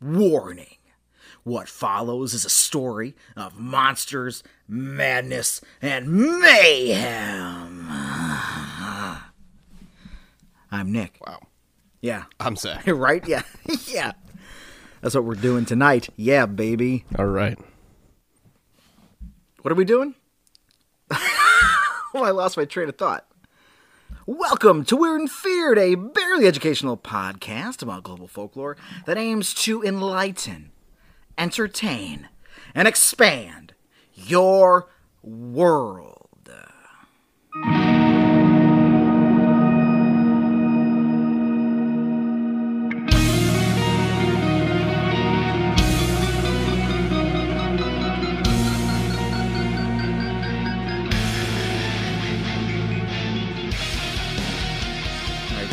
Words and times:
Warning. 0.00 0.76
What 1.44 1.68
follows 1.68 2.34
is 2.34 2.44
a 2.44 2.50
story 2.50 3.14
of 3.36 3.58
monsters, 3.58 4.42
madness, 4.66 5.60
and 5.80 6.40
mayhem. 6.40 7.86
I'm 10.72 10.92
Nick. 10.92 11.18
Wow. 11.24 11.40
Yeah. 12.00 12.24
I'm 12.40 12.56
Zach. 12.56 12.82
right? 12.86 13.26
Yeah. 13.26 13.42
yeah. 13.86 14.12
That's 15.00 15.14
what 15.14 15.24
we're 15.24 15.34
doing 15.34 15.64
tonight. 15.64 16.08
Yeah, 16.16 16.46
baby. 16.46 17.04
All 17.18 17.26
right. 17.26 17.58
What 19.62 19.70
are 19.72 19.76
we 19.76 19.84
doing? 19.84 20.14
oh, 21.10 22.22
I 22.24 22.30
lost 22.30 22.56
my 22.56 22.64
train 22.64 22.88
of 22.88 22.96
thought. 22.96 23.26
Welcome 24.28 24.84
to 24.86 24.96
Weird 24.96 25.20
and 25.20 25.30
Feared, 25.30 25.78
a 25.78 25.94
barely 25.94 26.48
educational 26.48 26.96
podcast 26.96 27.80
about 27.80 28.02
global 28.02 28.26
folklore 28.26 28.76
that 29.06 29.16
aims 29.16 29.54
to 29.54 29.84
enlighten, 29.84 30.72
entertain, 31.38 32.28
and 32.74 32.88
expand 32.88 33.74
your 34.14 34.88
world. 35.22 36.50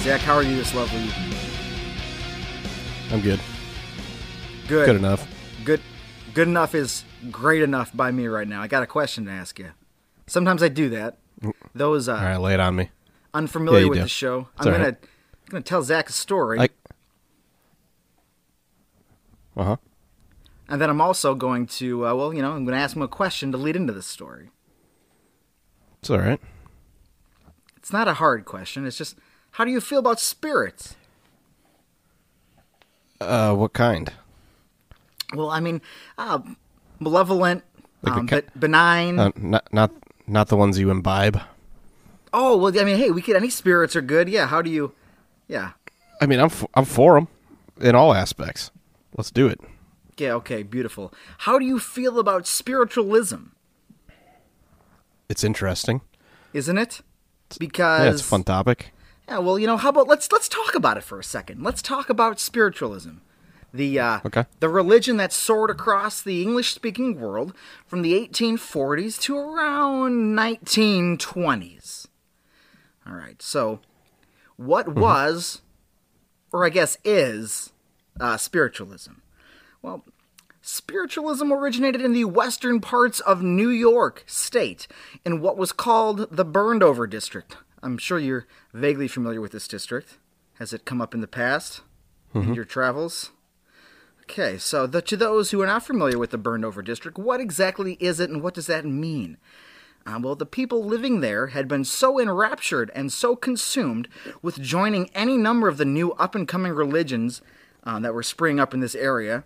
Zach, 0.04 0.20
how 0.22 0.36
are 0.36 0.44
you 0.44 0.56
this 0.58 0.74
lovely 0.76 1.00
evening? 1.00 1.38
I'm 3.12 3.22
good. 3.22 3.40
Good. 4.68 4.86
Good 4.86 4.96
enough. 4.98 5.28
Good 5.64 5.82
good 6.34 6.48
enough 6.48 6.76
is 6.76 7.06
great 7.32 7.62
enough 7.62 7.96
by 7.96 8.12
me 8.12 8.28
right 8.28 8.48
now. 8.48 8.62
I 8.62 8.68
got 8.68 8.84
a 8.84 8.88
question 8.88 9.26
to 9.26 9.32
ask 9.32 9.60
you. 9.60 9.72
Sometimes 10.28 10.62
I 10.64 10.68
do 10.68 10.90
that. 10.90 11.18
Those 11.76 12.10
uh, 12.10 12.16
All 12.16 12.22
right, 12.22 12.38
lay 12.38 12.54
it 12.54 12.60
on 12.60 12.76
me. 12.76 12.90
unfamiliar 13.34 13.82
Yeah, 13.84 13.90
with 13.90 13.98
do. 14.00 14.04
the 14.04 14.10
show, 14.10 14.48
It's 14.58 14.66
I'm 14.66 14.72
gonna 14.74 14.84
right. 14.86 14.98
gonna 15.50 15.64
tell 15.64 15.84
Zach 15.84 16.10
a 16.10 16.14
story, 16.14 16.58
Like. 16.58 16.74
Uh 19.56 19.64
huh. 19.64 19.76
and 20.68 20.82
then 20.82 20.90
I'm 20.90 21.00
also 21.02 21.36
going 21.36 21.68
to 21.68 22.08
uh, 22.08 22.16
well, 22.16 22.34
you 22.34 22.42
know, 22.42 22.54
I'm 22.54 22.66
gonna 22.66 22.78
ask 22.78 22.96
him 22.96 23.02
a 23.04 23.08
question 23.08 23.52
to 23.54 23.58
lead 23.58 23.76
into 23.76 23.94
the 23.94 24.02
story. 24.02 24.50
It's 26.00 26.10
all 26.10 26.18
right. 26.20 26.42
It's 27.78 27.94
not 27.94 28.08
a 28.08 28.16
hard 28.16 28.44
question. 28.46 28.86
It's 28.86 28.98
just 28.98 29.18
how 29.54 29.66
do 29.66 29.72
you 29.72 29.82
feel 29.82 30.00
about 30.00 30.20
spirits? 30.20 30.96
Uh, 33.20 33.54
what 33.56 33.74
kind? 33.74 34.12
Well, 35.34 35.50
I 35.50 35.60
mean, 35.60 35.82
uh, 36.18 36.40
malevolent, 37.00 37.64
Like 38.02 38.14
um, 38.16 38.28
ca- 38.28 38.42
be- 38.42 38.48
benign. 38.60 39.20
Uh, 39.20 39.32
not 39.38 39.72
not 39.74 39.92
not 40.28 40.48
the 40.50 40.58
ones 40.58 40.78
you 40.80 40.90
imbibe. 40.92 41.40
oh, 42.34 42.58
well, 42.58 42.78
I 42.80 42.84
mean, 42.84 42.98
hey, 42.98 43.12
we 43.12 43.22
could 43.22 43.36
any 43.36 43.50
spirits 43.50 43.96
are 43.96 44.02
good. 44.02 44.30
Yeah. 44.30 44.48
How 44.48 44.62
do 44.62 44.70
you? 44.70 44.94
Yeah. 45.48 45.72
I 46.22 46.26
mean, 46.26 46.40
I'm 46.40 46.46
f- 46.48 46.66
I'm 46.76 46.86
for 46.86 47.16
them 47.16 47.28
in 47.82 47.96
all 47.96 48.14
aspects. 48.14 48.72
Let's 49.18 49.32
do 49.32 49.48
it. 49.48 49.60
Yeah. 50.18 50.34
Okay. 50.36 50.64
Beautiful. 50.64 51.14
How 51.40 51.58
do 51.60 51.66
you 51.66 51.80
feel 51.80 52.20
about 52.20 52.46
spiritualism? 52.48 53.52
It's 55.30 55.44
interesting. 55.44 56.02
Isn't 56.54 56.78
it? 56.78 57.02
Because 57.60 58.04
Yeah, 58.06 58.12
it's 58.12 58.22
a 58.22 58.26
fun 58.26 58.44
topic. 58.44 58.92
Yeah, 59.28 59.40
well, 59.40 59.58
you 59.58 59.68
know, 59.68 59.78
how 59.78 59.90
about 59.90 60.08
let's 60.08 60.32
let's 60.32 60.50
talk 60.50 60.76
about 60.76 60.98
it 60.98 61.04
for 61.04 61.20
a 61.20 61.24
second. 61.24 61.64
Let's 61.64 61.82
talk 61.82 62.10
about 62.10 62.40
spiritualism, 62.40 63.18
the 63.74 64.00
uh, 64.00 64.20
Okay. 64.26 64.46
the 64.60 64.70
religion 64.70 65.18
that 65.18 65.32
soared 65.32 65.70
across 65.70 66.22
the 66.22 66.42
English-speaking 66.42 67.20
world 67.20 67.54
from 67.86 68.02
the 68.02 68.14
1840s 68.14 69.20
to 69.22 69.38
around 69.38 70.36
1920s. 70.38 72.08
All 73.08 73.14
right, 73.14 73.42
so 73.42 73.80
what 74.58 74.90
was, 74.96 75.62
or 76.52 76.66
I 76.66 76.70
guess 76.70 76.98
is, 77.04 77.72
uh, 78.20 78.38
spiritualism? 78.38 79.14
Well, 79.82 80.04
Spiritualism 80.66 81.52
originated 81.52 82.00
in 82.00 82.14
the 82.14 82.24
western 82.24 82.80
parts 82.80 83.20
of 83.20 83.44
New 83.44 83.68
York 83.68 84.24
State 84.28 84.88
in 85.26 85.42
what 85.42 85.58
was 85.58 85.74
called 85.74 86.26
the 86.32 86.46
Burned 86.46 86.82
Over 86.82 87.06
District. 87.06 87.58
I'm 87.84 87.98
sure 87.98 88.18
you're 88.18 88.48
vaguely 88.74 89.08
familiar 89.08 89.42
with 89.42 89.52
this 89.52 89.68
district. 89.68 90.18
Has 90.60 90.74
it 90.74 90.86
come 90.86 91.02
up 91.02 91.14
in 91.14 91.22
the 91.22 91.28
past 91.28 91.82
in 92.34 92.54
your 92.54 92.66
travels? 92.66 93.32
Okay, 94.22 94.58
so 94.58 94.88
the, 94.88 95.02
to 95.02 95.18
those 95.18 95.52
who 95.52 95.62
are 95.62 95.68
not 95.68 95.86
familiar 95.86 96.18
with 96.18 96.32
the 96.32 96.38
Burned 96.38 96.64
Over 96.64 96.82
District, 96.82 97.18
what 97.18 97.42
exactly 97.42 97.98
is 98.00 98.20
it 98.20 98.30
and 98.30 98.42
what 98.42 98.54
does 98.54 98.68
that 98.68 98.86
mean? 98.86 99.38
Uh, 100.06 100.20
well, 100.22 100.36
the 100.36 100.46
people 100.46 100.84
living 100.84 101.20
there 101.20 101.48
had 101.48 101.68
been 101.68 101.84
so 101.84 102.20
enraptured 102.20 102.90
and 102.96 103.12
so 103.12 103.36
consumed 103.36 104.08
with 104.42 104.62
joining 104.62 105.10
any 105.10 105.38
number 105.38 105.68
of 105.68 105.78
the 105.78 105.86
new 105.86 106.14
up 106.14 106.36
and 106.36 106.48
coming 106.48 106.72
religions 106.72 107.42
uh, 107.84 108.00
that 108.00 108.14
were 108.14 108.24
springing 108.24 108.60
up 108.60 108.74
in 108.74 108.80
this 108.80 108.96
area 108.96 109.44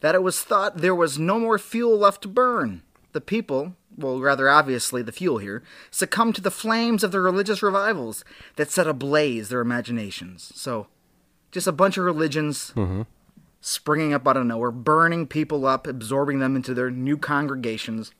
that 0.00 0.14
it 0.14 0.22
was 0.22 0.42
thought 0.42 0.78
there 0.78 0.94
was 0.94 1.18
no 1.18 1.38
more 1.38 1.58
fuel 1.58 1.98
left 1.98 2.22
to 2.22 2.28
burn. 2.28 2.82
The 3.12 3.20
people, 3.20 3.76
well, 4.00 4.20
rather 4.20 4.48
obviously 4.48 5.02
the 5.02 5.12
fuel 5.12 5.38
here, 5.38 5.62
succumbed 5.90 6.34
to 6.36 6.40
the 6.40 6.50
flames 6.50 7.04
of 7.04 7.12
the 7.12 7.20
religious 7.20 7.62
revivals 7.62 8.24
that 8.56 8.70
set 8.70 8.86
ablaze 8.86 9.48
their 9.48 9.60
imaginations. 9.60 10.52
So, 10.54 10.86
just 11.52 11.66
a 11.66 11.72
bunch 11.72 11.96
of 11.98 12.04
religions 12.04 12.72
springing 13.60 14.12
up 14.14 14.26
out 14.26 14.36
of 14.36 14.46
nowhere, 14.46 14.70
burning 14.70 15.26
people 15.26 15.66
up, 15.66 15.86
absorbing 15.86 16.38
them 16.38 16.56
into 16.56 16.72
their 16.74 16.90
new 16.90 17.16
congregations. 17.16 18.12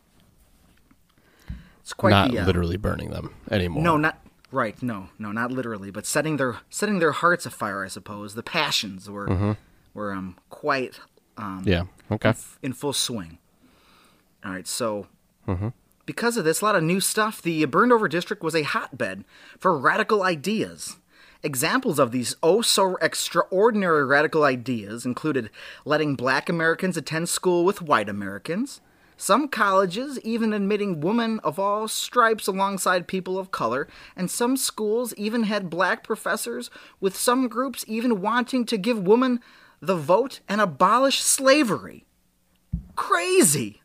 It's 1.81 1.93
quite 1.93 2.11
not 2.11 2.31
the 2.31 2.39
uh, 2.41 2.47
literally 2.47 2.77
burning 2.77 3.11
them 3.11 3.35
anymore. 3.51 3.83
no, 3.83 3.97
not 3.97 4.21
right. 4.53 4.81
No, 4.83 5.09
no, 5.19 5.33
not 5.33 5.51
literally, 5.51 5.91
but 5.91 6.07
setting 6.07 6.37
their 6.37 6.59
setting 6.69 6.99
their 6.99 7.13
hearts 7.13 7.47
afire. 7.47 7.85
I 7.85 7.89
suppose 7.89 8.35
the 8.35 8.43
passions 8.43 9.09
were 9.09 9.57
were 9.95 10.13
um 10.13 10.37
quite 10.51 11.01
um 11.37 11.63
Yeah. 11.67 11.85
Okay. 12.11 12.35
in 12.63 12.73
full 12.75 12.93
swing. 12.93 13.39
All 14.45 14.53
right, 14.53 14.67
so 14.67 15.07
because 16.07 16.37
of 16.37 16.45
this, 16.45 16.61
a 16.61 16.65
lot 16.65 16.77
of 16.77 16.83
new 16.83 17.01
stuff. 17.01 17.41
The 17.41 17.65
burned 17.67 17.93
over 17.93 18.09
district 18.09 18.43
was 18.43 18.55
a 18.55 18.63
hotbed 18.63 19.25
for 19.59 19.77
radical 19.79 20.23
ideas. 20.23 20.97
Examples 21.43 21.99
of 21.99 22.13
these 22.13 22.37
oh 22.43 22.63
so 22.63 22.97
extraordinary 22.97 24.05
radical 24.05 24.45
ideas 24.45 25.07
included 25.07 25.51
letting 25.85 26.15
black 26.15 26.49
Americans 26.49 26.97
attend 26.97 27.29
school 27.29 27.65
with 27.65 27.81
white 27.81 28.09
Americans, 28.09 28.81
some 29.17 29.49
colleges 29.49 30.19
even 30.21 30.53
admitting 30.53 31.01
women 31.01 31.41
of 31.41 31.59
all 31.59 31.87
stripes 31.89 32.47
alongside 32.47 33.07
people 33.07 33.39
of 33.39 33.51
color, 33.51 33.87
and 34.17 34.31
some 34.31 34.57
schools 34.57 35.15
even 35.15 35.45
had 35.45 35.71
black 35.71 36.03
professors, 36.03 36.71
with 37.01 37.17
some 37.17 37.47
groups 37.47 37.85
even 37.87 38.21
wanting 38.21 38.65
to 38.67 38.77
give 38.77 38.99
women 38.99 39.41
the 39.81 39.97
vote 39.97 40.41
and 40.49 40.61
abolish 40.61 41.21
slavery. 41.21 42.05
Crazy! 42.97 43.80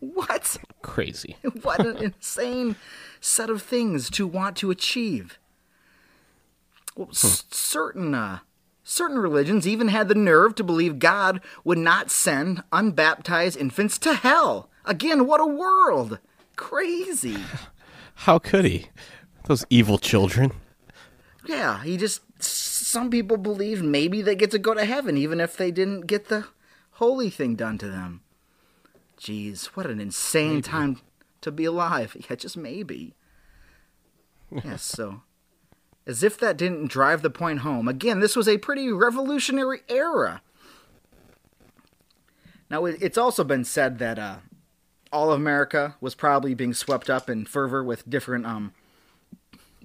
What? 0.00 0.56
Crazy. 0.82 1.36
What 1.62 1.84
an 1.86 1.96
insane 1.98 2.76
set 3.20 3.50
of 3.50 3.62
things 3.62 4.08
to 4.10 4.26
want 4.26 4.56
to 4.56 4.70
achieve. 4.70 5.38
Well, 6.96 7.08
s- 7.10 7.44
certain 7.50 8.14
uh, 8.14 8.38
certain 8.82 9.18
religions 9.18 9.66
even 9.68 9.88
had 9.88 10.08
the 10.08 10.14
nerve 10.14 10.54
to 10.56 10.64
believe 10.64 10.98
God 10.98 11.40
would 11.64 11.78
not 11.78 12.10
send 12.10 12.62
unbaptized 12.72 13.56
infants 13.58 13.98
to 13.98 14.14
hell. 14.14 14.68
Again, 14.84 15.26
what 15.26 15.40
a 15.40 15.46
world! 15.46 16.18
Crazy. 16.56 17.36
How 18.26 18.38
could 18.38 18.64
he? 18.64 18.86
Those 19.46 19.64
evil 19.70 19.98
children. 19.98 20.52
Yeah, 21.46 21.82
he 21.82 21.96
just. 21.96 22.22
Some 22.42 23.10
people 23.10 23.36
believe 23.36 23.82
maybe 23.82 24.20
they 24.22 24.34
get 24.34 24.50
to 24.50 24.58
go 24.58 24.74
to 24.74 24.84
heaven 24.84 25.16
even 25.16 25.40
if 25.40 25.56
they 25.56 25.70
didn't 25.70 26.06
get 26.06 26.28
the 26.28 26.46
holy 26.92 27.30
thing 27.30 27.54
done 27.54 27.78
to 27.78 27.86
them. 27.88 28.22
Jeez, 29.20 29.66
what 29.66 29.86
an 29.86 30.00
insane 30.00 30.62
time 30.62 31.00
to 31.42 31.52
be 31.52 31.66
alive. 31.66 32.16
Yeah, 32.28 32.36
just 32.36 32.56
maybe. 32.56 33.14
yes, 34.64 34.82
so. 34.82 35.22
As 36.06 36.22
if 36.22 36.38
that 36.38 36.56
didn't 36.56 36.88
drive 36.88 37.20
the 37.20 37.30
point 37.30 37.60
home, 37.60 37.86
again, 37.86 38.20
this 38.20 38.34
was 38.34 38.48
a 38.48 38.58
pretty 38.58 38.90
revolutionary 38.90 39.82
era. 39.88 40.40
Now, 42.70 42.86
it's 42.86 43.18
also 43.18 43.44
been 43.44 43.64
said 43.64 43.98
that 43.98 44.18
uh, 44.18 44.36
all 45.12 45.30
of 45.30 45.36
America 45.38 45.96
was 46.00 46.14
probably 46.14 46.54
being 46.54 46.72
swept 46.72 47.10
up 47.10 47.28
in 47.28 47.44
fervor 47.44 47.84
with 47.84 48.08
different 48.08 48.46
um, 48.46 48.72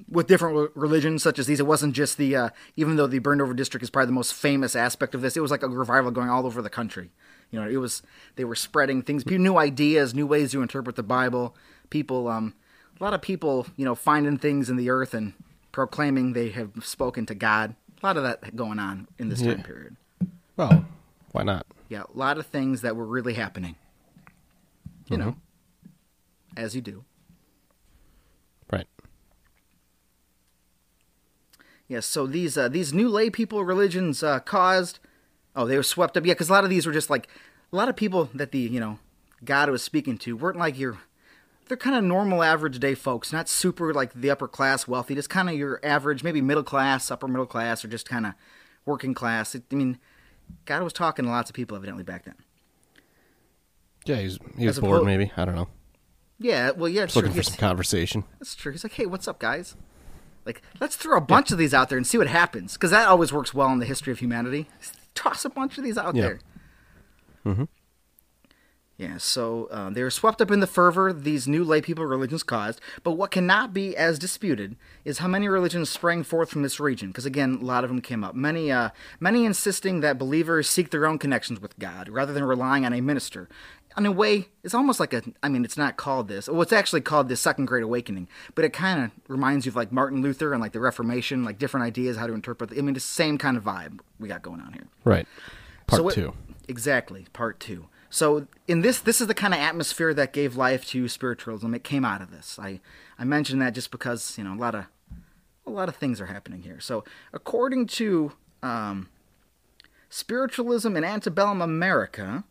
with 0.10 0.28
different 0.28 0.72
religions 0.76 1.24
such 1.24 1.40
as 1.40 1.48
these. 1.48 1.60
It 1.60 1.66
wasn't 1.66 1.94
just 1.94 2.18
the, 2.18 2.36
uh, 2.36 2.50
even 2.76 2.96
though 2.96 3.08
the 3.08 3.20
burned 3.20 3.42
over 3.42 3.54
district 3.54 3.84
is 3.84 3.90
probably 3.90 4.08
the 4.08 4.14
most 4.14 4.34
famous 4.34 4.76
aspect 4.76 5.16
of 5.16 5.22
this, 5.22 5.36
it 5.36 5.42
was 5.42 5.52
like 5.52 5.64
a 5.64 5.68
revival 5.68 6.12
going 6.12 6.30
all 6.30 6.46
over 6.46 6.62
the 6.62 6.70
country. 6.70 7.12
You 7.56 7.62
know, 7.62 7.70
it 7.70 7.78
was, 7.78 8.04
they 8.36 8.44
were 8.44 8.54
spreading 8.54 9.02
things, 9.02 9.26
new 9.26 9.58
ideas, 9.58 10.14
new 10.14 10.28
ways 10.28 10.52
to 10.52 10.62
interpret 10.62 10.98
the 10.98 11.04
Bible. 11.04 11.56
People, 11.90 12.28
um, 12.28 12.54
a 13.00 13.02
lot 13.02 13.14
of 13.14 13.22
people, 13.22 13.66
you 13.78 13.86
know, 13.86 13.96
finding 13.96 14.38
things 14.38 14.70
in 14.70 14.76
the 14.76 14.90
earth 14.90 15.14
and 15.14 15.32
proclaiming 15.72 16.34
they 16.34 16.50
have 16.50 16.72
spoken 16.82 17.26
to 17.28 17.34
God. 17.34 17.74
A 18.04 18.06
lot 18.06 18.18
of 18.18 18.24
that 18.24 18.58
going 18.58 18.78
on 18.78 19.08
in 19.18 19.30
this 19.30 19.42
time 19.42 19.64
period. 19.64 19.96
Well, 20.58 20.86
Why 21.32 21.44
not? 21.44 21.66
Yeah, 21.88 22.04
a 22.14 22.18
lot 22.18 22.38
of 22.38 22.46
things 22.46 22.82
that 22.82 22.98
were 22.98 23.06
really 23.06 23.36
happening. 23.36 23.78
You 25.08 25.18
know, 25.18 25.38
as 26.58 26.76
you 26.76 26.82
do. 26.82 27.06
Right. 28.70 28.88
Yes, 31.88 32.06
so 32.06 32.28
these 32.28 32.58
uh, 32.58 32.68
these 32.68 32.92
new 32.94 33.08
lay 33.08 33.30
people 33.30 33.64
religions 33.64 34.24
uh, 34.24 34.42
caused. 34.42 35.00
Oh, 35.56 35.66
they 35.66 35.78
were 35.78 35.84
swept 35.84 36.18
up. 36.18 36.26
Yeah, 36.26 36.34
because 36.34 36.50
a 36.50 36.54
lot 36.54 36.64
of 36.64 36.70
these 36.70 36.86
were 36.86 36.92
just 36.94 37.10
like 37.10 37.28
a 37.72 37.76
lot 37.76 37.90
of 37.90 37.96
people 37.96 38.30
that 38.34 38.52
the 38.52 38.60
you 38.60 38.80
know 38.80 39.00
God 39.44 39.70
was 39.70 39.84
speaking 39.84 40.18
to 40.20 40.36
weren't 40.36 40.58
like 40.58 40.78
your. 40.78 41.00
They're 41.68 41.78
kind 41.78 41.96
of 41.96 42.04
normal, 42.04 42.44
average 42.44 42.78
day 42.80 42.94
folks, 42.94 43.34
not 43.34 43.50
super 43.50 43.92
like 43.92 44.14
the 44.14 44.30
upper 44.30 44.48
class, 44.48 44.88
wealthy. 44.88 45.16
Just 45.16 45.32
kind 45.32 45.50
of 45.50 45.56
your 45.56 45.80
average, 45.84 46.24
maybe 46.24 46.40
middle 46.40 46.62
class, 46.64 47.10
upper 47.10 47.28
middle 47.28 47.48
class, 47.48 47.84
or 47.84 47.88
just 47.88 48.08
kind 48.08 48.28
of 48.28 48.34
working 48.86 49.16
class. 49.16 49.56
I 49.56 49.76
mean, 49.76 49.98
God 50.66 50.84
was 50.84 50.94
talking 50.94 51.26
to 51.26 51.32
lots 51.32 51.50
of 51.50 51.56
people 51.56 51.76
evidently 51.76 52.04
back 52.04 52.26
then. 52.26 52.36
Yeah, 54.06 54.18
he's 54.18 54.38
he 54.58 54.68
was 54.68 54.80
bored. 54.80 55.02
oppo- 55.02 55.06
Maybe 55.06 55.32
I 55.36 55.46
don't 55.46 55.56
know. 55.56 55.68
Yeah, 56.38 56.72
well, 56.72 56.90
yeah, 56.90 57.06
Just 57.06 57.16
looking 57.16 57.32
for 57.32 57.44
some 57.44 57.56
conversation. 57.58 58.26
that's 58.40 58.56
true. 58.56 58.74
He's 58.74 58.84
like, 58.84 58.92
hey, 58.94 59.06
what's 59.06 59.26
up, 59.28 59.40
guys? 59.40 59.74
Like, 60.46 60.62
let's 60.82 60.96
throw 60.98 61.18
a 61.18 61.22
bunch 61.22 61.50
of 61.52 61.58
these 61.58 61.74
out 61.74 61.88
there 61.90 61.98
and 61.98 62.06
see 62.06 62.18
what 62.18 62.28
happens, 62.28 62.74
because 62.74 62.92
that 62.92 63.08
always 63.08 63.32
works 63.34 63.54
well 63.54 63.72
in 63.72 63.80
the 63.80 63.86
history 63.86 64.12
of 64.12 64.20
humanity. 64.20 64.68
Toss 65.16 65.46
a 65.46 65.50
bunch 65.50 65.78
of 65.78 65.84
these 65.84 65.98
out 65.98 66.14
there. 66.14 66.40
Yeah. 67.44 67.54
there. 67.54 67.68
Yeah, 68.98 69.18
so 69.18 69.68
uh, 69.72 69.90
they 69.90 70.04
were 70.04 70.10
swept 70.10 70.42
up 70.42 70.52
in 70.52 70.62
the 70.62 70.68
fervor 70.68 71.12
these 71.12 71.50
new 71.50 71.66
lay 71.66 71.82
people 71.82 72.06
religions 72.06 72.44
caused. 72.44 72.80
But 73.04 73.12
what 73.12 73.30
cannot 73.30 73.74
be 73.74 73.96
as 73.96 74.18
disputed 74.18 74.78
is 75.04 75.18
how 75.18 75.28
many 75.28 75.50
religions 75.50 75.90
sprang 75.90 76.24
forth 76.24 76.50
from 76.50 76.62
this 76.62 76.80
region. 76.80 77.10
Because 77.10 77.26
again, 77.26 77.60
a 77.62 77.66
lot 77.66 77.84
of 77.84 77.90
them 77.90 78.00
came 78.00 78.24
up. 78.24 78.36
Many, 78.36 78.72
uh, 78.72 78.92
many 79.20 79.44
insisting 79.44 80.00
that 80.00 80.18
believers 80.18 80.70
seek 80.70 80.92
their 80.92 81.06
own 81.06 81.20
connections 81.20 81.60
with 81.60 81.78
God 81.78 82.08
rather 82.08 82.32
than 82.32 82.46
relying 82.46 82.86
on 82.86 82.94
a 82.94 83.02
minister. 83.02 83.50
In 83.98 84.06
a 84.06 84.12
way, 84.12 84.50
it's 84.64 84.74
almost 84.74 85.00
like 85.00 85.14
a. 85.14 85.24
I 85.42 85.50
mean, 85.50 85.64
it's 85.64 85.78
not 85.78 85.96
called 85.96 86.28
this. 86.28 86.50
Well, 86.50 86.62
it's 86.62 86.74
actually 86.74 87.02
called 87.02 87.30
the 87.30 87.38
Second 87.38 87.66
Great 87.66 87.84
Awakening. 87.84 88.28
But 88.54 88.66
it 88.66 88.74
kind 88.74 89.04
of 89.04 89.12
reminds 89.28 89.66
you 89.66 89.72
of 89.72 89.76
like 89.76 89.92
Martin 89.92 90.22
Luther 90.22 90.52
and 90.52 90.62
like 90.62 90.74
the 90.74 90.80
Reformation, 90.80 91.44
like 91.46 91.58
different 91.58 91.86
ideas 91.86 92.18
how 92.18 92.28
to 92.28 92.34
interpret. 92.34 92.72
The, 92.72 92.78
I 92.78 92.82
mean, 92.82 92.96
it's 92.96 93.06
the 93.06 93.14
same 93.14 93.38
kind 93.38 93.56
of 93.56 93.64
vibe 93.64 94.00
we 94.20 94.28
got 94.28 94.42
going 94.42 94.60
on 94.60 94.74
here. 94.74 94.88
Right. 95.04 95.28
Part 95.88 96.02
So 96.02 96.10
two. 96.10 96.34
Exactly, 96.68 97.28
part 97.32 97.60
two. 97.60 97.88
So 98.10 98.48
in 98.68 98.82
this, 98.82 99.00
this 99.00 99.22
is 99.22 99.28
the 99.28 99.34
kind 99.34 99.54
of 99.54 99.60
atmosphere 99.60 100.14
that 100.14 100.34
gave 100.34 100.56
life 100.56 100.86
to 100.88 101.08
spiritualism. 101.08 101.74
It 101.74 101.84
came 101.84 102.06
out 102.06 102.22
of 102.22 102.32
this. 102.32 102.58
I 102.60 102.80
I 103.20 103.24
mentioned 103.24 103.62
that 103.62 103.74
just 103.74 103.92
because 103.92 104.38
you 104.38 104.44
know 104.44 104.54
a 104.54 104.60
lot 104.60 104.76
of 104.76 104.86
a 105.66 105.70
lot 105.70 105.90
of 105.90 105.96
things 105.96 106.22
are 106.22 106.28
happening 106.28 106.62
here. 106.62 106.80
So 106.80 107.04
according 107.34 107.88
to 107.88 108.34
um, 108.62 109.10
spiritualism 110.10 110.96
in 110.96 111.04
antebellum 111.04 111.62
America 111.62 112.44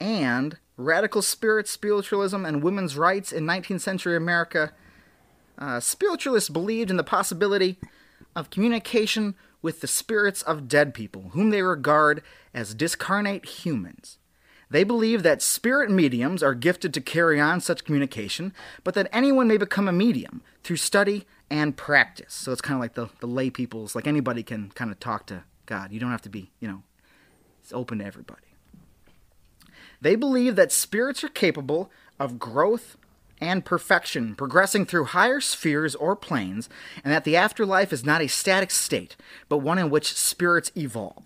and 0.00 0.58
radical 0.76 1.22
spirit 1.22 1.68
spiritualism 1.68 2.44
and 2.44 2.62
women's 2.62 2.96
rights 2.96 3.32
in 3.32 3.44
19th 3.44 3.80
century 3.80 4.16
America, 4.16 4.72
uh, 5.58 5.80
spiritualists 5.80 6.48
believed 6.48 6.90
in 6.90 6.96
the 6.96 7.04
possibility 7.04 7.78
of 8.36 8.50
communication 8.50 9.34
with 9.60 9.80
the 9.80 9.86
spirits 9.88 10.42
of 10.42 10.68
dead 10.68 10.94
people, 10.94 11.30
whom 11.32 11.50
they 11.50 11.62
regard 11.62 12.22
as 12.54 12.74
discarnate 12.74 13.44
humans. 13.44 14.18
They 14.70 14.84
believe 14.84 15.22
that 15.22 15.42
spirit 15.42 15.90
mediums 15.90 16.42
are 16.42 16.54
gifted 16.54 16.92
to 16.94 17.00
carry 17.00 17.40
on 17.40 17.60
such 17.60 17.84
communication, 17.84 18.52
but 18.84 18.94
that 18.94 19.08
anyone 19.12 19.48
may 19.48 19.56
become 19.56 19.88
a 19.88 19.92
medium 19.92 20.42
through 20.62 20.76
study 20.76 21.26
and 21.50 21.76
practice. 21.76 22.34
So 22.34 22.52
it's 22.52 22.60
kind 22.60 22.74
of 22.74 22.80
like 22.80 22.94
the, 22.94 23.08
the 23.20 23.26
lay 23.26 23.48
people's, 23.50 23.94
like 23.94 24.06
anybody 24.06 24.42
can 24.42 24.70
kind 24.70 24.90
of 24.90 25.00
talk 25.00 25.26
to 25.26 25.44
God. 25.66 25.90
You 25.90 26.00
don't 26.00 26.10
have 26.10 26.22
to 26.22 26.28
be, 26.28 26.50
you 26.60 26.68
know, 26.68 26.82
it's 27.62 27.72
open 27.72 27.98
to 27.98 28.04
everybody. 28.04 28.47
They 30.00 30.16
believe 30.16 30.56
that 30.56 30.72
spirits 30.72 31.24
are 31.24 31.28
capable 31.28 31.90
of 32.18 32.38
growth 32.38 32.96
and 33.40 33.64
perfection, 33.64 34.34
progressing 34.34 34.84
through 34.84 35.06
higher 35.06 35.40
spheres 35.40 35.94
or 35.94 36.16
planes, 36.16 36.68
and 37.04 37.12
that 37.12 37.24
the 37.24 37.36
afterlife 37.36 37.92
is 37.92 38.04
not 38.04 38.20
a 38.20 38.28
static 38.28 38.70
state, 38.70 39.16
but 39.48 39.58
one 39.58 39.78
in 39.78 39.90
which 39.90 40.12
spirits 40.12 40.72
evolve. 40.76 41.24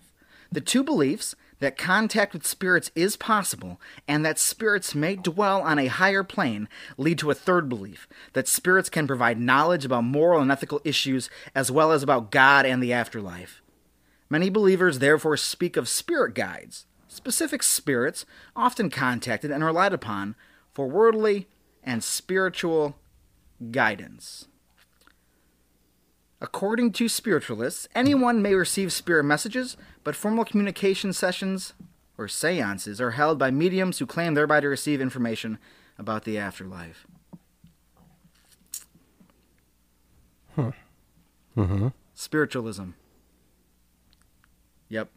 The 0.51 0.61
two 0.61 0.83
beliefs 0.83 1.35
that 1.59 1.77
contact 1.77 2.33
with 2.33 2.45
spirits 2.45 2.91
is 2.93 3.15
possible 3.15 3.79
and 4.07 4.25
that 4.25 4.37
spirits 4.37 4.93
may 4.93 5.15
dwell 5.15 5.61
on 5.61 5.79
a 5.79 5.87
higher 5.87 6.23
plane 6.23 6.67
lead 6.97 7.17
to 7.19 7.31
a 7.31 7.35
third 7.35 7.69
belief 7.69 8.07
that 8.33 8.47
spirits 8.47 8.89
can 8.89 9.07
provide 9.07 9.39
knowledge 9.39 9.85
about 9.85 10.03
moral 10.03 10.41
and 10.41 10.51
ethical 10.51 10.81
issues 10.83 11.29
as 11.55 11.71
well 11.71 11.91
as 11.91 12.03
about 12.03 12.31
God 12.31 12.65
and 12.65 12.83
the 12.83 12.91
afterlife. 12.91 13.61
Many 14.29 14.49
believers 14.49 14.99
therefore 14.99 15.37
speak 15.37 15.77
of 15.77 15.87
spirit 15.87 16.35
guides, 16.35 16.85
specific 17.13 17.63
spirits 17.63 18.25
often 18.55 18.89
contacted 18.89 19.51
and 19.51 19.63
relied 19.63 19.93
upon 19.93 20.35
for 20.73 20.87
worldly 20.87 21.47
and 21.83 22.03
spiritual 22.03 22.95
guidance. 23.71 24.47
According 26.41 26.91
to 26.93 27.07
spiritualists, 27.07 27.87
anyone 27.95 28.41
may 28.41 28.53
receive 28.53 28.91
spirit 28.91 29.23
messages, 29.23 29.77
but 30.03 30.15
formal 30.15 30.43
communication 30.43 31.13
sessions 31.13 31.73
or 32.17 32.27
seances 32.27 32.99
are 32.99 33.11
held 33.11 33.39
by 33.39 33.49
mediums 33.49 33.99
who 33.99 34.05
claim 34.05 34.33
thereby 34.33 34.59
to 34.59 34.67
receive 34.67 34.99
information 34.99 35.57
about 35.97 36.25
the 36.25 36.37
afterlife. 36.37 37.07
Huh. 40.55 40.71
Mm-hmm. 41.55 41.87
Spiritualism. 42.13 42.89
Yep. 44.89 45.09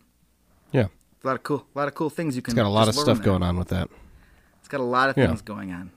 A 1.26 1.30
lot 1.30 1.34
of 1.36 1.42
cool, 1.42 1.66
a 1.74 1.78
lot 1.78 1.88
of 1.88 1.94
cool 1.96 2.08
things 2.08 2.36
you 2.36 2.42
can. 2.42 2.52
It's 2.52 2.56
got 2.56 2.66
a 2.66 2.68
lot 2.68 2.86
of 2.86 2.94
stuff 2.94 3.20
going 3.20 3.42
on 3.42 3.56
with 3.58 3.66
that. 3.68 3.88
It's 4.60 4.68
got 4.68 4.78
a 4.78 4.84
lot 4.84 5.10
of 5.10 5.16
Yeah. 5.16 5.26
things 5.26 5.42
going 5.42 5.72
on, 5.72 5.90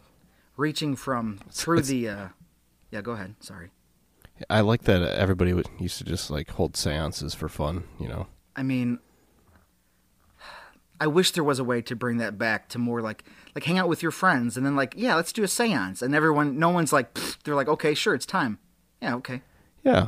reaching 0.58 0.96
from 0.96 1.38
through 1.52 1.78
it's- 1.78 1.90
the. 1.90 2.10
Uh, 2.10 2.28
yeah, 2.90 3.02
go 3.02 3.12
ahead. 3.12 3.36
Sorry. 3.40 3.70
I 4.50 4.62
like 4.62 4.86
that 4.86 5.04
everybody 5.04 5.54
would, 5.54 5.68
used 5.78 6.00
to 6.00 6.04
just 6.04 6.31
like 6.31 6.50
hold 6.50 6.76
seances 6.76 7.36
for 7.36 7.48
fun. 7.48 7.84
You 8.00 8.08
know. 8.08 8.26
I 8.56 8.64
mean, 8.64 8.98
I 11.00 11.06
wish 11.06 11.30
there 11.32 11.44
was 11.44 11.60
a 11.60 11.64
way 11.64 11.84
to 11.84 11.96
bring 11.96 12.18
that 12.18 12.40
back 12.40 12.68
to 12.70 12.80
more 12.80 13.00
like 13.00 13.24
like 13.54 13.66
hang 13.66 13.78
out 13.78 13.88
with 13.88 14.02
your 14.02 14.12
friends 14.12 14.58
and 14.58 14.66
then 14.66 14.75
like 14.75 14.96
yeah, 14.98 15.14
let's 15.14 15.32
do 15.32 15.44
a 15.44 15.48
séance 15.48 16.02
and 16.02 16.16
everyone, 16.16 16.58
no 16.58 16.70
one's 16.70 16.92
like 16.92 17.16
they're 17.44 17.54
like 17.54 17.68
okay, 17.68 17.94
sure, 17.94 18.16
it's 18.16 18.25
time. 18.25 18.58
Yeah, 19.00 19.14
okay. 19.18 19.44
Yeah. 19.84 20.08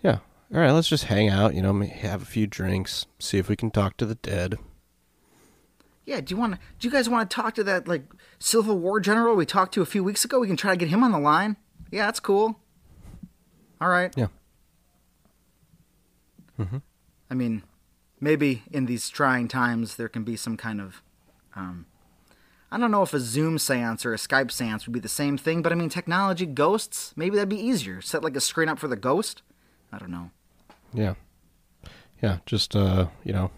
Yeah. 0.00 0.18
All 0.54 0.60
right. 0.60 0.70
Let's 0.70 0.88
just 0.88 1.04
hang 1.04 1.28
out. 1.28 1.54
You 1.54 1.62
know, 1.62 1.80
have 1.80 2.22
a 2.22 2.26
few 2.26 2.46
drinks. 2.46 3.06
See 3.18 3.38
if 3.38 3.48
we 3.48 3.56
can 3.56 3.70
talk 3.72 3.96
to 3.96 4.06
the 4.06 4.14
dead. 4.14 4.56
Yeah, 6.06 6.20
do 6.20 6.34
you 6.34 6.38
want 6.38 6.54
to? 6.54 6.60
Do 6.78 6.86
you 6.86 6.92
guys 6.92 7.08
want 7.08 7.28
to 7.28 7.34
talk 7.34 7.54
to 7.54 7.64
that 7.64 7.88
like 7.88 8.04
Civil 8.38 8.78
War 8.78 9.00
general 9.00 9.34
we 9.34 9.46
talked 9.46 9.74
to 9.74 9.82
a 9.82 9.86
few 9.86 10.04
weeks 10.04 10.24
ago? 10.24 10.38
We 10.38 10.46
can 10.46 10.56
try 10.56 10.70
to 10.72 10.76
get 10.76 10.88
him 10.88 11.02
on 11.02 11.12
the 11.12 11.18
line. 11.18 11.56
Yeah, 11.90 12.06
that's 12.06 12.20
cool. 12.20 12.60
All 13.80 13.88
right. 13.88 14.12
Yeah. 14.16 14.28
Mhm. 16.58 16.82
I 17.30 17.34
mean, 17.34 17.64
maybe 18.20 18.62
in 18.70 18.86
these 18.86 19.08
trying 19.08 19.48
times 19.48 19.96
there 19.96 20.08
can 20.08 20.22
be 20.22 20.36
some 20.36 20.56
kind 20.56 20.80
of, 20.80 21.02
um, 21.56 21.86
I 22.70 22.78
don't 22.78 22.90
know 22.90 23.02
if 23.02 23.12
a 23.12 23.18
Zoom 23.18 23.58
seance 23.58 24.06
or 24.06 24.12
a 24.14 24.18
Skype 24.18 24.52
seance 24.52 24.86
would 24.86 24.92
be 24.92 25.00
the 25.00 25.08
same 25.08 25.36
thing, 25.36 25.62
but 25.62 25.72
I 25.72 25.74
mean, 25.74 25.88
technology, 25.88 26.46
ghosts, 26.46 27.12
maybe 27.16 27.34
that'd 27.36 27.48
be 27.48 27.58
easier. 27.58 28.00
Set 28.00 28.22
like 28.22 28.36
a 28.36 28.40
screen 28.40 28.68
up 28.68 28.78
for 28.78 28.88
the 28.88 28.96
ghost. 28.96 29.42
I 29.92 29.98
don't 29.98 30.10
know. 30.10 30.30
Yeah. 30.94 31.14
Yeah. 32.22 32.38
Just 32.46 32.74
uh, 32.74 33.08
you 33.24 33.32
know, 33.32 33.50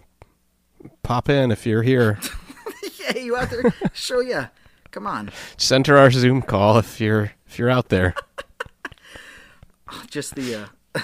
pop 1.03 1.29
in 1.29 1.51
if 1.51 1.65
you're 1.65 1.83
here. 1.83 2.19
yeah, 2.99 3.17
you 3.17 3.35
out 3.37 3.49
there? 3.49 3.73
Show 3.93 4.19
ya. 4.19 4.47
Come 4.91 5.05
on. 5.05 5.31
just 5.57 5.71
enter 5.71 5.97
our 5.97 6.09
Zoom 6.09 6.41
call 6.41 6.77
if 6.77 6.99
you're 6.99 7.31
if 7.45 7.59
you're 7.59 7.69
out 7.69 7.89
there. 7.89 8.15
Just 10.09 10.35
the. 10.35 10.67
Uh, 10.95 11.01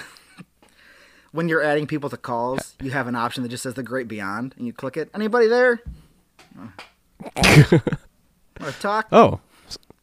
when 1.32 1.48
you're 1.48 1.62
adding 1.62 1.86
people 1.86 2.10
to 2.10 2.16
calls, 2.16 2.74
you 2.82 2.90
have 2.90 3.06
an 3.06 3.16
option 3.16 3.42
that 3.42 3.48
just 3.48 3.62
says 3.62 3.74
the 3.74 3.82
Great 3.82 4.06
Beyond, 4.06 4.54
and 4.56 4.66
you 4.66 4.72
click 4.72 4.96
it. 4.96 5.10
Anybody 5.14 5.48
there? 5.48 5.80
Want 6.54 6.72
to 8.60 8.80
talk? 8.80 9.08
Oh, 9.10 9.40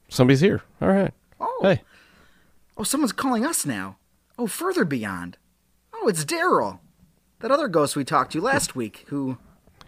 somebody's 0.10 0.42
here. 0.42 0.62
All 0.82 0.90
right. 0.90 1.14
Oh. 1.40 1.60
Hey. 1.62 1.84
Oh, 2.76 2.84
someone's 2.84 3.14
calling 3.14 3.46
us 3.46 3.66
now. 3.66 3.98
Oh, 4.38 4.48
further 4.48 4.84
beyond. 4.84 5.38
Oh, 6.02 6.08
it's 6.08 6.26
Daryl. 6.26 6.80
That 7.40 7.52
other 7.52 7.68
ghost 7.68 7.96
we 7.96 8.04
talked 8.04 8.32
to 8.32 8.42
last 8.42 8.76
week 8.76 9.06
who. 9.08 9.38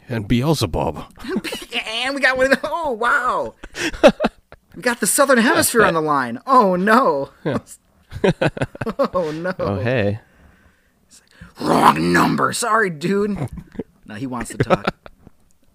And 0.08 0.28
Beelzebub. 0.28 1.06
and 1.88 2.14
we 2.14 2.22
got 2.22 2.38
one 2.38 2.52
of 2.52 2.62
the. 2.62 2.70
Oh, 2.70 2.92
wow. 2.92 3.56
we 4.76 4.82
got 4.82 5.00
the 5.00 5.08
Southern 5.08 5.40
Hemisphere 5.40 5.84
on 5.84 5.96
the 5.96 6.02
line. 6.02 6.40
Oh, 6.46 6.76
no. 6.76 7.32
oh, 9.00 9.32
no. 9.32 9.56
Oh, 9.58 9.80
hey. 9.80 10.20
Wrong 11.60 12.14
number. 12.14 12.54
Sorry, 12.54 12.92
dude. 12.92 13.50
no, 14.06 14.14
he 14.16 14.28
wants 14.28 14.52
to 14.52 14.58
talk. 14.58 14.96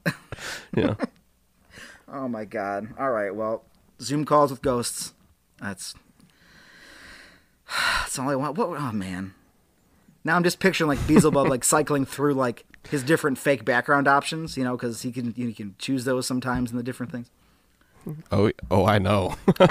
Yeah. 0.76 0.94
Oh, 2.06 2.28
my 2.28 2.44
God. 2.44 2.94
All 2.96 3.10
right, 3.10 3.34
well, 3.34 3.64
Zoom 4.00 4.24
calls 4.24 4.50
with 4.52 4.62
ghosts. 4.62 5.12
That's. 5.60 5.94
That's 8.00 8.18
all 8.18 8.28
I 8.28 8.36
want. 8.36 8.56
What? 8.56 8.68
Oh, 8.78 8.92
man. 8.92 9.34
Now 10.24 10.36
I'm 10.36 10.44
just 10.44 10.60
picturing 10.60 10.88
like 10.88 11.06
Beelzebub 11.06 11.48
like 11.48 11.64
cycling 11.74 12.04
through 12.04 12.34
like 12.34 12.64
his 12.90 13.02
different 13.02 13.38
fake 13.38 13.64
background 13.64 14.08
options, 14.08 14.56
you 14.56 14.64
know, 14.64 14.76
because 14.76 15.02
he 15.02 15.12
can 15.12 15.34
you 15.36 15.52
can 15.54 15.74
choose 15.78 16.04
those 16.04 16.26
sometimes 16.26 16.70
in 16.70 16.76
the 16.76 16.82
different 16.82 17.12
things. 17.12 17.30
Oh, 18.30 18.50
oh, 18.70 18.86
I 18.86 18.98
know. 18.98 19.36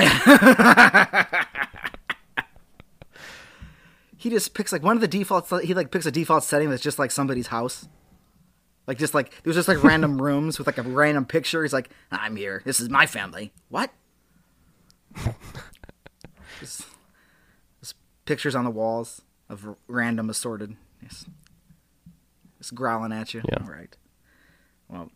he 4.18 4.30
just 4.30 4.54
picks 4.54 4.72
like 4.72 4.84
one 4.84 4.96
of 4.96 5.01
the 5.01 5.08
defaults. 5.08 5.51
He 5.63 5.74
like 5.74 5.89
picks 5.92 6.06
a 6.06 6.12
default 6.12 6.44
setting 6.44 6.70
that's 6.70 6.84
just 6.84 7.00
like 7.00 7.10
somebody's 7.12 7.48
house. 7.48 7.88
Like 8.86 8.98
just 8.98 9.13
like 9.13 9.32
there's 9.44 9.56
just 9.56 9.68
like 9.68 9.84
random 9.84 10.22
rooms 10.22 10.58
with 10.58 10.68
like 10.68 10.77
a 10.77 10.84
random 10.84 11.25
picture. 11.25 11.63
He's 11.63 11.74
like, 11.74 11.89
I'm 12.12 12.36
here. 12.36 12.62
This 12.63 12.80
is 12.80 12.89
my 12.89 13.06
family. 13.06 13.51
What? 13.70 13.92
just, 16.60 16.86
just 17.80 17.96
pictures 18.25 18.54
on 18.54 18.66
the 18.66 18.70
walls 18.70 19.24
of 19.50 19.75
random 19.88 20.30
assorted. 20.30 20.75
Yes. 21.01 21.25
Just 22.58 22.75
growling 22.75 23.12
at 23.12 23.34
you. 23.34 23.42
Yeah. 23.50 23.70
Right. 23.70 23.96
Well, 24.88 25.12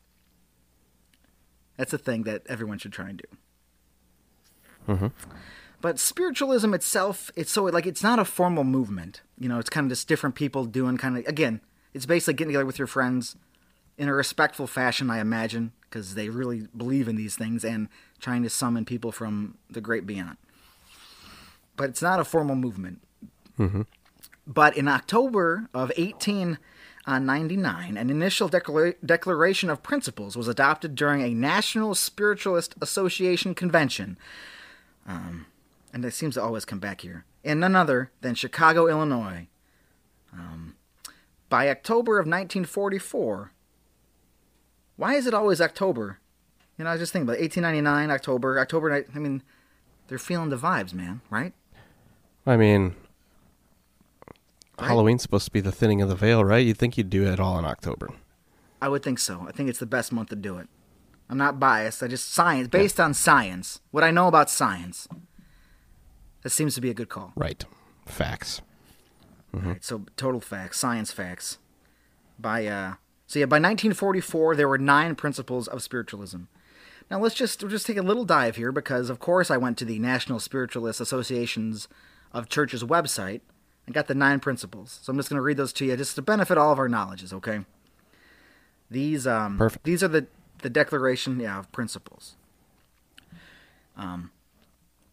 that's 1.78 1.94
a 1.94 1.98
thing 1.98 2.24
that 2.24 2.44
everyone 2.48 2.78
should 2.78 2.94
try 2.94 3.10
and 3.10 3.22
do. 4.88 4.94
hmm 4.94 5.08
But 5.82 6.00
spiritualism 6.00 6.74
itself, 6.74 7.32
it's 7.36 7.52
so 7.52 7.64
like 7.64 7.86
it's 7.88 8.04
not 8.04 8.20
a 8.20 8.26
formal 8.26 8.64
movement. 8.64 9.22
You 9.40 9.50
know, 9.50 9.60
it's 9.60 9.70
kind 9.70 9.86
of 9.86 9.90
just 9.90 10.08
different 10.08 10.36
people 10.36 10.66
doing 10.66 10.98
kind 10.98 11.18
of 11.18 11.26
again, 11.28 11.62
it's 11.94 12.06
basically 12.06 12.36
getting 12.36 12.50
together 12.50 12.66
with 12.66 12.78
your 12.80 12.88
friends 12.88 13.36
in 13.98 14.08
a 14.08 14.14
respectful 14.14 14.68
fashion, 14.68 15.10
I 15.10 15.20
imagine, 15.20 15.74
because 15.82 16.16
they 16.16 16.30
really 16.30 16.68
believe 16.76 17.08
in 17.08 17.16
these 17.16 17.36
things 17.36 17.64
and 17.66 17.88
trying 18.20 18.44
to 18.44 18.50
summon 18.50 18.86
people 18.86 19.12
from 19.12 19.58
the 19.70 19.82
great 19.82 20.06
beyond. 20.06 20.38
But 21.76 21.90
it's 21.90 22.02
not 22.02 22.20
a 22.20 22.24
formal 22.24 22.56
movement. 22.56 23.02
hmm 23.58 23.82
But 24.48 24.75
in 24.75 24.88
October 24.88 25.69
of 25.74 25.91
1899, 25.98 27.98
an 27.98 28.10
initial 28.10 28.50
declara- 28.50 28.95
declaration 29.05 29.69
of 29.69 29.83
principles 29.83 30.36
was 30.36 30.48
adopted 30.48 30.95
during 30.95 31.21
a 31.21 31.33
National 31.33 31.95
Spiritualist 31.95 32.75
Association 32.81 33.53
convention. 33.53 34.17
Um, 35.07 35.45
and 35.93 36.03
it 36.05 36.13
seems 36.13 36.36
to 36.36 36.41
always 36.41 36.65
come 36.65 36.79
back 36.79 37.01
here. 37.01 37.25
In 37.43 37.60
none 37.60 37.75
other 37.75 38.12
than 38.21 38.36
Chicago, 38.36 38.88
Illinois. 38.88 39.48
Um, 40.33 40.75
by 41.50 41.69
October 41.69 42.13
of 42.13 42.25
1944. 42.25 43.51
Why 44.95 45.15
is 45.15 45.27
it 45.27 45.33
always 45.33 45.62
October? 45.62 46.19
You 46.77 46.86
know, 46.86 46.89
I 46.89 46.93
was 46.93 47.01
just 47.01 47.13
thinking 47.13 47.27
about 47.27 47.39
1899, 47.39 48.10
October, 48.10 48.60
October. 48.60 49.05
I 49.13 49.19
mean, 49.19 49.43
they're 50.07 50.17
feeling 50.17 50.50
the 50.50 50.57
vibes, 50.57 50.93
man, 50.93 51.21
right? 51.29 51.53
I 52.45 52.57
mean. 52.57 52.95
Halloween's 54.88 55.22
supposed 55.22 55.46
to 55.46 55.52
be 55.52 55.62
the 55.62 55.72
thinning 55.72 56.02
of 56.02 56.10
the 56.10 56.16
veil, 56.16 56.44
right? 56.44 56.66
You'd 56.66 56.78
think 56.78 56.98
you'd 56.98 57.10
do 57.10 57.26
it 57.28 57.40
all 57.40 57.58
in 57.60 57.66
October. 57.66 58.10
I 58.82 58.90
would 58.90 59.04
think 59.04 59.20
so. 59.20 59.46
I 59.48 59.52
think 59.52 59.70
it's 59.70 59.80
the 59.80 59.86
best 59.86 60.12
month 60.12 60.30
to 60.30 60.36
do 60.36 60.58
it. 60.58 60.68
I'm 61.30 61.38
not 61.38 61.60
biased. 61.60 62.04
I 62.04 62.08
just 62.08 62.34
science 62.34 62.68
based 62.68 63.00
on 63.00 63.14
science. 63.14 63.80
What 63.92 64.04
I 64.04 64.12
know 64.12 64.28
about 64.28 64.50
science. 64.50 65.08
That 66.44 66.50
seems 66.50 66.76
to 66.76 66.82
be 66.82 66.90
a 66.90 66.94
good 66.94 67.10
call. 67.10 67.32
Right. 67.36 67.64
Facts. 68.06 68.62
Right, 69.54 69.84
so 69.84 70.06
total 70.16 70.40
facts, 70.40 70.80
science 70.80 71.12
facts. 71.12 71.58
By 72.40 72.66
uh 72.68 72.94
so 73.28 73.40
yeah, 73.40 73.46
by 73.46 73.58
1944 73.58 74.56
there 74.56 74.68
were 74.68 74.78
9 74.78 75.16
principles 75.16 75.68
of 75.68 75.84
spiritualism. 75.84 76.44
Now 77.10 77.20
let's 77.20 77.36
just 77.36 77.62
we'll 77.62 77.72
just 77.72 77.86
take 77.86 77.98
a 77.98 78.02
little 78.02 78.26
dive 78.26 78.56
here 78.56 78.72
because 78.72 79.10
of 79.10 79.20
course 79.20 79.52
I 79.52 79.58
went 79.58 79.78
to 79.80 79.86
the 79.86 80.00
National 80.00 80.40
Spiritualist 80.40 81.02
Associations 81.02 81.88
of 82.32 82.50
Churches 82.50 82.84
website 82.84 83.42
and 83.86 83.96
got 83.96 84.08
the 84.08 84.16
9 84.16 84.40
principles. 84.40 85.00
So 85.02 85.12
I'm 85.12 85.18
just 85.18 85.30
going 85.30 85.38
to 85.38 85.44
read 85.44 85.58
those 85.58 85.74
to 85.74 85.86
you 85.86 85.98
just 85.98 86.16
to 86.16 86.22
benefit 86.22 86.58
all 86.58 86.72
of 86.72 86.80
our 86.80 86.90
knowledges, 86.90 87.34
okay? 87.34 87.62
These 88.90 89.26
um 89.26 89.58
Perfect. 89.58 89.86
these 89.86 90.04
are 90.04 90.10
the 90.10 90.28
the 90.62 90.70
declaration 90.70 91.40
yeah 91.40 91.58
of 91.58 91.72
principles. 91.72 92.36
Um 93.96 94.32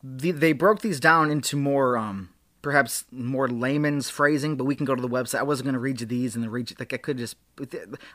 the, 0.03 0.33
they 0.33 0.53
broke 0.53 0.81
these 0.81 0.99
down 0.99 1.31
into 1.31 1.57
more 1.57 1.97
um 1.97 2.31
perhaps 2.61 3.05
more 3.13 3.49
layman's 3.49 4.11
phrasing, 4.11 4.57
but 4.57 4.65
we 4.65 4.75
can 4.75 4.85
go 4.85 4.95
to 4.95 5.01
the 5.03 5.09
website. 5.09 5.39
I 5.39 5.45
wasn't 5.45 5.67
going 5.67 5.75
to 5.75 5.79
read 5.79 6.01
you 6.01 6.07
these 6.07 6.35
and 6.35 6.43
then 6.43 6.51
read 6.51 6.71
you, 6.71 6.77
like 6.79 6.93
I 6.93 6.97
could 6.97 7.19
just. 7.19 7.37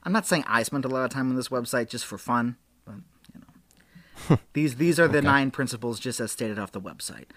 I'm 0.03 0.11
not 0.11 0.27
saying 0.27 0.43
I 0.47 0.63
spent 0.63 0.85
a 0.85 0.89
lot 0.89 1.05
of 1.05 1.09
time 1.09 1.29
on 1.29 1.35
this 1.35 1.49
website 1.49 1.87
just 1.87 2.05
for 2.05 2.17
fun, 2.17 2.57
but 2.85 2.95
you 3.33 3.41
know, 4.29 4.39
these 4.53 4.75
these 4.75 4.99
are 4.99 5.07
the 5.07 5.21
nine 5.21 5.49
principles 5.49 5.99
just 5.99 6.19
as 6.19 6.31
stated 6.31 6.59
off 6.59 6.71
the 6.71 6.81
website. 6.81 7.27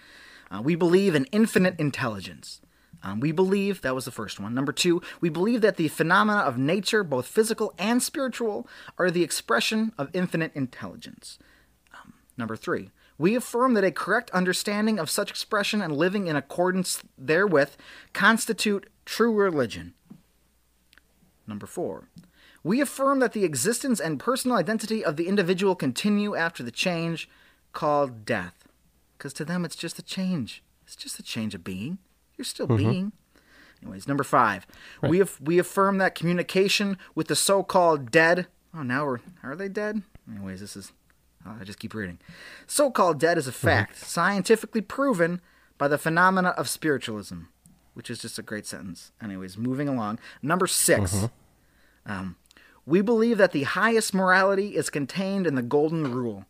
Uh, 0.51 0.61
we 0.61 0.75
believe 0.75 1.15
in 1.15 1.25
infinite 1.31 1.79
intelligence. 1.79 2.61
Um, 3.07 3.21
we 3.21 3.31
believe 3.31 3.81
that 3.81 3.95
was 3.95 4.03
the 4.03 4.11
first 4.11 4.37
one. 4.37 4.53
Number 4.53 4.73
two, 4.73 5.01
we 5.21 5.29
believe 5.29 5.61
that 5.61 5.77
the 5.77 5.87
phenomena 5.87 6.39
of 6.39 6.57
nature, 6.57 7.05
both 7.05 7.25
physical 7.25 7.73
and 7.77 8.03
spiritual, 8.03 8.67
are 8.97 9.09
the 9.09 9.23
expression 9.23 9.93
of 9.97 10.09
infinite 10.11 10.51
intelligence. 10.53 11.39
Um, 11.93 12.13
number 12.35 12.57
three, 12.57 12.91
we 13.17 13.33
affirm 13.33 13.75
that 13.75 13.85
a 13.85 13.91
correct 13.91 14.29
understanding 14.31 14.99
of 14.99 15.09
such 15.09 15.29
expression 15.29 15.81
and 15.81 15.95
living 15.95 16.27
in 16.27 16.35
accordance 16.35 17.01
therewith 17.17 17.71
constitute 18.11 18.89
true 19.05 19.33
religion. 19.33 19.93
Number 21.47 21.65
four, 21.65 22.09
we 22.61 22.81
affirm 22.81 23.19
that 23.19 23.31
the 23.31 23.45
existence 23.45 24.01
and 24.01 24.19
personal 24.19 24.57
identity 24.57 25.05
of 25.05 25.15
the 25.15 25.29
individual 25.29 25.75
continue 25.75 26.35
after 26.35 26.61
the 26.61 26.71
change 26.71 27.29
called 27.71 28.25
death. 28.25 28.67
Because 29.17 29.31
to 29.33 29.45
them, 29.45 29.63
it's 29.63 29.77
just 29.77 29.97
a 29.97 30.03
change. 30.03 30.61
It's 30.83 30.97
just 30.97 31.19
a 31.19 31.23
change 31.23 31.55
of 31.55 31.63
being. 31.63 31.99
You're 32.37 32.45
still 32.45 32.67
mm-hmm. 32.67 32.91
being. 32.91 33.11
Anyways, 33.81 34.07
number 34.07 34.23
five, 34.23 34.65
we 35.03 35.19
af- 35.19 35.39
we 35.39 35.59
affirm 35.59 35.97
that 35.99 36.15
communication 36.15 36.97
with 37.13 37.27
the 37.27 37.35
so-called 37.35 38.11
dead. 38.11 38.47
Oh, 38.73 38.83
now 38.83 39.05
we're 39.05 39.19
are 39.43 39.55
they 39.55 39.69
dead? 39.69 40.01
Anyways, 40.29 40.61
this 40.61 40.75
is. 40.75 40.93
oh, 41.45 41.55
I 41.59 41.63
just 41.63 41.79
keep 41.79 41.93
reading. 41.93 42.19
So-called 42.65 43.19
dead 43.19 43.37
is 43.37 43.47
a 43.47 43.51
mm-hmm. 43.51 43.67
fact, 43.67 43.97
scientifically 43.97 44.81
proven 44.81 45.41
by 45.77 45.87
the 45.87 45.97
phenomena 45.97 46.49
of 46.49 46.67
spiritualism, 46.67 47.41
which 47.93 48.09
is 48.09 48.19
just 48.19 48.39
a 48.39 48.43
great 48.43 48.65
sentence. 48.65 49.11
Anyways, 49.21 49.57
moving 49.57 49.87
along. 49.87 50.19
Number 50.41 50.67
6 50.67 50.99
mm-hmm. 50.99 51.25
Um, 52.09 52.37
we 52.85 53.01
believe 53.01 53.37
that 53.37 53.51
the 53.51 53.63
highest 53.63 54.13
morality 54.13 54.77
is 54.77 54.89
contained 54.89 55.45
in 55.45 55.55
the 55.55 55.61
golden 55.61 56.11
rule: 56.11 56.45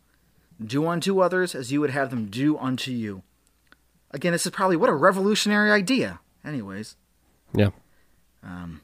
do 0.64 0.86
unto 0.86 1.20
others 1.20 1.54
as 1.54 1.72
you 1.72 1.80
would 1.80 1.90
have 1.90 2.10
them 2.10 2.26
do 2.26 2.56
unto 2.56 2.90
you. 2.90 3.22
Again, 4.10 4.32
this 4.32 4.46
is 4.46 4.52
probably 4.52 4.76
what 4.76 4.88
a 4.88 4.94
revolutionary 4.94 5.70
idea. 5.70 6.20
Anyways. 6.44 6.96
Yeah. 7.54 7.70
Um, 8.42 8.82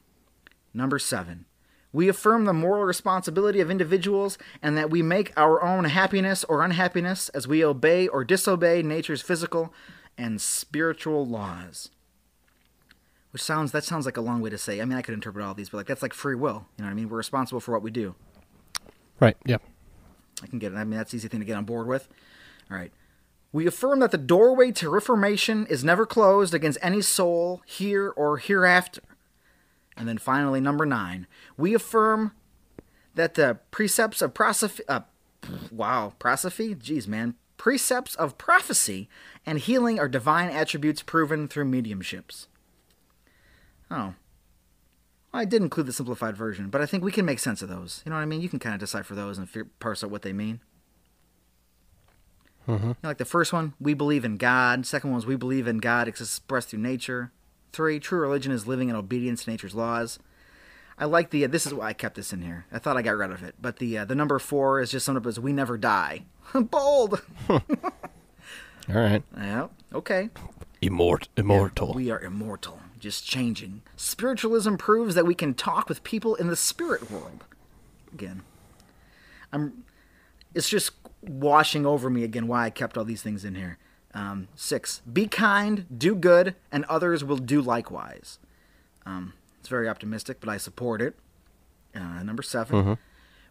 number 0.73 0.99
seven, 0.99 1.47
we 1.93 2.09
affirm 2.09 2.45
the 2.45 2.53
moral 2.53 2.85
responsibility 2.85 3.61
of 3.61 3.71
individuals 3.71 4.37
and 4.63 4.77
that 4.77 4.91
we 4.91 5.03
make 5.03 5.33
our 5.37 5.63
own 5.63 5.85
happiness 5.85 6.45
or 6.45 6.63
unhappiness 6.63 7.29
as 7.31 7.47
we 7.47 7.65
obey 7.65 8.09
or 8.09 8.25
disobey 8.25 8.83
nature's 8.83 9.23
physical 9.23 9.73
and 10.19 10.41
spiritual 10.41 11.27
laws. 11.27 11.91
Which 13.31 13.43
sounds 13.43 13.73
that 13.73 13.85
sounds 13.85 14.07
like 14.07 14.17
a 14.17 14.21
long 14.21 14.41
way 14.41 14.51
to 14.51 14.59
say. 14.59 14.81
I 14.81 14.85
mean, 14.85 14.97
I 14.99 15.03
could 15.03 15.15
interpret 15.15 15.45
all 15.45 15.55
these, 15.55 15.71
but 15.71 15.79
like 15.79 15.87
that's 15.87 16.03
like 16.03 16.15
free 16.15 16.37
will. 16.37 16.67
You 16.77 16.83
know 16.83 16.85
what 16.85 16.91
I 16.91 16.95
mean? 16.95 17.09
We're 17.09 17.17
responsible 17.17 17.61
for 17.61 17.73
what 17.73 17.83
we 17.83 17.91
do. 17.91 18.15
Right. 19.19 19.37
Yep. 19.45 19.63
I 20.43 20.47
can 20.47 20.59
get 20.59 20.73
it. 20.73 20.77
I 20.77 20.85
mean, 20.85 20.99
that's 20.99 21.13
an 21.13 21.19
easy 21.19 21.29
thing 21.29 21.41
to 21.41 21.47
get 21.47 21.57
on 21.57 21.65
board 21.65 21.87
with. 21.87 22.09
All 22.71 22.77
right. 22.77 22.93
We 23.55 23.69
affirm 23.69 24.01
that 24.01 24.11
the 24.11 24.19
doorway 24.19 24.73
to 24.73 24.91
reformation 24.91 25.65
is 25.67 25.85
never 25.85 26.07
closed 26.07 26.55
against 26.55 26.77
any 26.83 27.01
soul 27.01 27.63
here 27.65 28.11
or 28.17 28.39
hereafter. 28.39 29.01
And 29.97 30.09
then 30.09 30.19
finally, 30.19 30.61
number 30.61 30.85
nine, 30.85 31.29
we 31.57 31.73
affirm 31.73 32.33
that 33.15 33.35
the 33.35 33.61
precepts 33.71 34.21
of 34.21 34.35
prosophy, 34.35 34.81
uh, 34.89 35.03
wow, 35.71 36.15
prosophy? 36.19 36.75
Jeez, 36.75 37.07
man. 37.07 37.37
Precepts 37.57 38.17
of 38.17 38.37
prophecy 38.39 39.09
and 39.47 39.61
healing 39.61 40.01
are 40.01 40.09
divine 40.09 40.51
attributes 40.51 41.03
proven 41.03 41.47
through 41.47 41.67
mediumships. 41.67 42.49
Oh. 43.89 44.15
Well, 45.33 45.43
I 45.43 45.45
did 45.45 45.63
include 45.63 45.87
the 45.87 45.93
simplified 45.93 46.37
version, 46.37 46.71
but 46.71 46.81
I 46.81 46.87
think 46.87 47.05
we 47.05 47.13
can 47.13 47.25
make 47.25 47.39
sense 47.39 47.63
of 47.63 47.69
those. 47.69 48.03
You 48.05 48.11
know 48.11 48.17
what 48.17 48.23
I 48.23 48.27
mean? 48.27 48.41
You 48.41 48.49
can 48.49 48.59
kind 48.59 48.75
of 48.75 48.81
decipher 48.81 49.15
those 49.15 49.39
and 49.39 49.49
parse 49.79 50.03
out 50.03 50.11
what 50.11 50.23
they 50.23 50.33
mean. 50.33 50.59
Mhm. 52.67 52.83
You 52.83 52.89
know, 53.03 53.09
like 53.11 53.19
the 53.19 53.25
first 53.25 53.53
one, 53.53 53.75
we 53.81 53.95
believe 53.95 54.25
in 54.25 54.37
God. 54.37 54.87
Second 54.87 55.11
one 55.11 55.19
is 55.19 55.27
we 55.27 55.37
believe 55.37 55.67
in 55.67 55.79
God 55.79 56.09
exists 56.09 56.39
expressed 56.39 56.71
through 56.71 56.81
nature. 56.81 57.31
Three, 57.73 57.99
true 58.01 58.21
religion 58.21 58.53
is 58.53 58.67
living 58.67 58.89
in 58.89 58.97
obedience 58.97 59.45
to 59.45 59.51
nature's 59.51 59.75
laws. 59.75 60.19
I 60.97 61.07
like 61.07 61.31
the. 61.31 61.45
Uh, 61.45 61.49
this 61.49 61.67
is 61.67 61.75
why 61.75 61.89
I 61.89 61.93
kept 61.93 62.15
this 62.15 62.33
in 62.33 62.43
here. 62.43 62.67
I 62.73 62.79
thought 62.79 62.97
I 62.97 63.03
got 63.03 63.17
rid 63.17 63.33
of 63.33 63.43
it, 63.43 63.57
but 63.61 63.79
the 63.79 63.99
uh, 63.99 64.05
the 64.05 64.15
number 64.15 64.39
four 64.39 64.81
is 64.81 64.93
just 64.93 65.05
summed 65.05 65.19
up 65.19 65.27
as 65.27 65.41
"We 65.41 65.53
never 65.53 65.77
die." 65.77 66.25
Bold. 66.55 67.21
All 67.49 67.61
right. 68.89 69.23
yeah. 69.37 69.69
Okay. 69.93 70.31
Immort- 70.83 71.29
immortal. 71.37 71.95
We 71.95 72.11
are 72.11 72.21
immortal, 72.21 72.79
just 73.01 73.27
changing. 73.27 73.83
Spiritualism 73.97 74.75
proves 74.77 75.15
that 75.15 75.25
we 75.27 75.35
can 75.35 75.55
talk 75.55 75.89
with 75.89 76.05
people 76.05 76.35
in 76.35 76.47
the 76.49 76.57
spirit 76.57 77.11
world. 77.11 77.45
Again, 78.13 78.43
I'm. 79.53 79.85
It's 80.55 80.69
just 80.69 80.93
washing 81.29 81.87
over 81.87 82.11
me 82.11 82.25
again 82.25 82.47
why 82.47 82.65
I 82.65 82.71
kept 82.71 82.97
all 82.97 83.05
these 83.05 83.23
things 83.23 83.45
in 83.45 83.55
here. 83.55 83.79
Um, 84.13 84.49
six, 84.55 85.01
be 85.11 85.27
kind, 85.27 85.87
do 85.97 86.15
good, 86.15 86.55
and 86.71 86.85
others 86.85 87.25
will 87.25 87.37
do 87.37 87.61
likewise. 87.61 88.39
Um, 89.05 89.35
it's 89.59 89.69
very 89.69 89.89
optimistic, 89.89 90.39
but 90.41 90.49
I 90.49 90.57
support 90.57 91.03
it. 91.03 91.17
Uh, 91.95 92.23
number 92.23 92.43
7 92.43 92.69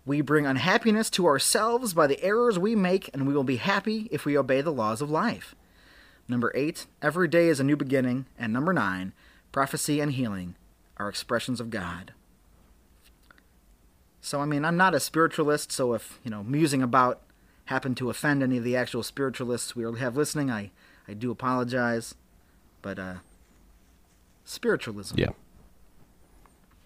We 0.05 0.21
bring 0.21 0.45
unhappiness 0.45 1.09
to 1.11 1.25
ourselves 1.25 1.93
by 1.93 2.07
the 2.07 2.21
errors 2.23 2.59
we 2.59 2.75
make, 2.75 3.09
and 3.13 3.27
we 3.27 3.33
will 3.33 3.43
be 3.43 3.57
happy 3.57 4.07
if 4.11 4.25
we 4.25 4.37
obey 4.37 4.61
the 4.61 4.71
laws 4.71 5.01
of 5.01 5.09
life. 5.09 5.55
Number 6.27 6.51
eight, 6.55 6.87
every 7.01 7.27
day 7.27 7.47
is 7.47 7.59
a 7.59 7.63
new 7.63 7.75
beginning. 7.75 8.25
And 8.37 8.53
number 8.53 8.73
nine, 8.73 9.13
prophecy 9.51 9.99
and 9.99 10.11
healing 10.11 10.55
are 10.97 11.09
expressions 11.09 11.59
of 11.59 11.69
God. 11.69 12.13
So, 14.21 14.39
I 14.39 14.45
mean, 14.45 14.63
I'm 14.63 14.77
not 14.77 14.95
a 14.95 15.01
spiritualist, 15.01 15.71
so 15.71 15.93
if, 15.93 16.19
you 16.23 16.31
know, 16.31 16.43
musing 16.43 16.81
about 16.81 17.21
happen 17.65 17.95
to 17.95 18.09
offend 18.09 18.43
any 18.43 18.57
of 18.57 18.63
the 18.63 18.75
actual 18.75 19.03
spiritualists 19.03 19.75
we 19.75 19.83
have 19.99 20.17
listening, 20.17 20.51
I, 20.51 20.71
I 21.07 21.13
do 21.13 21.31
apologize. 21.31 22.15
But, 22.81 22.99
uh, 22.99 23.15
spiritualism. 24.43 25.17
Yeah. 25.17 25.29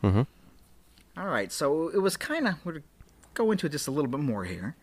Mm-hmm. 0.04 0.22
All 1.18 1.28
right, 1.28 1.52
so 1.52 1.90
it 1.90 1.98
was 1.98 2.16
kind 2.16 2.48
of 2.48 2.64
we're 2.64 2.84
go 3.34 3.52
into 3.52 3.68
it 3.68 3.72
just 3.72 3.88
a 3.88 3.92
little 3.92 4.10
bit 4.10 4.20
more 4.20 4.46
here. 4.46 4.76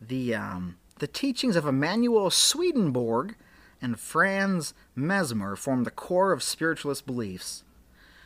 The 0.00 0.34
um, 0.34 0.76
the 0.98 1.06
teachings 1.06 1.56
of 1.56 1.66
Emanuel 1.66 2.30
Swedenborg 2.30 3.36
and 3.80 3.98
Franz 4.00 4.74
Mesmer 4.94 5.56
form 5.56 5.84
the 5.84 5.90
core 5.90 6.32
of 6.32 6.42
spiritualist 6.42 7.06
beliefs. 7.06 7.62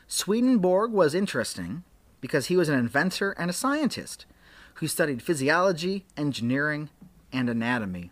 Swedenborg 0.07 0.93
was 0.93 1.15
interesting 1.15 1.85
because 2.21 2.47
he 2.47 2.57
was 2.57 2.69
an 2.69 2.79
inventor 2.79 3.33
and 3.33 3.51
a 3.51 3.55
scientist 3.55 4.27
who 4.75 4.87
studied 4.87 5.23
physiology, 5.23 6.05
engineering, 6.17 6.89
and 7.33 7.49
anatomy. 7.49 8.11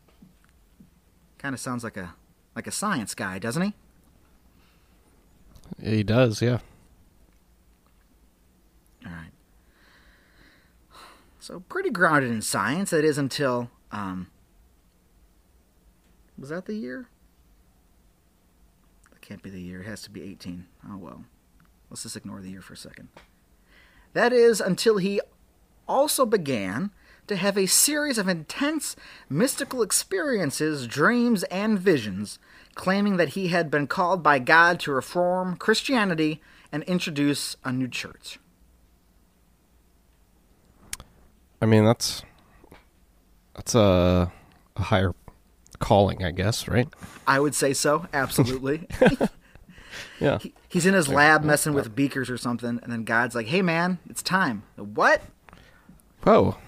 Kind 1.39 1.55
of 1.55 1.61
sounds 1.61 1.85
like 1.85 1.97
a 1.97 2.15
like 2.55 2.67
a 2.67 2.73
science 2.73 3.15
guy, 3.15 3.39
doesn't 3.39 3.63
he? 3.63 3.75
He 5.83 6.03
does, 6.03 6.43
yeah. 6.43 6.59
All 9.07 9.13
right. 9.13 9.31
So 11.39 11.61
pretty 11.61 11.91
grounded 11.91 12.31
in 12.31 12.43
science. 12.43 12.91
That 12.91 13.05
is 13.05 13.19
until 13.19 13.71
um, 13.93 14.29
was 16.37 16.51
that 16.51 16.67
the 16.67 16.75
year? 16.75 17.09
That 19.11 19.21
can't 19.21 19.43
be 19.43 19.51
the 19.51 19.61
year. 19.61 19.83
It 19.83 19.87
has 19.87 20.03
to 20.03 20.11
be 20.11 20.23
18. 20.23 20.67
Oh 20.91 20.97
well. 20.97 21.25
Let's 21.91 22.03
just 22.03 22.17
ignore 22.17 22.41
the 22.41 22.51
year 22.51 22.61
for 22.61 22.75
a 22.75 22.77
second. 22.77 23.09
That 24.13 24.33
is 24.33 24.61
until 24.61 24.99
he 24.99 25.21
also 25.87 26.27
began 26.27 26.91
to 27.29 27.37
have 27.37 27.57
a 27.57 27.67
series 27.67 28.19
of 28.19 28.29
intense 28.29 28.97
mystical 29.29 29.83
experiences, 29.83 30.87
dreams, 30.87 31.45
and 31.45 31.79
visions, 31.79 32.39
claiming 32.75 33.17
that 33.17 33.31
he 33.31 33.49
had 33.49 33.71
been 33.71 33.87
called 33.87 34.23
by 34.23 34.39
God 34.39 34.81
to 34.81 34.93
reform 34.93 35.57
Christianity 35.57 36.41
and 36.73 36.83
introduce 36.85 37.57
a 37.65 37.73
new 37.73 37.89
church. 37.89 38.39
I 41.61 41.67
mean, 41.67 41.85
that's 41.85 42.23
that's 43.55 43.75
a, 43.75 44.31
a 44.77 44.83
higher 44.83 45.15
calling, 45.81 46.25
I 46.25 46.31
guess, 46.31 46.69
right? 46.69 46.89
I 47.27 47.41
would 47.41 47.55
say 47.55 47.73
so, 47.73 48.07
absolutely. 48.13 48.87
Yeah. 50.21 50.39
He- 50.39 50.55
He's 50.69 50.85
in 50.85 50.93
his 50.95 51.09
lab 51.09 51.45
messing 51.45 51.73
with 51.73 51.95
beakers 51.97 52.29
or 52.29 52.37
something, 52.37 52.79
and 52.83 52.93
then 52.93 53.05
God's 53.05 53.35
like, 53.35 53.47
"Hey, 53.47 53.63
man, 53.63 53.99
it's 54.09 54.23
time." 54.23 54.65
What? 54.77 55.23
Whoa. 56.25 56.59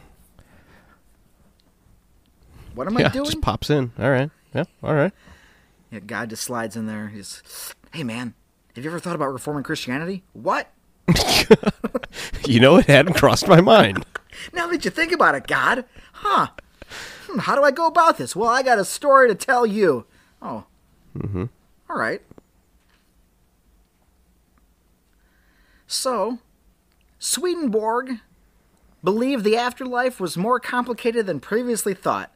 What 2.74 2.86
am 2.86 2.96
I 2.96 3.08
doing? 3.08 3.24
just 3.26 3.40
pops 3.40 3.70
in. 3.70 3.92
All 3.98 4.10
right. 4.10 4.30
Yeah. 4.54 4.64
All 4.82 4.94
right. 4.94 5.12
Yeah, 5.90 6.00
God 6.00 6.30
just 6.30 6.42
slides 6.44 6.76
in 6.76 6.86
there. 6.86 7.08
He's, 7.08 7.42
"Hey, 7.92 8.04
man, 8.04 8.34
have 8.74 8.84
you 8.84 8.90
ever 8.90 9.00
thought 9.00 9.16
about 9.16 9.32
reforming 9.32 9.64
Christianity?" 9.64 10.22
What? 10.32 10.70
You 12.46 12.58
know, 12.58 12.76
it 12.76 12.86
hadn't 12.86 13.14
crossed 13.14 13.46
my 13.48 13.60
mind. 13.60 14.04
Now 14.52 14.68
that 14.68 14.84
you 14.84 14.90
think 14.90 15.12
about 15.12 15.34
it, 15.34 15.46
God, 15.46 15.84
huh? 16.12 16.48
Hmm, 17.28 17.40
how 17.40 17.54
do 17.56 17.62
I 17.62 17.70
go 17.70 17.86
about 17.86 18.16
this? 18.16 18.34
Well, 18.34 18.48
I 18.48 18.62
got 18.62 18.78
a 18.78 18.84
story 18.84 19.28
to 19.28 19.34
tell 19.34 19.66
you. 19.66 20.06
Oh. 20.40 20.64
Mm-hmm. 21.18 21.44
All 21.90 21.98
right. 21.98 22.22
So, 25.86 26.38
Swedenborg 27.18 28.20
believed 29.04 29.44
the 29.44 29.56
afterlife 29.56 30.20
was 30.20 30.36
more 30.38 30.58
complicated 30.60 31.26
than 31.26 31.40
previously 31.40 31.92
thought. 31.92 32.32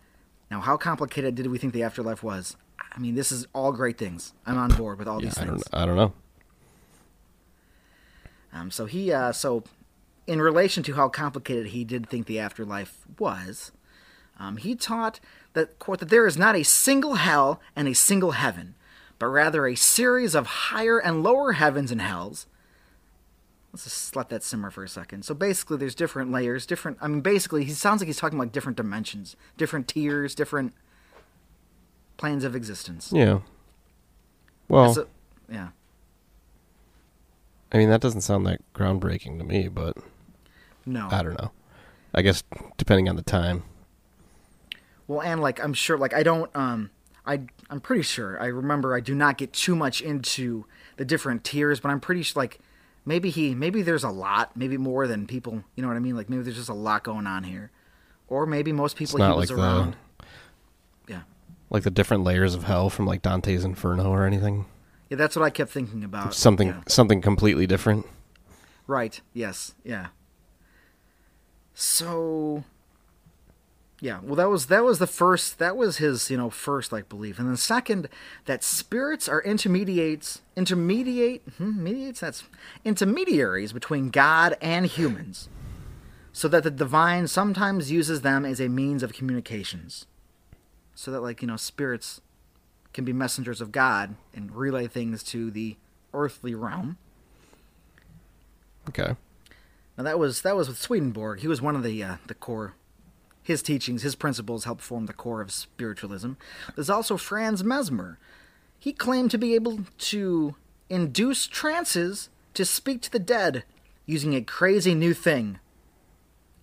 Now, 0.50 0.60
how 0.60 0.76
complicated 0.76 1.34
did 1.34 1.48
we 1.48 1.58
think 1.58 1.72
the 1.72 1.82
afterlife 1.82 2.22
was? 2.22 2.56
I 2.92 2.98
mean, 2.98 3.14
this 3.14 3.32
is 3.32 3.46
all 3.52 3.72
great 3.72 3.98
things. 3.98 4.32
I'm 4.46 4.56
on 4.58 4.70
board 4.70 4.98
with 4.98 5.08
all 5.08 5.20
Yeah, 5.20 5.28
these 5.30 5.38
I 5.38 5.46
things. 5.46 5.64
don't. 5.64 5.82
I 5.82 5.86
don't 5.86 5.96
know. 5.96 6.12
Um, 8.52 8.70
so 8.70 8.86
he, 8.86 9.12
uh, 9.12 9.32
so 9.32 9.64
in 10.26 10.40
relation 10.40 10.82
to 10.84 10.94
how 10.94 11.08
complicated 11.08 11.68
he 11.68 11.84
did 11.84 12.08
think 12.08 12.26
the 12.26 12.38
afterlife 12.38 12.98
was, 13.18 13.72
um, 14.38 14.56
he 14.56 14.74
taught 14.74 15.18
that 15.54 15.78
quote 15.78 15.98
that 16.00 16.08
there 16.08 16.26
is 16.26 16.36
not 16.36 16.54
a 16.56 16.62
single 16.62 17.14
hell 17.14 17.60
and 17.74 17.88
a 17.88 17.94
single 17.94 18.32
heaven, 18.32 18.74
but 19.18 19.26
rather 19.26 19.66
a 19.66 19.74
series 19.74 20.34
of 20.34 20.46
higher 20.46 20.98
and 20.98 21.22
lower 21.22 21.52
heavens 21.52 21.90
and 21.90 22.00
hells. 22.00 22.46
Let's 23.74 23.82
just 23.82 24.14
let 24.14 24.28
that 24.28 24.44
simmer 24.44 24.70
for 24.70 24.84
a 24.84 24.88
second. 24.88 25.24
So 25.24 25.34
basically, 25.34 25.78
there's 25.78 25.96
different 25.96 26.30
layers, 26.30 26.64
different. 26.64 26.96
I 27.00 27.08
mean, 27.08 27.22
basically, 27.22 27.64
he 27.64 27.72
sounds 27.72 28.00
like 28.00 28.06
he's 28.06 28.18
talking 28.18 28.38
about 28.38 28.52
different 28.52 28.76
dimensions, 28.76 29.34
different 29.56 29.88
tiers, 29.88 30.32
different 30.36 30.74
planes 32.16 32.44
of 32.44 32.54
existence. 32.54 33.10
Yeah. 33.12 33.40
Well, 34.68 34.94
So- 34.94 35.08
yeah. 35.50 35.70
I 37.72 37.78
mean, 37.78 37.88
that 37.90 38.00
doesn't 38.00 38.20
sound 38.20 38.46
that 38.46 38.60
groundbreaking 38.74 39.38
to 39.38 39.44
me, 39.44 39.66
but 39.66 39.96
No. 40.86 41.08
I 41.10 41.24
don't 41.24 41.36
know. 41.36 41.50
I 42.14 42.22
guess 42.22 42.44
depending 42.76 43.08
on 43.08 43.16
the 43.16 43.22
time. 43.22 43.64
Well, 45.08 45.20
and 45.20 45.40
like 45.40 45.58
I'm 45.60 45.74
sure, 45.74 45.98
like 45.98 46.14
I 46.14 46.22
don't, 46.22 46.54
um, 46.54 46.90
I 47.26 47.40
I'm 47.68 47.80
pretty 47.80 48.02
sure. 48.02 48.40
I 48.40 48.46
remember 48.46 48.94
I 48.94 49.00
do 49.00 49.16
not 49.16 49.36
get 49.36 49.52
too 49.52 49.74
much 49.74 50.00
into 50.00 50.64
the 50.96 51.04
different 51.04 51.42
tiers, 51.42 51.80
but 51.80 51.88
I'm 51.90 51.98
pretty 51.98 52.22
sure 52.22 52.40
like 52.40 52.60
maybe 53.04 53.30
he 53.30 53.54
maybe 53.54 53.82
there's 53.82 54.04
a 54.04 54.10
lot, 54.10 54.56
maybe 54.56 54.76
more 54.76 55.06
than 55.06 55.26
people. 55.26 55.62
You 55.76 55.82
know 55.82 55.88
what 55.88 55.96
I 55.96 56.00
mean? 56.00 56.16
Like 56.16 56.28
maybe 56.30 56.42
there's 56.42 56.56
just 56.56 56.68
a 56.68 56.74
lot 56.74 57.04
going 57.04 57.26
on 57.26 57.44
here, 57.44 57.70
or 58.28 58.46
maybe 58.46 58.72
most 58.72 58.96
people 58.96 59.16
It's 59.16 59.18
not 59.20 59.32
he 59.34 59.40
was 59.40 59.50
like 59.50 59.58
around. 59.58 59.96
the 60.18 60.24
Yeah, 61.12 61.20
like 61.70 61.82
the 61.82 61.90
different 61.90 62.24
layers 62.24 62.54
of 62.54 62.64
hell 62.64 62.90
from 62.90 63.06
like 63.06 63.22
Dante's 63.22 63.64
Inferno 63.64 64.10
or 64.10 64.24
anything. 64.26 64.66
yeah, 65.10 65.16
that's 65.16 65.36
what 65.36 65.44
I 65.44 65.50
kept 65.50 65.70
thinking 65.70 66.02
about. 66.04 66.34
Something 66.34 66.68
Yeah. 66.68 66.80
something 66.88 67.20
completely 67.20 67.66
different. 67.66 68.06
Right. 68.86 69.20
Yes. 69.32 69.74
Yeah. 69.84 70.08
So 71.74 72.64
yeah, 74.04 74.20
well 74.22 74.34
that 74.34 74.50
was 74.50 74.66
that 74.66 74.84
was 74.84 74.98
the 74.98 75.06
first 75.06 75.58
that 75.58 75.78
was 75.78 75.96
his, 75.96 76.30
you 76.30 76.36
know, 76.36 76.50
first 76.50 76.92
like 76.92 77.08
belief. 77.08 77.38
And 77.38 77.48
then 77.48 77.56
second 77.56 78.10
that 78.44 78.62
spirits 78.62 79.30
are 79.30 79.40
intermediates 79.40 80.42
intermediate 80.54 81.40
hmm, 81.56 81.82
mediates 81.82 82.20
that's 82.20 82.44
intermediaries 82.84 83.72
between 83.72 84.10
God 84.10 84.58
and 84.60 84.84
humans. 84.84 85.48
So 86.34 86.48
that 86.48 86.64
the 86.64 86.70
divine 86.70 87.28
sometimes 87.28 87.90
uses 87.90 88.20
them 88.20 88.44
as 88.44 88.60
a 88.60 88.68
means 88.68 89.02
of 89.02 89.14
communications. 89.14 90.04
So 90.94 91.10
that 91.10 91.20
like, 91.20 91.40
you 91.40 91.48
know, 91.48 91.56
spirits 91.56 92.20
can 92.92 93.06
be 93.06 93.14
messengers 93.14 93.62
of 93.62 93.72
God 93.72 94.16
and 94.34 94.54
relay 94.54 94.86
things 94.86 95.22
to 95.24 95.50
the 95.50 95.76
earthly 96.12 96.54
realm. 96.54 96.98
Okay. 98.86 99.16
Now 99.96 100.04
that 100.04 100.18
was 100.18 100.42
that 100.42 100.56
was 100.56 100.68
with 100.68 100.76
Swedenborg. 100.76 101.40
He 101.40 101.48
was 101.48 101.62
one 101.62 101.74
of 101.74 101.82
the 101.82 102.04
uh, 102.04 102.16
the 102.26 102.34
core. 102.34 102.74
His 103.44 103.62
teachings, 103.62 104.02
his 104.02 104.14
principles 104.14 104.64
helped 104.64 104.80
form 104.80 105.04
the 105.04 105.12
core 105.12 105.42
of 105.42 105.52
spiritualism. 105.52 106.32
There's 106.74 106.88
also 106.88 107.18
Franz 107.18 107.62
Mesmer. 107.62 108.18
He 108.78 108.94
claimed 108.94 109.30
to 109.32 109.38
be 109.38 109.54
able 109.54 109.80
to 109.98 110.56
induce 110.88 111.46
trances 111.46 112.30
to 112.54 112.64
speak 112.64 113.02
to 113.02 113.12
the 113.12 113.18
dead 113.18 113.64
using 114.06 114.34
a 114.34 114.40
crazy 114.40 114.94
new 114.94 115.12
thing 115.12 115.58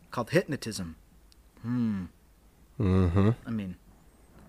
called 0.10 0.32
hypnotism. 0.32 0.96
Hmm. 1.62 2.06
Mm-hmm. 2.80 3.30
I 3.46 3.50
mean, 3.52 3.76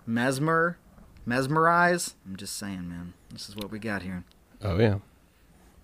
mesmer, 0.06 0.78
mesmerize. 1.26 2.14
I'm 2.26 2.36
just 2.36 2.56
saying, 2.56 2.88
man. 2.88 3.12
This 3.30 3.50
is 3.50 3.56
what 3.56 3.70
we 3.70 3.78
got 3.78 4.02
here. 4.02 4.24
Oh 4.62 4.78
yeah. 4.78 4.98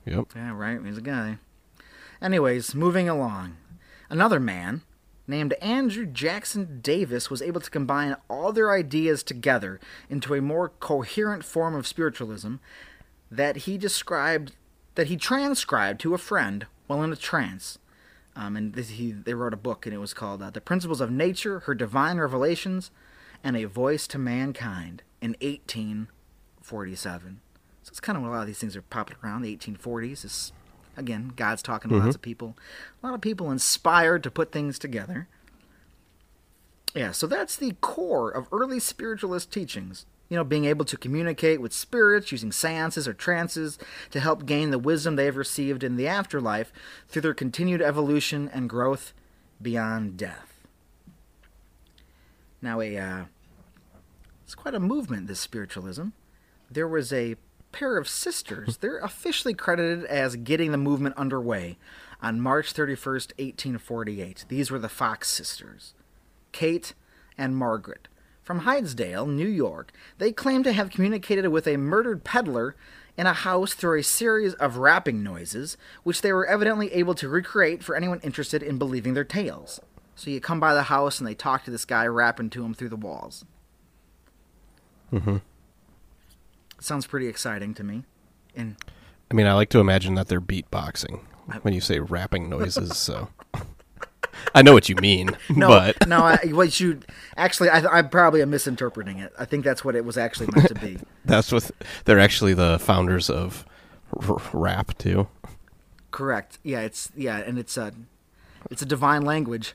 Yep. 0.06 0.28
Yeah, 0.34 0.56
right. 0.56 0.80
He's 0.82 0.96
a 0.96 1.02
guy. 1.02 1.36
Anyways, 2.22 2.74
moving 2.74 3.06
along. 3.06 3.56
Another 4.08 4.40
man 4.40 4.80
named 5.28 5.52
Andrew 5.54 6.06
Jackson 6.06 6.80
Davis 6.80 7.30
was 7.30 7.42
able 7.42 7.60
to 7.60 7.70
combine 7.70 8.16
all 8.28 8.52
their 8.52 8.72
ideas 8.72 9.22
together 9.22 9.78
into 10.08 10.34
a 10.34 10.40
more 10.40 10.70
coherent 10.70 11.44
form 11.44 11.74
of 11.74 11.86
spiritualism 11.86 12.56
that 13.30 13.58
he 13.58 13.76
described 13.76 14.52
that 14.94 15.08
he 15.08 15.16
transcribed 15.16 16.00
to 16.00 16.14
a 16.14 16.18
friend 16.18 16.66
while 16.88 17.04
in 17.04 17.12
a 17.12 17.16
trance. 17.16 17.78
Um, 18.34 18.56
and 18.56 18.74
this, 18.74 18.90
he, 18.90 19.12
they 19.12 19.34
wrote 19.34 19.54
a 19.54 19.58
book, 19.58 19.86
and 19.86 19.94
it 19.94 19.98
was 19.98 20.14
called 20.14 20.42
uh, 20.42 20.50
"The 20.50 20.60
Principles 20.60 21.00
of 21.00 21.10
Nature: 21.10 21.60
Her 21.60 21.74
Divine 21.74 22.18
Revelations 22.18 22.90
and 23.44 23.56
a 23.56 23.64
Voice 23.64 24.06
to 24.08 24.18
Mankind" 24.18 25.02
in 25.20 25.36
1847. 25.40 27.40
So 27.82 27.90
it's 27.90 28.00
kind 28.00 28.16
of 28.16 28.22
when 28.22 28.30
a 28.30 28.34
lot 28.34 28.42
of 28.42 28.46
these 28.46 28.58
things 28.58 28.76
are 28.76 28.82
popping 28.82 29.16
around. 29.22 29.42
The 29.42 29.56
1840s 29.56 30.24
is 30.24 30.52
Again, 30.98 31.32
God's 31.36 31.62
talking 31.62 31.90
to 31.90 31.96
lots 31.96 32.16
of 32.16 32.22
people. 32.22 32.56
A 33.02 33.06
lot 33.06 33.14
of 33.14 33.20
people 33.20 33.50
inspired 33.50 34.22
to 34.24 34.30
put 34.30 34.52
things 34.52 34.78
together. 34.78 35.28
Yeah, 36.94 37.12
so 37.12 37.26
that's 37.26 37.56
the 37.56 37.76
core 37.80 38.30
of 38.30 38.48
early 38.50 38.80
spiritualist 38.80 39.52
teachings. 39.52 40.06
You 40.28 40.36
know, 40.36 40.44
being 40.44 40.64
able 40.64 40.84
to 40.86 40.96
communicate 40.96 41.60
with 41.60 41.72
spirits 41.72 42.32
using 42.32 42.52
seances 42.52 43.08
or 43.08 43.14
trances 43.14 43.78
to 44.10 44.20
help 44.20 44.44
gain 44.44 44.70
the 44.70 44.78
wisdom 44.78 45.16
they 45.16 45.24
have 45.24 45.36
received 45.36 45.82
in 45.82 45.96
the 45.96 46.08
afterlife 46.08 46.72
through 47.08 47.22
their 47.22 47.34
continued 47.34 47.80
evolution 47.80 48.50
and 48.52 48.68
growth 48.68 49.14
beyond 49.62 50.16
death. 50.16 50.66
Now, 52.60 52.80
a 52.80 52.98
uh, 52.98 53.24
it's 54.44 54.54
quite 54.54 54.74
a 54.74 54.80
movement. 54.80 55.28
This 55.28 55.40
spiritualism. 55.40 56.08
There 56.70 56.88
was 56.88 57.12
a 57.12 57.36
pair 57.72 57.96
of 57.96 58.08
sisters. 58.08 58.78
They're 58.78 58.98
officially 58.98 59.54
credited 59.54 60.04
as 60.04 60.36
getting 60.36 60.72
the 60.72 60.78
movement 60.78 61.16
underway 61.16 61.78
on 62.20 62.40
March 62.40 62.74
31st, 62.74 63.32
1848. 63.38 64.44
These 64.48 64.70
were 64.70 64.78
the 64.78 64.88
Fox 64.88 65.28
sisters, 65.28 65.94
Kate 66.52 66.94
and 67.36 67.56
Margaret. 67.56 68.08
From 68.42 68.60
Hydesdale, 68.60 69.26
New 69.26 69.46
York, 69.46 69.92
they 70.16 70.32
claim 70.32 70.62
to 70.62 70.72
have 70.72 70.90
communicated 70.90 71.46
with 71.48 71.66
a 71.66 71.76
murdered 71.76 72.24
peddler 72.24 72.74
in 73.18 73.26
a 73.26 73.34
house 73.34 73.74
through 73.74 73.98
a 73.98 74.02
series 74.02 74.54
of 74.54 74.78
rapping 74.78 75.22
noises, 75.22 75.76
which 76.02 76.22
they 76.22 76.32
were 76.32 76.46
evidently 76.46 76.92
able 76.92 77.14
to 77.16 77.28
recreate 77.28 77.82
for 77.82 77.94
anyone 77.94 78.20
interested 78.22 78.62
in 78.62 78.78
believing 78.78 79.12
their 79.12 79.24
tales. 79.24 79.80
So 80.14 80.30
you 80.30 80.40
come 80.40 80.60
by 80.60 80.72
the 80.72 80.84
house 80.84 81.18
and 81.18 81.26
they 81.26 81.34
talk 81.34 81.64
to 81.64 81.70
this 81.70 81.84
guy 81.84 82.06
rapping 82.06 82.48
to 82.50 82.64
him 82.64 82.74
through 82.74 82.88
the 82.88 82.96
walls. 82.96 83.44
Mm-hmm. 85.12 85.36
Sounds 86.80 87.06
pretty 87.06 87.26
exciting 87.26 87.74
to 87.74 87.84
me. 87.84 88.04
And 88.54 88.76
I 89.30 89.34
mean, 89.34 89.46
I 89.46 89.54
like 89.54 89.68
to 89.70 89.80
imagine 89.80 90.14
that 90.14 90.28
they're 90.28 90.40
beatboxing 90.40 91.20
when 91.62 91.74
you 91.74 91.80
say 91.80 91.98
rapping 91.98 92.48
noises. 92.48 92.96
So 92.96 93.28
I 94.54 94.62
know 94.62 94.72
what 94.72 94.88
you 94.88 94.96
mean, 94.96 95.36
no, 95.50 95.68
but 95.68 96.06
no, 96.06 96.18
I, 96.22 96.38
what 96.46 96.78
you 96.80 97.00
actually, 97.36 97.70
I, 97.70 97.80
I'm 97.86 98.08
probably 98.08 98.44
misinterpreting 98.44 99.18
it. 99.18 99.32
I 99.38 99.44
think 99.44 99.64
that's 99.64 99.84
what 99.84 99.94
it 99.94 100.04
was 100.04 100.16
actually 100.16 100.48
meant 100.54 100.68
to 100.68 100.74
be. 100.74 100.98
that's 101.24 101.52
what 101.52 101.70
they're 102.04 102.18
actually 102.20 102.54
the 102.54 102.78
founders 102.78 103.28
of 103.30 103.64
r- 104.28 104.40
rap 104.52 104.96
too. 104.98 105.28
Correct. 106.10 106.58
Yeah, 106.62 106.80
it's 106.80 107.10
yeah, 107.16 107.38
and 107.38 107.58
it's 107.58 107.76
a, 107.76 107.92
it's 108.70 108.82
a 108.82 108.86
divine 108.86 109.22
language. 109.22 109.74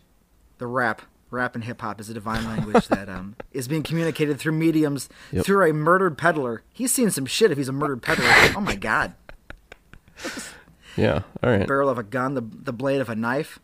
The 0.58 0.68
rap, 0.68 1.04
rap 1.34 1.56
and 1.56 1.64
hip 1.64 1.82
hop 1.82 2.00
is 2.00 2.10
a 2.10 2.14
divine 2.14 2.46
language 2.46 2.88
that 2.88 3.10
um, 3.10 3.36
is 3.52 3.68
being 3.68 3.84
communicated 3.84 4.40
through 4.40 4.54
mediums 4.54 5.10
Yep. 5.32 5.46
through 5.46 5.70
a 5.70 5.74
murdered 5.74 6.18
peddler. 6.18 6.64
He's 6.72 6.94
seen 6.94 7.10
some 7.12 7.26
shit 7.26 7.52
if 7.52 7.58
he's 7.58 7.68
a 7.70 7.74
murdered 7.74 8.02
peddler. 8.02 8.26
oh 8.56 8.62
my 8.62 8.76
god! 8.76 9.14
Yeah. 10.96 11.24
All 11.42 11.50
right. 11.50 11.68
barrel 11.68 11.90
of 11.90 11.98
a 11.98 12.04
gun, 12.04 12.36
the 12.36 12.42
the 12.42 12.72
blade 12.72 13.02
of 13.02 13.10
a 13.10 13.16
knife. 13.16 13.58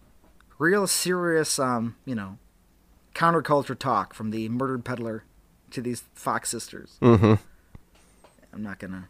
Real 0.57 0.87
serious, 0.87 1.59
um, 1.59 1.95
you 2.03 2.15
know, 2.15 2.37
counterculture 3.13 3.77
talk 3.77 4.13
from 4.15 4.31
the 4.31 4.49
murdered 4.49 4.83
peddler 4.83 5.23
to 5.71 5.79
these 5.81 6.03
Fox 6.15 6.49
sisters. 6.49 6.97
Mm-hmm. 7.03 7.35
I'm 8.51 8.63
not 8.63 8.79
gonna. 8.79 9.09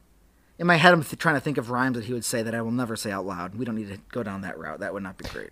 In 0.58 0.68
my 0.68 0.76
head, 0.76 0.94
I'm 0.94 1.02
th- 1.04 1.18
trying 1.18 1.36
to 1.36 1.40
think 1.42 1.58
of 1.58 1.70
rhymes 1.70 1.96
that 1.96 2.04
he 2.06 2.14
would 2.14 2.26
say 2.26 2.44
that 2.44 2.54
I 2.54 2.62
will 2.62 2.72
never 2.72 2.98
say 2.98 3.10
out 3.10 3.26
loud. 3.26 3.56
We 3.56 3.64
don't 3.64 3.76
need 3.76 3.88
to 3.88 4.00
go 4.12 4.22
down 4.22 4.42
that 4.42 4.60
route. 4.60 4.82
That 4.82 4.94
would 4.94 5.02
not 5.04 5.18
be 5.18 5.24
great. 5.30 5.52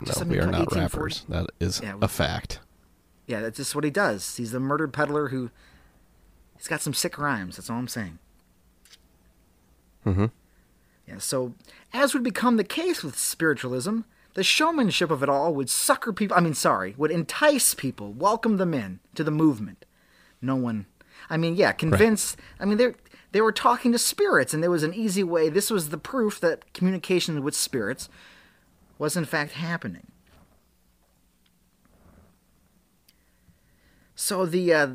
No, 0.00 0.24
we 0.26 0.38
are 0.38 0.46
not 0.46 0.74
rappers. 0.74 1.24
That 1.28 1.46
is 1.60 1.80
Yeah, 1.82 1.94
we- 1.96 2.04
a 2.04 2.08
fact. 2.08 2.60
Yeah, 3.26 3.40
that's 3.40 3.58
just 3.58 3.74
what 3.74 3.84
he 3.84 3.90
does. 3.90 4.36
He's 4.36 4.50
the 4.52 4.60
murdered 4.60 4.92
peddler 4.92 5.28
who. 5.28 5.50
He's 6.56 6.68
got 6.68 6.80
some 6.82 6.94
sick 6.94 7.16
rhymes. 7.18 7.56
That's 7.56 7.70
all 7.70 7.78
I'm 7.78 7.88
saying. 7.88 8.18
Mm-hmm. 10.06 10.26
Yeah, 11.06 11.18
so 11.18 11.54
as 11.92 12.14
would 12.14 12.22
become 12.22 12.56
the 12.56 12.64
case 12.64 13.02
with 13.02 13.18
spiritualism, 13.18 14.00
the 14.34 14.44
showmanship 14.44 15.10
of 15.10 15.22
it 15.22 15.28
all 15.28 15.54
would 15.54 15.68
sucker 15.70 16.12
people. 16.12 16.36
I 16.36 16.40
mean, 16.40 16.54
sorry, 16.54 16.94
would 16.96 17.10
entice 17.10 17.74
people, 17.74 18.12
welcome 18.12 18.56
them 18.56 18.74
in 18.74 19.00
to 19.14 19.24
the 19.24 19.30
movement. 19.30 19.84
No 20.40 20.56
one. 20.56 20.86
I 21.28 21.36
mean, 21.36 21.56
yeah, 21.56 21.72
convince. 21.72 22.36
I 22.58 22.64
mean, 22.64 22.78
they 22.78 22.94
they 23.32 23.40
were 23.40 23.52
talking 23.52 23.92
to 23.92 23.98
spirits, 23.98 24.54
and 24.54 24.62
there 24.62 24.70
was 24.70 24.82
an 24.82 24.94
easy 24.94 25.22
way. 25.22 25.48
This 25.48 25.70
was 25.70 25.90
the 25.90 25.98
proof 25.98 26.40
that 26.40 26.72
communication 26.72 27.42
with 27.42 27.54
spirits 27.54 28.08
was 29.00 29.16
in 29.16 29.24
fact 29.24 29.52
happening. 29.52 30.06
So 34.14 34.44
the 34.44 34.74
uh, 34.74 34.88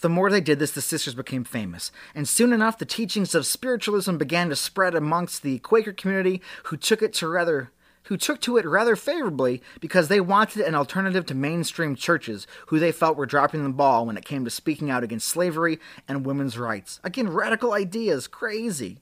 the 0.00 0.08
more 0.08 0.30
they 0.30 0.40
did 0.40 0.60
this, 0.60 0.70
the 0.70 0.80
sisters 0.80 1.14
became 1.14 1.42
famous, 1.42 1.90
and 2.14 2.28
soon 2.28 2.52
enough, 2.52 2.78
the 2.78 2.86
teachings 2.86 3.34
of 3.34 3.44
spiritualism 3.44 4.16
began 4.16 4.48
to 4.50 4.56
spread 4.56 4.94
amongst 4.94 5.42
the 5.42 5.58
Quaker 5.58 5.92
community, 5.92 6.40
who 6.64 6.76
took 6.76 7.02
it 7.02 7.12
to 7.14 7.28
rather 7.28 7.72
who 8.04 8.16
took 8.16 8.40
to 8.42 8.56
it 8.56 8.66
rather 8.66 8.94
favorably 8.94 9.62
because 9.80 10.08
they 10.08 10.20
wanted 10.20 10.62
an 10.62 10.74
alternative 10.74 11.26
to 11.26 11.34
mainstream 11.34 11.96
churches, 11.96 12.46
who 12.66 12.78
they 12.78 12.92
felt 12.92 13.16
were 13.16 13.26
dropping 13.26 13.64
the 13.64 13.70
ball 13.70 14.06
when 14.06 14.16
it 14.16 14.24
came 14.24 14.44
to 14.44 14.50
speaking 14.50 14.90
out 14.90 15.02
against 15.02 15.26
slavery 15.26 15.80
and 16.06 16.24
women's 16.24 16.56
rights. 16.56 17.00
Again, 17.02 17.30
radical 17.30 17.72
ideas, 17.72 18.28
crazy. 18.28 19.00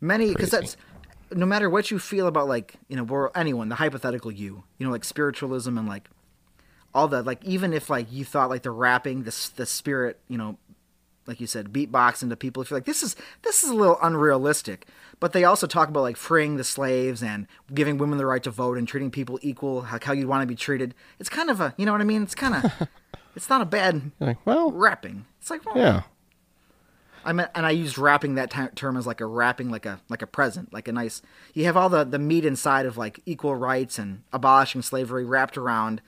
Many, 0.00 0.28
because 0.28 0.50
that's 0.50 0.76
no 1.32 1.46
matter 1.46 1.68
what 1.68 1.90
you 1.90 1.98
feel 1.98 2.26
about 2.26 2.48
like 2.48 2.74
you 2.88 2.96
know, 2.96 3.06
or 3.08 3.36
anyone, 3.36 3.68
the 3.68 3.76
hypothetical 3.76 4.30
you, 4.30 4.64
you 4.78 4.86
know, 4.86 4.92
like 4.92 5.04
spiritualism 5.04 5.76
and 5.76 5.88
like 5.88 6.08
all 6.94 7.08
that 7.08 7.26
like 7.26 7.44
even 7.44 7.72
if 7.72 7.90
like 7.90 8.10
you 8.10 8.24
thought 8.24 8.48
like 8.48 8.62
the 8.62 8.70
rapping 8.70 9.24
the 9.24 9.50
the 9.56 9.66
spirit 9.66 10.18
you 10.28 10.38
know 10.38 10.56
like 11.26 11.40
you 11.40 11.46
said 11.46 11.70
beatboxing 11.70 12.30
to 12.30 12.36
people 12.36 12.62
if 12.62 12.70
you're 12.70 12.78
like 12.78 12.86
this 12.86 13.02
is 13.02 13.14
this 13.42 13.62
is 13.62 13.70
a 13.70 13.74
little 13.74 13.98
unrealistic. 14.02 14.86
But 15.18 15.32
they 15.32 15.44
also 15.44 15.66
talk 15.66 15.88
about 15.88 16.02
like 16.02 16.16
freeing 16.16 16.56
the 16.56 16.64
slaves 16.64 17.22
and 17.22 17.46
giving 17.72 17.96
women 17.96 18.18
the 18.18 18.26
right 18.26 18.42
to 18.42 18.50
vote 18.50 18.76
and 18.76 18.86
treating 18.86 19.10
people 19.10 19.38
equal 19.40 19.82
how, 19.82 19.98
how 20.00 20.12
you 20.12 20.28
want 20.28 20.42
to 20.42 20.46
be 20.46 20.54
treated. 20.54 20.94
It's 21.18 21.30
kind 21.30 21.48
of 21.50 21.60
a 21.60 21.74
you 21.76 21.86
know 21.86 21.92
what 21.92 22.00
i 22.00 22.04
mean? 22.04 22.22
It's 22.22 22.34
kind 22.34 22.54
of 22.54 22.88
it's 23.36 23.48
not 23.48 23.60
a 23.60 23.66
bad 23.66 24.12
like, 24.20 24.38
well, 24.46 24.70
rapping. 24.70 25.26
It's 25.40 25.50
like 25.50 25.64
well, 25.66 25.76
yeah. 25.76 26.02
I 27.26 27.30
and 27.54 27.66
I 27.66 27.70
used 27.72 27.98
wrapping 27.98 28.36
that 28.36 28.50
ti- 28.50 28.68
term 28.74 28.96
as 28.96 29.06
like 29.06 29.20
a 29.20 29.26
wrapping, 29.26 29.70
like 29.70 29.84
a 29.84 30.00
like 30.08 30.22
a 30.22 30.26
present, 30.26 30.72
like 30.72 30.88
a 30.88 30.92
nice. 30.92 31.20
You 31.54 31.64
have 31.64 31.76
all 31.76 31.88
the 31.88 32.04
the 32.04 32.18
meat 32.18 32.44
inside 32.44 32.86
of 32.86 32.96
like 32.96 33.20
equal 33.26 33.54
rights 33.56 33.98
and 33.98 34.22
abolishing 34.32 34.82
slavery 34.82 35.24
wrapped 35.24 35.58
around, 35.58 36.00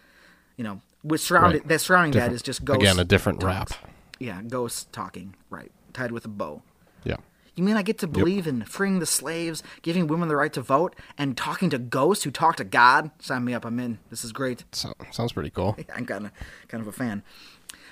you 0.57 0.65
know, 0.65 0.81
with 1.03 1.21
surrounding 1.21 1.61
Right. 1.63 1.69
that 1.69 1.81
surrounding 1.81 2.13
that 2.13 2.19
Different- 2.21 2.35
is 2.37 2.43
just 2.43 2.65
ghosts. 2.65 2.83
Again, 2.85 2.99
a 2.99 3.05
different 3.05 3.41
talks. 3.41 3.73
rap. 3.73 3.91
Yeah, 4.21 4.43
ghosts 4.43 4.87
talking, 4.93 5.35
right, 5.51 5.71
tied 5.93 6.13
with 6.13 6.25
a 6.25 6.29
bow. 6.29 6.63
Yeah. 7.05 7.17
You 7.55 7.65
mean 7.65 7.77
I 7.77 7.83
get 7.83 7.99
to 7.99 8.07
believe 8.07 8.47
in 8.47 8.63
freeing 8.65 9.01
the 9.01 9.07
slaves, 9.07 9.65
giving 9.83 10.07
women 10.07 10.29
the 10.29 10.37
right 10.37 10.53
to 10.53 10.61
vote, 10.61 10.95
and 11.17 11.37
talking 11.37 11.71
to 11.71 11.79
ghosts 11.79 12.23
who 12.23 12.31
talk 12.31 12.55
to 12.57 12.65
God? 12.65 13.11
Sign 13.21 13.45
me 13.45 13.53
up. 13.55 13.65
I'm 13.65 13.81
in. 13.81 13.99
This 14.11 14.25
is 14.25 14.33
great. 14.33 14.63
So, 14.71 14.93
sounds 15.11 15.33
pretty 15.33 15.51
cool. 15.51 15.77
I'm 15.97 16.07
kind 16.07 16.27
of 16.27 16.33
kind 16.69 16.81
of 16.81 16.87
a 16.87 16.93
fan. 16.93 17.25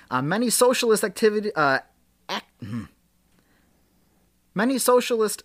Uh, 0.09 0.21
many 0.21 0.49
socialist 0.49 1.03
activity, 1.03 1.51
uh, 1.53 1.79
act, 2.29 2.45
hmm. 2.65 2.83
Many 4.57 4.79
socialist 4.79 5.43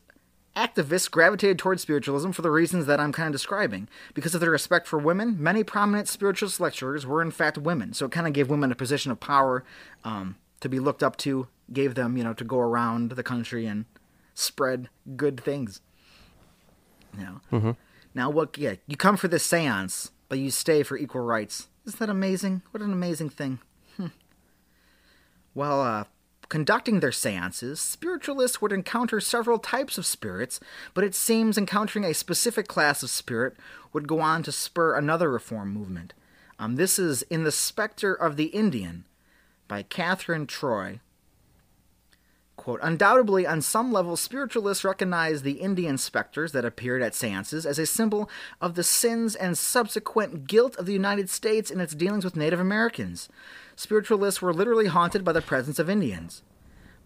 activists 0.56 1.10
gravitated 1.10 1.58
towards 1.58 1.82
spiritualism 1.82 2.30
for 2.30 2.42
the 2.42 2.50
reasons 2.50 2.86
that 2.86 2.98
I'm 2.98 3.12
kind 3.12 3.26
of 3.26 3.32
describing. 3.32 3.88
Because 4.14 4.34
of 4.34 4.40
their 4.40 4.50
respect 4.50 4.86
for 4.86 4.98
women, 4.98 5.36
many 5.38 5.62
prominent 5.62 6.08
spiritualist 6.08 6.60
lecturers 6.60 7.06
were 7.06 7.22
in 7.22 7.30
fact 7.30 7.58
women, 7.58 7.92
so 7.92 8.06
it 8.06 8.12
kind 8.12 8.26
of 8.26 8.32
gave 8.32 8.48
women 8.48 8.72
a 8.72 8.74
position 8.74 9.12
of 9.12 9.20
power 9.20 9.64
um, 10.02 10.36
to 10.60 10.68
be 10.68 10.80
looked 10.80 11.02
up 11.02 11.16
to. 11.18 11.46
Gave 11.72 11.94
them, 11.94 12.16
you 12.16 12.24
know, 12.24 12.34
to 12.34 12.44
go 12.44 12.58
around 12.58 13.12
the 13.12 13.22
country 13.22 13.66
and 13.66 13.84
spread 14.34 14.88
good 15.16 15.40
things. 15.40 15.80
You 17.16 17.24
know. 17.24 17.40
Now, 18.14 18.28
what? 18.30 18.58
Yeah, 18.58 18.74
you 18.86 18.96
come 18.96 19.16
for 19.16 19.28
this 19.28 19.46
séance, 19.46 20.10
but 20.28 20.38
you 20.38 20.50
stay 20.50 20.82
for 20.82 20.98
equal 20.98 21.22
rights. 21.22 21.68
Isn't 21.86 21.98
that 21.98 22.10
amazing? 22.10 22.62
What 22.72 22.82
an 22.82 22.92
amazing 22.92 23.30
thing. 23.30 23.60
well, 25.54 25.80
uh, 25.80 26.04
conducting 26.52 27.00
their 27.00 27.08
séances, 27.08 27.78
spiritualists 27.78 28.60
would 28.60 28.72
encounter 28.72 29.20
several 29.20 29.58
types 29.58 29.96
of 29.96 30.04
spirits, 30.04 30.60
but 30.92 31.02
it 31.02 31.14
seems 31.14 31.56
encountering 31.56 32.04
a 32.04 32.12
specific 32.12 32.68
class 32.68 33.02
of 33.02 33.08
spirit 33.08 33.56
would 33.94 34.06
go 34.06 34.20
on 34.20 34.42
to 34.42 34.52
spur 34.52 34.94
another 34.94 35.30
reform 35.30 35.72
movement. 35.72 36.12
Um, 36.58 36.76
this 36.76 36.98
is 36.98 37.22
In 37.22 37.44
the 37.44 37.50
Spectre 37.50 38.12
of 38.12 38.36
the 38.36 38.48
Indian 38.48 39.06
by 39.66 39.82
Kathryn 39.82 40.46
Troy. 40.46 41.00
Quote, 42.56 42.80
Undoubtedly, 42.82 43.46
on 43.46 43.62
some 43.62 43.90
level, 43.90 44.14
spiritualists 44.14 44.84
recognize 44.84 45.40
the 45.40 45.52
Indian 45.52 45.96
specters 45.96 46.52
that 46.52 46.66
appeared 46.66 47.00
at 47.00 47.14
seances 47.14 47.64
as 47.64 47.78
a 47.78 47.86
symbol 47.86 48.28
of 48.60 48.74
the 48.74 48.84
sins 48.84 49.34
and 49.34 49.56
subsequent 49.56 50.46
guilt 50.46 50.76
of 50.76 50.84
the 50.84 50.92
United 50.92 51.30
States 51.30 51.70
in 51.70 51.80
its 51.80 51.94
dealings 51.94 52.26
with 52.26 52.36
Native 52.36 52.60
Americans. 52.60 53.30
Spiritualists 53.76 54.42
were 54.42 54.54
literally 54.54 54.86
haunted 54.86 55.24
by 55.24 55.32
the 55.32 55.42
presence 55.42 55.78
of 55.78 55.90
Indians. 55.90 56.42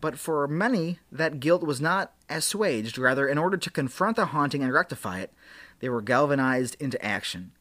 But 0.01 0.19
for 0.19 0.47
many, 0.47 0.99
that 1.11 1.41
guilt 1.41 1.63
was 1.63 1.81
not 1.81 2.13
assuaged. 2.29 2.99
Rather, 2.99 3.27
in 3.29 3.39
order 3.39 3.57
to 3.57 3.71
confront 3.71 4.17
the 4.17 4.27
haunting 4.27 4.63
and 4.63 4.73
rectify 4.73 5.21
it, 5.21 5.33
they 5.81 5.89
were 5.89 6.03
galvanized 6.03 6.77
into 6.79 7.03
action. 7.05 7.53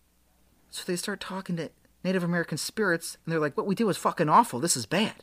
So 0.70 0.84
they 0.86 0.96
start 0.96 1.20
talking 1.22 1.56
to 1.58 1.72
Native 2.04 2.24
American 2.24 2.58
spirits, 2.58 3.18
and 3.26 3.32
they're 3.32 3.39
like, 3.39 3.56
What 3.56 3.65
we 3.65 3.76
do 3.76 3.89
is 3.89 3.98
fucking 3.98 4.30
awful. 4.30 4.60
This 4.60 4.78
is 4.78 4.86
bad. 4.86 5.15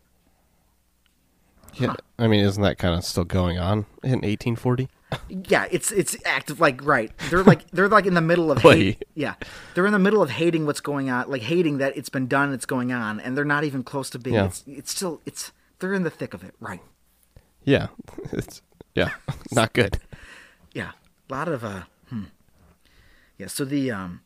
Yeah. 1.75 1.95
I 2.19 2.27
mean, 2.27 2.45
isn't 2.45 2.63
that 2.63 2.79
kind 2.79 2.95
of 2.95 3.05
still 3.05 3.25
going 3.25 3.59
on 3.59 3.87
in 4.03 4.21
1840? 4.21 4.89
Yeah, 5.29 5.67
it's 5.71 5.91
it's 5.93 6.17
active 6.25 6.61
like 6.61 6.85
right. 6.85 7.11
They're 7.31 7.45
like 7.45 7.71
they're 7.71 7.89
like 7.89 8.07
in 8.07 8.15
the 8.15 8.21
middle 8.21 8.51
of 8.51 8.59
hate, 8.59 9.05
yeah. 9.15 9.35
They're 9.75 9.87
in 9.87 9.93
the 9.93 9.99
middle 9.99 10.23
of 10.23 10.31
hating 10.31 10.67
what's 10.67 10.81
going 10.81 11.11
on, 11.11 11.31
like 11.31 11.43
hating 11.43 11.79
that 11.79 11.97
it's 11.97 12.09
been 12.09 12.27
done, 12.27 12.53
it's 12.53 12.67
going 12.67 12.93
on, 12.93 13.21
and 13.21 13.37
they're 13.37 13.45
not 13.45 13.65
even 13.65 13.83
close 13.83 14.11
to 14.11 14.19
being. 14.19 14.35
Yeah. 14.35 14.47
It's 14.47 14.65
it's 14.67 14.91
still 14.91 15.21
it's 15.27 15.53
they're 15.79 15.95
in 15.95 16.03
the 16.03 16.11
thick 16.11 16.35
of 16.35 16.45
it, 16.45 16.55
right? 16.61 16.81
Yeah. 17.65 17.89
It's 18.33 18.63
yeah, 18.95 19.11
not 19.53 19.73
good. 19.73 19.99
Yeah, 20.73 20.93
a 21.29 21.33
lot 21.33 21.49
of 21.49 21.65
uh, 21.65 21.83
hmm. 22.09 22.25
yeah. 23.39 23.47
So 23.47 23.65
the 23.65 23.91
um, 23.91 24.21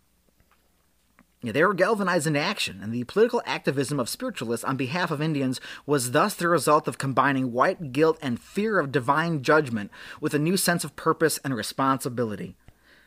they 1.52 1.64
were 1.64 1.74
galvanized 1.74 2.26
into 2.26 2.40
action, 2.40 2.80
and 2.82 2.92
the 2.92 3.04
political 3.04 3.42
activism 3.46 3.98
of 4.00 4.08
spiritualists 4.08 4.64
on 4.64 4.76
behalf 4.76 5.10
of 5.10 5.20
Indians 5.20 5.60
was 5.84 6.12
thus 6.12 6.34
the 6.34 6.48
result 6.48 6.88
of 6.88 6.98
combining 6.98 7.52
white 7.52 7.92
guilt 7.92 8.18
and 8.22 8.40
fear 8.40 8.78
of 8.78 8.92
divine 8.92 9.42
judgment 9.42 9.90
with 10.20 10.34
a 10.34 10.38
new 10.38 10.56
sense 10.56 10.84
of 10.84 10.96
purpose 10.96 11.38
and 11.44 11.54
responsibility. 11.54 12.56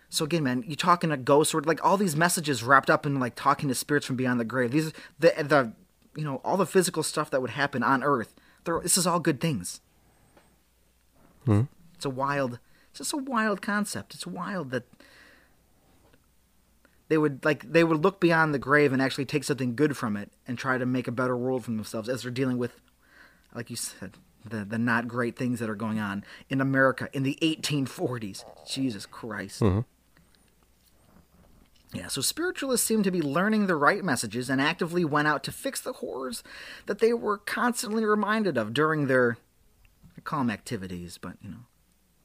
So 0.09 0.25
again, 0.25 0.43
man, 0.43 0.63
you 0.67 0.75
talking 0.75 1.11
to 1.11 1.17
ghosts 1.17 1.53
or 1.53 1.61
like 1.61 1.83
all 1.85 1.97
these 1.97 2.15
messages 2.15 2.63
wrapped 2.63 2.89
up 2.89 3.05
in 3.05 3.19
like 3.19 3.35
talking 3.35 3.69
to 3.69 3.75
spirits 3.75 4.05
from 4.05 4.15
beyond 4.15 4.39
the 4.39 4.45
grave. 4.45 4.71
These 4.71 4.91
the 5.19 5.33
the 5.37 5.73
you 6.15 6.23
know 6.23 6.41
all 6.43 6.57
the 6.57 6.65
physical 6.65 7.03
stuff 7.03 7.29
that 7.29 7.41
would 7.41 7.51
happen 7.51 7.83
on 7.83 8.03
Earth. 8.03 8.33
This 8.65 8.97
is 8.97 9.07
all 9.07 9.19
good 9.19 9.39
things. 9.39 9.81
Hmm. 11.45 11.63
It's 11.95 12.05
a 12.05 12.09
wild, 12.09 12.59
it's 12.89 12.99
just 12.99 13.13
a 13.13 13.17
wild 13.17 13.61
concept. 13.61 14.13
It's 14.13 14.27
wild 14.27 14.71
that 14.71 14.83
they 17.09 17.17
would 17.17 17.43
like 17.43 17.71
they 17.71 17.83
would 17.83 18.03
look 18.03 18.19
beyond 18.19 18.53
the 18.53 18.59
grave 18.59 18.93
and 18.93 19.01
actually 19.01 19.25
take 19.25 19.43
something 19.43 19.75
good 19.75 19.97
from 19.97 20.15
it 20.15 20.31
and 20.47 20.57
try 20.57 20.77
to 20.77 20.85
make 20.85 21.07
a 21.07 21.11
better 21.11 21.35
world 21.35 21.65
for 21.65 21.71
themselves 21.71 22.07
as 22.07 22.21
they're 22.23 22.31
dealing 22.31 22.57
with, 22.57 22.79
like 23.53 23.69
you 23.69 23.75
said, 23.75 24.13
the 24.45 24.63
the 24.63 24.77
not 24.77 25.07
great 25.07 25.35
things 25.35 25.59
that 25.59 25.69
are 25.69 25.75
going 25.75 25.99
on 25.99 26.23
in 26.49 26.61
America 26.61 27.09
in 27.11 27.23
the 27.23 27.37
1840s. 27.41 28.45
Jesus 28.67 29.05
Christ. 29.05 29.61
Mm-hmm. 29.61 29.81
Yeah, 31.91 32.07
so 32.07 32.21
spiritualists 32.21 32.85
seem 32.85 33.01
to 33.01 33.09
be 33.09 33.21
learning 33.21 33.65
the 33.65 33.75
right 33.75 34.03
messages 34.03 34.47
and 34.47 34.61
actively 34.61 35.03
went 35.03 35.27
out 35.27 35.43
to 35.45 35.51
fix 35.51 35.81
the 35.81 35.93
horrors 35.93 36.43
that 36.85 36.99
they 36.99 37.13
were 37.13 37.39
constantly 37.39 38.05
reminded 38.05 38.57
of 38.57 38.75
during 38.75 39.07
their 39.07 39.37
I 40.15 40.21
call 40.21 40.39
them 40.39 40.51
activities, 40.51 41.17
but 41.17 41.37
you 41.41 41.49
know, 41.49 41.65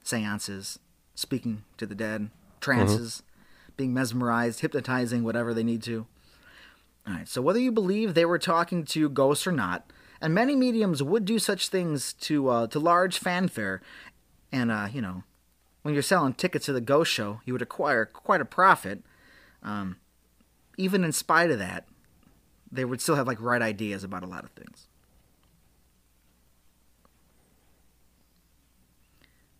seances, 0.02 0.78
speaking 1.14 1.64
to 1.78 1.86
the 1.86 1.94
dead, 1.94 2.22
mm-hmm. 2.22 2.60
trances, 2.60 3.22
being 3.76 3.94
mesmerized, 3.94 4.60
hypnotizing, 4.60 5.24
whatever 5.24 5.52
they 5.52 5.64
need 5.64 5.82
to. 5.84 6.06
All 7.06 7.14
right, 7.14 7.28
so 7.28 7.42
whether 7.42 7.58
you 7.58 7.70
believe 7.70 8.14
they 8.14 8.24
were 8.24 8.38
talking 8.38 8.84
to 8.86 9.08
ghosts 9.08 9.46
or 9.46 9.52
not, 9.52 9.90
and 10.20 10.34
many 10.34 10.56
mediums 10.56 11.02
would 11.02 11.24
do 11.24 11.38
such 11.38 11.68
things 11.68 12.14
to 12.14 12.48
uh, 12.48 12.66
to 12.68 12.78
large 12.78 13.18
fanfare, 13.18 13.82
and 14.50 14.70
uh, 14.70 14.88
you 14.90 15.02
know, 15.02 15.22
when 15.82 15.92
you're 15.92 16.02
selling 16.02 16.32
tickets 16.32 16.66
to 16.66 16.72
the 16.72 16.80
ghost 16.80 17.12
show, 17.12 17.40
you 17.44 17.52
would 17.52 17.62
acquire 17.62 18.06
quite 18.06 18.40
a 18.40 18.46
profit. 18.46 19.02
Um, 19.62 19.96
even 20.78 21.04
in 21.04 21.12
spite 21.12 21.50
of 21.50 21.58
that, 21.58 21.86
they 22.72 22.84
would 22.84 23.00
still 23.00 23.16
have 23.16 23.26
like 23.26 23.40
right 23.40 23.62
ideas 23.62 24.02
about 24.02 24.22
a 24.22 24.26
lot 24.26 24.44
of 24.44 24.50
things. 24.50 24.88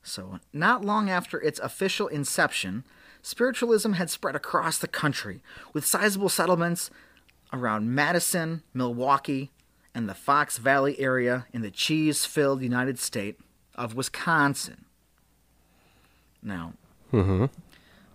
So, 0.03 0.39
not 0.53 0.85
long 0.85 1.09
after 1.09 1.41
its 1.41 1.59
official 1.61 2.09
inception, 2.09 2.85
spiritualism 3.25 3.95
had 3.95 4.11
spread 4.11 4.37
across 4.37 4.79
the 4.79 4.87
country, 4.87 5.41
with 5.73 5.87
sizable 5.87 6.29
settlements 6.29 6.91
around 7.53 7.95
Madison, 7.95 8.63
Milwaukee, 8.75 9.51
and 9.95 10.09
the 10.09 10.15
Fox 10.15 10.59
Valley 10.59 11.01
area 11.01 11.47
in 11.53 11.63
the 11.63 11.71
cheese 11.71 12.27
filled 12.27 12.63
United 12.63 12.99
State 12.99 13.39
of 13.75 13.95
Wisconsin. 13.95 14.85
Now, 16.43 16.75
mm-hmm. 17.13 17.47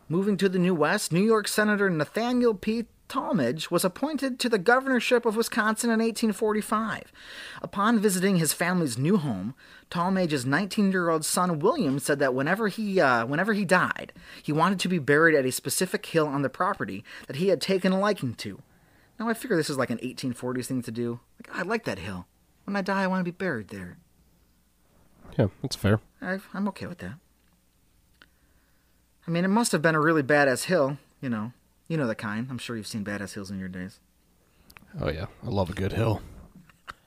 moving 0.08 0.38
to 0.38 0.48
the 0.48 0.60
New 0.60 0.76
West, 0.76 1.12
New 1.12 1.24
York 1.24 1.48
Senator 1.48 1.90
Nathaniel 1.90 2.54
P. 2.54 2.86
Tallmadge 3.10 3.72
was 3.72 3.84
appointed 3.84 4.40
to 4.40 4.50
the 4.50 4.60
governorship 4.60 5.26
of 5.26 5.36
Wisconsin 5.36 5.90
in 5.90 6.00
1845. 6.00 7.12
Upon 7.62 8.00
visiting 8.00 8.36
his 8.36 8.54
family's 8.54 9.00
new 9.00 9.18
home, 9.18 9.56
Tallmadge's 9.90 10.46
19-year-old 10.46 11.26
son 11.26 11.58
William 11.60 11.98
said 11.98 12.20
that 12.20 12.36
whenever 12.36 12.68
he 12.68 13.02
uh, 13.02 13.26
whenever 13.26 13.54
he 13.54 13.66
died, 13.66 14.14
he 14.42 14.52
wanted 14.52 14.80
to 14.80 14.88
be 14.88 15.00
buried 15.00 15.36
at 15.36 15.46
a 15.46 15.52
specific 15.52 16.06
hill 16.06 16.28
on 16.28 16.44
the 16.44 16.50
property 16.50 17.04
that 17.26 17.38
he 17.38 17.48
had 17.48 17.60
taken 17.60 17.92
a 17.92 18.00
liking 18.00 18.36
to. 18.36 18.62
Now 19.20 19.28
I 19.28 19.34
figure 19.34 19.58
this 19.58 19.72
is 19.72 19.78
like 19.78 19.90
an 19.90 19.98
1840s 19.98 20.68
thing 20.68 20.84
to 20.84 20.92
do. 20.92 21.20
Like 21.40 21.58
I 21.58 21.64
like 21.64 21.86
that 21.86 22.00
hill. 22.00 22.28
When 22.66 22.76
I 22.76 22.84
die, 22.84 23.04
I 23.04 23.08
want 23.08 23.22
to 23.22 23.32
be 23.32 23.36
buried 23.36 23.70
there. 23.70 23.98
Yeah, 25.38 25.48
that's 25.64 25.76
fair. 25.76 26.00
I, 26.22 26.38
I'm 26.54 26.68
okay 26.68 26.86
with 26.86 27.00
that. 27.00 27.16
I 29.28 29.32
mean, 29.32 29.46
it 29.46 29.50
must 29.50 29.72
have 29.72 29.82
been 29.82 29.96
a 29.96 30.00
really 30.00 30.24
badass 30.24 30.66
hill, 30.66 30.98
you 31.22 31.30
know. 31.30 31.54
You 31.90 31.98
know 31.98 32.08
the 32.08 32.16
kind. 32.16 32.48
I'm 32.50 32.58
sure 32.60 32.78
you've 32.78 32.88
seen 32.88 33.04
badass 33.04 33.34
hills 33.34 33.52
in 33.52 33.60
your 33.60 33.68
days. 33.68 34.00
Oh 35.02 35.10
yeah, 35.10 35.26
I 35.46 35.50
love 35.50 35.70
a 35.70 35.74
good 35.74 35.92
hill. 35.92 36.22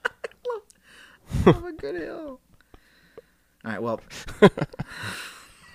I 0.05 0.09
love 1.51 1.65
a 1.65 1.71
good 1.73 1.95
hill. 1.95 2.39
All 3.65 3.71
right, 3.71 3.81
well, 3.81 4.01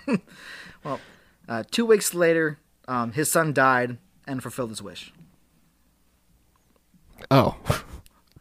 well, 0.83 0.99
uh, 1.47 1.63
two 1.71 1.85
weeks 1.85 2.13
later, 2.13 2.59
um, 2.87 3.11
his 3.13 3.31
son 3.31 3.51
died 3.53 3.97
and 4.27 4.41
fulfilled 4.43 4.69
his 4.69 4.81
wish. 4.81 5.11
Oh, 7.31 7.57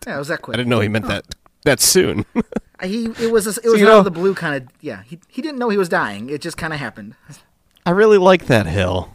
Yeah, 0.07 0.14
it 0.16 0.18
was 0.18 0.28
that 0.28 0.40
quick. 0.42 0.54
I 0.54 0.59
didn't 0.59 0.70
know 0.70 0.81
he 0.81 0.88
meant 0.88 1.07
that 1.09 1.24
that 1.64 1.81
soon. 1.81 2.24
Uh, 2.37 2.42
He 2.87 3.07
it 3.07 3.33
was 3.33 3.46
a, 3.46 3.50
it 3.62 3.68
was 3.68 3.81
you 3.81 3.87
out 3.87 3.90
know- 3.90 3.98
of 3.98 4.04
the 4.04 4.11
blue 4.11 4.35
kind 4.35 4.54
of 4.62 4.68
yeah. 4.81 5.02
He 5.02 5.18
he 5.28 5.42
didn't 5.42 5.59
know 5.59 5.68
he 5.70 5.76
was 5.76 5.88
dying. 5.88 6.31
It 6.31 6.40
just 6.40 6.57
kind 6.57 6.72
of 6.72 6.78
happened. 6.78 7.14
I 7.85 7.90
really 7.90 8.16
like 8.18 8.46
that 8.46 8.66
hill. 8.66 9.12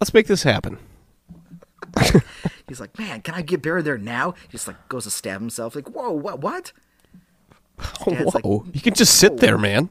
Let's 0.00 0.12
make 0.12 0.26
this 0.26 0.42
happen. 0.42 0.78
He's 2.68 2.80
like, 2.80 2.98
man, 2.98 3.22
can 3.22 3.34
I 3.34 3.42
get 3.42 3.62
buried 3.62 3.84
there 3.84 3.96
now? 3.98 4.32
He 4.48 4.48
just 4.48 4.66
like 4.66 4.88
goes 4.88 5.04
to 5.04 5.10
stab 5.10 5.40
himself. 5.40 5.74
Like, 5.74 5.88
whoa, 5.88 6.10
what, 6.10 6.40
what? 6.40 6.72
Oh, 8.06 8.10
Dad's 8.10 8.34
like, 8.34 8.44
whoa, 8.44 8.66
you 8.72 8.80
can 8.80 8.94
just 8.94 9.18
sit 9.18 9.38
there, 9.38 9.56
man. 9.56 9.90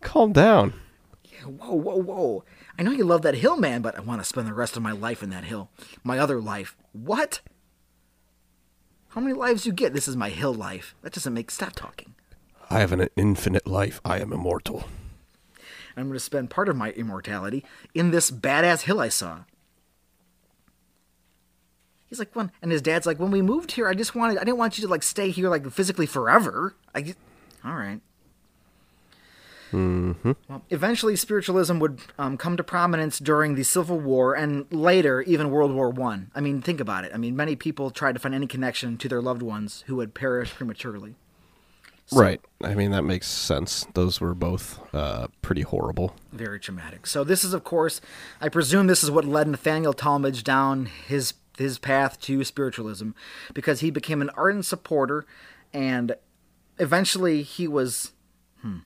Calm 0.00 0.32
down. 0.32 0.74
Yeah, 1.24 1.44
whoa, 1.44 1.74
whoa, 1.74 1.96
whoa. 1.96 2.44
I 2.78 2.82
know 2.82 2.90
you 2.90 3.04
love 3.04 3.22
that 3.22 3.36
hill, 3.36 3.56
man, 3.56 3.82
but 3.82 3.96
I 3.96 4.00
want 4.00 4.20
to 4.20 4.24
spend 4.26 4.48
the 4.48 4.54
rest 4.54 4.76
of 4.76 4.82
my 4.82 4.92
life 4.92 5.22
in 5.22 5.30
that 5.30 5.44
hill. 5.44 5.70
My 6.02 6.18
other 6.18 6.40
life. 6.40 6.76
What? 6.92 7.40
How 9.10 9.20
many 9.20 9.34
lives 9.34 9.64
you 9.64 9.72
get? 9.72 9.92
This 9.92 10.08
is 10.08 10.16
my 10.16 10.30
hill 10.30 10.54
life. 10.54 10.94
That 11.02 11.12
doesn't 11.12 11.34
make. 11.34 11.50
Stop 11.50 11.74
talking. 11.74 12.14
I 12.68 12.80
have 12.80 12.92
an 12.92 13.08
infinite 13.16 13.66
life. 13.66 14.00
I 14.04 14.18
am 14.18 14.32
immortal. 14.32 14.84
I'm 15.96 16.04
going 16.04 16.14
to 16.14 16.20
spend 16.20 16.50
part 16.50 16.68
of 16.68 16.76
my 16.76 16.90
immortality 16.90 17.64
in 17.94 18.10
this 18.10 18.30
badass 18.30 18.82
hill 18.82 19.00
I 19.00 19.08
saw. 19.08 19.40
He's 22.06 22.18
like, 22.18 22.34
when, 22.36 22.52
and 22.60 22.70
his 22.70 22.82
dad's 22.82 23.06
like, 23.06 23.18
when 23.18 23.30
we 23.30 23.40
moved 23.40 23.72
here, 23.72 23.88
I 23.88 23.94
just 23.94 24.14
wanted, 24.14 24.36
I 24.36 24.44
didn't 24.44 24.58
want 24.58 24.78
you 24.78 24.82
to 24.82 24.90
like 24.90 25.02
stay 25.02 25.30
here 25.30 25.48
like 25.48 25.70
physically 25.70 26.06
forever. 26.06 26.74
I, 26.94 27.02
just, 27.02 27.18
all 27.64 27.74
right. 27.74 28.00
Well, 30.48 30.62
eventually, 30.68 31.16
spiritualism 31.16 31.78
would 31.78 32.00
um, 32.18 32.36
come 32.36 32.58
to 32.58 32.62
prominence 32.62 33.18
during 33.18 33.54
the 33.54 33.62
Civil 33.62 33.98
War 33.98 34.34
and 34.34 34.70
later, 34.70 35.22
even 35.22 35.50
World 35.50 35.72
War 35.72 35.88
One. 35.88 36.30
I. 36.34 36.38
I 36.38 36.42
mean, 36.42 36.60
think 36.60 36.80
about 36.80 37.06
it. 37.06 37.12
I 37.14 37.16
mean, 37.16 37.34
many 37.34 37.56
people 37.56 37.90
tried 37.90 38.12
to 38.12 38.18
find 38.18 38.34
any 38.34 38.46
connection 38.46 38.98
to 38.98 39.08
their 39.08 39.22
loved 39.22 39.40
ones 39.40 39.82
who 39.86 40.00
had 40.00 40.12
perished 40.12 40.56
prematurely. 40.56 41.14
Right. 42.10 42.40
I 42.62 42.74
mean, 42.74 42.90
that 42.90 43.02
makes 43.02 43.26
sense. 43.26 43.86
Those 43.94 44.20
were 44.20 44.34
both 44.34 44.80
uh, 44.94 45.28
pretty 45.40 45.62
horrible. 45.62 46.14
Very 46.32 46.60
traumatic. 46.60 47.06
So 47.06 47.24
this 47.24 47.44
is, 47.44 47.54
of 47.54 47.64
course, 47.64 48.00
I 48.40 48.48
presume 48.48 48.86
this 48.86 49.02
is 49.02 49.10
what 49.10 49.24
led 49.24 49.48
Nathaniel 49.48 49.94
Tallmadge 49.94 50.42
down 50.42 50.86
his 50.86 51.34
his 51.58 51.78
path 51.78 52.18
to 52.20 52.42
spiritualism, 52.44 53.10
because 53.52 53.80
he 53.80 53.90
became 53.90 54.22
an 54.22 54.30
ardent 54.30 54.64
supporter, 54.64 55.26
and 55.72 56.16
eventually 56.78 57.42
he 57.42 57.68
was. 57.68 58.12
Hmm. 58.60 58.78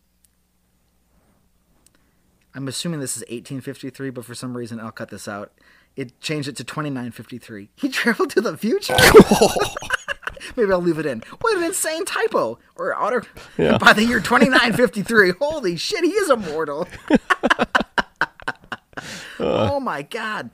I'm 2.55 2.68
assuming 2.68 3.00
this 3.00 3.16
is 3.16 3.22
1853, 3.22 4.11
but 4.11 4.24
for 4.24 4.35
some 4.35 4.57
reason 4.57 4.81
I'll 4.81 4.90
cut 4.90 5.11
this 5.11 5.29
out. 5.29 5.52
It 5.94 6.20
changed 6.20 6.48
it 6.48 6.57
to 6.57 6.64
2953. 6.64 7.70
He 7.76 7.88
traveled 7.90 8.31
to 8.31 8.40
the 8.40 8.57
future. 8.57 8.96
Maybe 10.57 10.70
I'll 10.72 10.81
leave 10.81 10.99
it 10.99 11.07
in. 11.07 11.20
What 11.40 11.57
an 11.57 11.62
insane 11.64 12.05
typo! 12.05 12.59
Or 12.77 12.96
auto 13.01 13.22
Yeah. 13.59 13.79
by 13.79 13.92
the 13.92 14.05
year 14.05 14.20
2953. 14.20 15.33
Holy 15.40 15.77
shit, 15.77 16.05
he 16.05 16.11
is 16.11 16.31
immortal. 16.31 16.87
oh 19.40 19.81
my 19.81 20.03
god. 20.03 20.51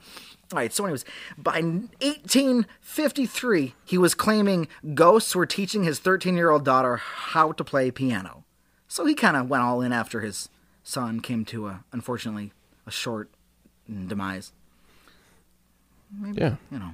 All 0.51 0.57
right, 0.59 0.71
so 0.73 0.83
anyways, 0.85 1.03
by 1.37 1.61
1853, 1.61 3.73
he 3.85 3.97
was 3.97 4.13
claiming 4.13 4.67
ghosts 4.93 5.35
were 5.35 5.47
teaching 5.47 5.83
his 5.83 5.99
13-year-old 5.99 6.63
daughter 6.63 6.97
how 6.97 7.51
to 7.53 7.63
play 7.63 7.89
piano. 7.89 8.43
So 8.87 9.03
he 9.05 9.15
kind 9.15 9.35
of 9.35 9.49
went 9.49 9.63
all 9.63 9.81
in 9.81 9.91
after 9.91 10.19
his 10.21 10.49
son 10.83 11.21
came 11.21 11.43
to 11.45 11.65
a 11.67 11.83
unfortunately 11.91 12.53
a 12.85 12.91
short 12.91 13.29
demise. 13.89 14.51
Maybe, 16.15 16.39
Yeah. 16.41 16.57
you 16.71 16.77
know. 16.77 16.91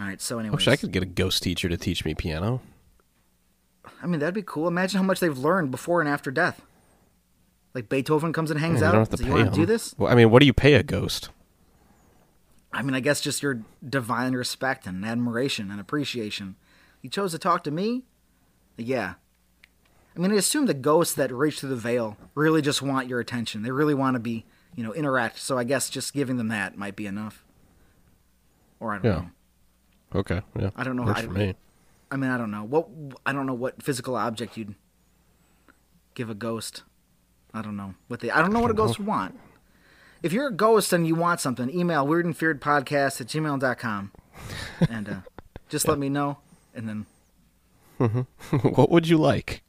All 0.00 0.06
right, 0.06 0.20
so 0.20 0.38
I 0.40 0.48
wish 0.50 0.66
I 0.66 0.76
could 0.76 0.90
get 0.92 1.02
a 1.02 1.06
ghost 1.06 1.42
teacher 1.42 1.68
to 1.68 1.76
teach 1.76 2.04
me 2.04 2.14
piano. 2.14 2.60
I 4.02 4.06
mean, 4.06 4.20
that'd 4.20 4.34
be 4.34 4.42
cool. 4.42 4.66
Imagine 4.66 4.98
how 4.98 5.06
much 5.06 5.20
they've 5.20 5.36
learned 5.38 5.70
before 5.70 6.00
and 6.00 6.08
after 6.08 6.30
death. 6.30 6.60
Like 7.74 7.88
Beethoven 7.88 8.32
comes 8.32 8.50
and 8.50 8.58
hangs 8.60 8.80
You 8.80 8.86
out. 8.86 8.92
don't 8.92 9.00
have 9.08 9.18
to 9.18 9.24
pay 9.24 9.30
want 9.30 9.52
to 9.54 9.60
do 9.60 9.66
this? 9.66 9.94
Well, 9.98 10.10
I 10.10 10.14
mean, 10.14 10.30
what 10.30 10.40
do 10.40 10.46
you 10.46 10.52
pay 10.52 10.74
a 10.74 10.82
ghost? 10.82 11.30
I 12.72 12.82
mean, 12.82 12.94
I 12.94 13.00
guess 13.00 13.20
just 13.20 13.42
your 13.42 13.60
divine 13.88 14.32
respect 14.34 14.86
and 14.86 15.04
admiration 15.04 15.70
and 15.70 15.80
appreciation. 15.80 16.56
You 17.02 17.10
chose 17.10 17.30
to 17.32 17.38
talk 17.38 17.62
to 17.64 17.70
me? 17.70 18.02
Yeah. 18.76 19.14
I 20.16 20.18
mean, 20.18 20.32
I 20.32 20.36
assume 20.36 20.66
the 20.66 20.74
ghosts 20.74 21.14
that 21.14 21.32
reach 21.32 21.60
through 21.60 21.70
the 21.70 21.76
veil 21.76 22.16
really 22.34 22.62
just 22.62 22.82
want 22.82 23.08
your 23.08 23.20
attention. 23.20 23.62
They 23.62 23.70
really 23.70 23.94
want 23.94 24.14
to 24.14 24.20
be, 24.20 24.44
you 24.74 24.82
know, 24.82 24.92
interact. 24.92 25.38
So 25.38 25.56
I 25.58 25.64
guess 25.64 25.88
just 25.88 26.12
giving 26.12 26.36
them 26.36 26.48
that 26.48 26.76
might 26.76 26.96
be 26.96 27.06
enough. 27.06 27.44
Or 28.80 28.92
I 28.92 28.98
don't 28.98 29.04
Yeah. 29.04 29.18
know. 29.22 29.30
Okay, 30.14 30.42
yeah. 30.58 30.70
I 30.76 30.84
don't 30.84 30.96
know. 30.96 31.02
Works 31.04 31.20
I- 31.20 31.24
for 31.24 31.30
me. 31.32 31.54
I 32.10 32.16
mean, 32.16 32.30
I 32.30 32.38
don't 32.38 32.50
know. 32.52 32.62
What 32.62 32.88
I 33.26 33.32
don't 33.32 33.46
know 33.46 33.54
what 33.54 33.82
physical 33.82 34.14
object 34.14 34.56
you'd 34.56 34.74
give 36.14 36.30
a 36.30 36.34
ghost. 36.34 36.84
I 37.52 37.60
don't 37.62 37.76
know 37.76 37.94
what 38.08 38.20
they. 38.20 38.30
I 38.30 38.40
don't 38.40 38.52
know 38.52 38.60
what 38.60 38.70
a 38.70 38.74
ghost 38.74 38.98
would 38.98 39.06
want. 39.08 39.38
If 40.22 40.32
you're 40.32 40.46
a 40.48 40.52
ghost 40.52 40.92
and 40.92 41.06
you 41.06 41.14
want 41.16 41.40
something, 41.40 41.68
email 41.70 42.06
weird 42.06 42.24
and 42.24 42.36
feared 42.36 42.60
podcast 42.60 43.20
at 43.20 43.26
gmail.com. 43.26 44.12
and 44.88 45.08
uh, 45.08 45.14
just 45.68 45.88
let 45.88 45.98
me 45.98 46.08
know. 46.08 46.38
And 46.74 46.88
then 46.88 47.06
what 48.62 48.90
would 48.90 49.08
you 49.08 49.18
like? 49.18 49.62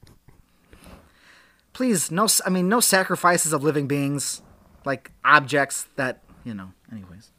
please, 1.74 2.10
no. 2.12 2.28
I 2.46 2.50
mean, 2.50 2.70
no 2.70 2.80
sacrifices 2.80 3.52
of 3.54 3.64
living 3.64 3.88
beings, 3.88 4.42
like 4.86 5.12
objects 5.24 5.88
that 5.96 6.22
you 6.44 6.54
know. 6.54 6.72
Anyways, 6.92 7.32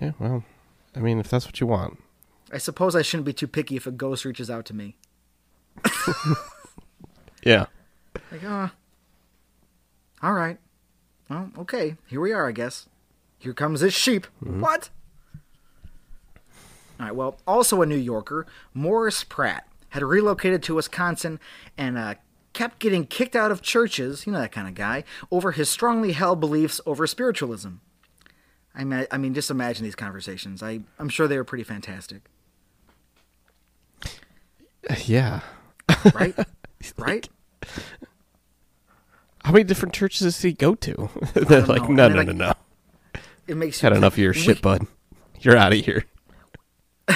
Yeah, 0.00 0.12
well, 0.18 0.44
I 0.96 1.00
mean, 1.00 1.18
if 1.18 1.28
that's 1.28 1.46
what 1.46 1.60
you 1.60 1.66
want. 1.66 1.98
I 2.52 2.58
suppose 2.58 2.94
I 2.94 3.02
shouldn't 3.02 3.26
be 3.26 3.32
too 3.32 3.48
picky 3.48 3.76
if 3.76 3.86
a 3.86 3.90
ghost 3.90 4.24
reaches 4.24 4.50
out 4.50 4.64
to 4.66 4.74
me. 4.74 4.96
Yeah. 7.44 7.66
Like, 8.32 8.40
ah, 8.46 8.72
all 10.22 10.32
right. 10.32 10.58
Well, 11.28 11.50
okay. 11.58 11.96
Here 12.06 12.20
we 12.20 12.32
are, 12.32 12.48
I 12.48 12.52
guess. 12.52 12.88
Here 13.38 13.52
comes 13.52 13.80
this 13.80 13.94
sheep. 13.94 14.26
What? 14.40 14.88
All 16.98 17.06
right. 17.06 17.14
Well, 17.14 17.38
also 17.46 17.82
a 17.82 17.86
New 17.86 17.96
Yorker, 17.96 18.46
Morris 18.72 19.24
Pratt 19.24 19.68
had 19.90 20.02
relocated 20.02 20.62
to 20.64 20.76
Wisconsin 20.76 21.38
and 21.76 21.98
uh, 21.98 22.14
kept 22.52 22.78
getting 22.78 23.06
kicked 23.06 23.36
out 23.36 23.50
of 23.50 23.60
churches. 23.62 24.26
You 24.26 24.32
know 24.32 24.40
that 24.40 24.52
kind 24.52 24.66
of 24.66 24.74
guy 24.74 25.04
over 25.30 25.52
his 25.52 25.68
strongly 25.68 26.12
held 26.12 26.40
beliefs 26.40 26.80
over 26.86 27.06
spiritualism. 27.06 27.74
I 28.74 28.84
mean, 28.84 29.06
I 29.10 29.18
mean, 29.18 29.34
just 29.34 29.50
imagine 29.50 29.84
these 29.84 29.94
conversations. 29.94 30.62
I, 30.62 30.80
I'm 30.98 31.08
sure 31.08 31.28
they 31.28 31.36
were 31.36 31.44
pretty 31.44 31.64
fantastic, 31.64 32.22
Yeah. 35.04 35.40
right? 36.14 36.34
right? 36.98 37.28
How 39.44 39.52
many 39.52 39.64
different 39.64 39.94
churches 39.94 40.20
does 40.20 40.42
he 40.42 40.52
go 40.52 40.74
to? 40.74 41.08
They're 41.34 41.62
like, 41.62 41.88
know. 41.88 41.94
no, 41.94 42.04
I 42.04 42.08
mean, 42.08 42.16
no, 42.16 42.18
like- 42.18 42.26
no, 42.28 42.32
no. 42.32 42.52
It 43.46 43.56
makes 43.56 43.82
you 43.82 43.88
Had 43.88 43.96
enough 43.96 44.14
of 44.14 44.18
your 44.18 44.32
we- 44.32 44.38
shit, 44.38 44.62
bud. 44.62 44.86
You're 45.40 45.56
out 45.56 45.72
of 45.74 45.84
here. 45.84 46.04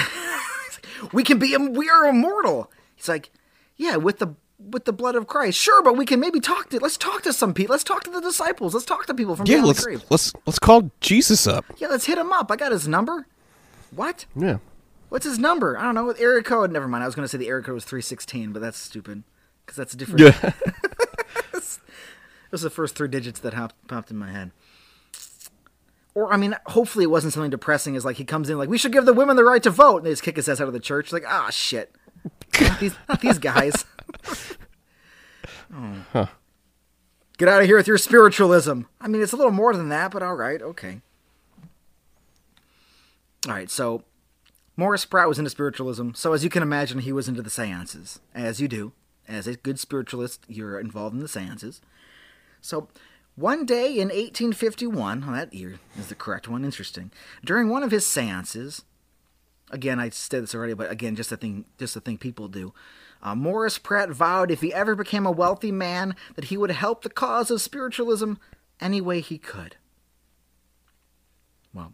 we 1.11 1.23
can 1.23 1.39
be 1.39 1.57
we 1.57 1.89
are 1.89 2.05
immortal 2.05 2.69
he's 2.95 3.07
like 3.09 3.31
yeah 3.77 3.95
with 3.95 4.19
the 4.19 4.35
with 4.59 4.83
the 4.85 4.91
blood 4.93 5.15
of 5.15 5.25
christ 5.25 5.57
sure 5.57 5.81
but 5.81 5.95
we 5.95 6.05
can 6.05 6.19
maybe 6.19 6.39
talk 6.39 6.69
to 6.69 6.79
let's 6.79 6.97
talk 6.97 7.21
to 7.21 7.31
some 7.31 7.53
people 7.53 7.71
let's 7.73 7.83
talk 7.83 8.03
to 8.03 8.11
the 8.11 8.19
disciples 8.21 8.73
let's 8.73 8.85
talk 8.85 9.05
to 9.05 9.13
people 9.13 9.35
from 9.35 9.45
Yeah, 9.47 9.63
let's 9.63 9.79
the 9.79 9.85
grave 9.85 10.03
let's 10.09 10.33
let's 10.45 10.59
call 10.59 10.91
Jesus 10.99 11.47
up. 11.47 11.63
yeah 11.77 11.87
let's 11.87 12.05
hit 12.05 12.17
him 12.17 12.31
up 12.33 12.51
i 12.51 12.55
got 12.57 12.71
his 12.71 12.87
number 12.87 13.25
what 13.95 14.25
Yeah. 14.35 14.57
what's 15.07 15.25
his 15.25 15.39
number 15.39 15.77
i 15.77 15.83
don't 15.83 15.95
know 15.95 16.09
area 16.11 16.43
code 16.43 16.71
never 16.71 16.87
mind 16.87 17.03
i 17.03 17.07
was 17.07 17.15
going 17.15 17.23
to 17.23 17.29
say 17.29 17.37
the 17.37 17.47
area 17.47 17.63
code 17.63 17.73
was 17.75 17.85
316 17.85 18.51
but 18.51 18.61
that's 18.61 18.77
stupid 18.77 19.23
because 19.65 19.77
that's 19.77 19.93
a 19.93 19.97
different 19.97 20.21
Yeah. 20.21 20.51
Those 22.51 22.63
are 22.63 22.69
the 22.69 22.75
first 22.75 22.95
three 22.95 23.07
digits 23.07 23.39
that 23.41 23.53
hopped, 23.53 23.75
popped 23.87 24.09
in 24.09 24.17
my 24.17 24.31
head. 24.31 24.49
Or, 26.15 26.33
I 26.33 26.37
mean, 26.37 26.55
hopefully 26.65 27.03
it 27.03 27.11
wasn't 27.11 27.33
something 27.33 27.51
depressing 27.51 27.95
as 27.95 28.03
like 28.03 28.15
he 28.17 28.25
comes 28.25 28.49
in 28.49 28.57
like, 28.57 28.69
we 28.69 28.77
should 28.79 28.91
give 28.91 29.05
the 29.05 29.13
women 29.13 29.35
the 29.35 29.43
right 29.43 29.61
to 29.61 29.69
vote. 29.69 29.97
And 29.97 30.07
they 30.07 30.09
just 30.11 30.23
kick 30.23 30.35
his 30.35 30.49
ass 30.49 30.59
out 30.59 30.65
of 30.67 30.73
the 30.73 30.79
church. 30.79 31.13
Like, 31.13 31.25
ah, 31.27 31.51
shit. 31.51 31.93
Not 32.59 32.79
these, 32.79 32.95
not 33.07 33.21
these 33.21 33.37
guys. 33.37 33.85
Oh. 35.73 36.29
Get 37.37 37.47
out 37.47 37.61
of 37.61 37.67
here 37.67 37.77
with 37.77 37.87
your 37.87 37.97
spiritualism. 37.97 38.81
I 38.99 39.07
mean, 39.07 39.21
it's 39.21 39.31
a 39.31 39.37
little 39.37 39.51
more 39.51 39.73
than 39.73 39.89
that, 39.89 40.11
but 40.11 40.21
all 40.21 40.35
right, 40.35 40.61
okay. 40.61 41.01
All 43.47 43.53
right, 43.53 43.69
so 43.69 44.03
Morris 44.75 45.05
Pratt 45.05 45.29
was 45.29 45.39
into 45.39 45.49
spiritualism, 45.49 46.11
so 46.13 46.33
as 46.33 46.43
you 46.43 46.49
can 46.49 46.63
imagine, 46.63 46.99
he 46.99 47.13
was 47.13 47.29
into 47.29 47.41
the 47.41 47.49
seances, 47.49 48.19
as 48.35 48.59
you 48.59 48.67
do. 48.67 48.91
As 49.27 49.47
a 49.47 49.55
good 49.55 49.79
spiritualist, 49.79 50.43
you're 50.47 50.79
involved 50.79 51.15
in 51.15 51.21
the 51.21 51.27
seances. 51.27 51.81
So, 52.61 52.89
one 53.35 53.65
day 53.65 53.87
in 53.93 54.09
1851, 54.09 55.25
oh, 55.25 55.31
that 55.31 55.53
year 55.53 55.79
is 55.97 56.07
the 56.07 56.15
correct 56.15 56.49
one, 56.49 56.65
interesting. 56.65 57.11
During 57.45 57.69
one 57.69 57.83
of 57.83 57.91
his 57.91 58.05
seances, 58.05 58.83
again, 59.71 59.99
I 59.99 60.09
said 60.09 60.43
this 60.43 60.55
already, 60.55 60.73
but 60.73 60.91
again, 60.91 61.15
just 61.15 61.31
a 61.31 61.37
thing, 61.37 61.65
just 61.77 61.95
a 61.95 62.01
thing 62.01 62.17
people 62.17 62.49
do. 62.49 62.73
Uh, 63.21 63.35
Morris 63.35 63.77
Pratt 63.77 64.09
vowed 64.09 64.51
if 64.51 64.61
he 64.61 64.73
ever 64.73 64.95
became 64.95 65.25
a 65.25 65.31
wealthy 65.31 65.71
man, 65.71 66.15
that 66.35 66.45
he 66.45 66.57
would 66.57 66.71
help 66.71 67.03
the 67.03 67.09
cause 67.09 67.51
of 67.51 67.61
spiritualism 67.61 68.33
any 68.79 69.01
way 69.01 69.19
he 69.19 69.37
could. 69.37 69.75
Well, 71.73 71.93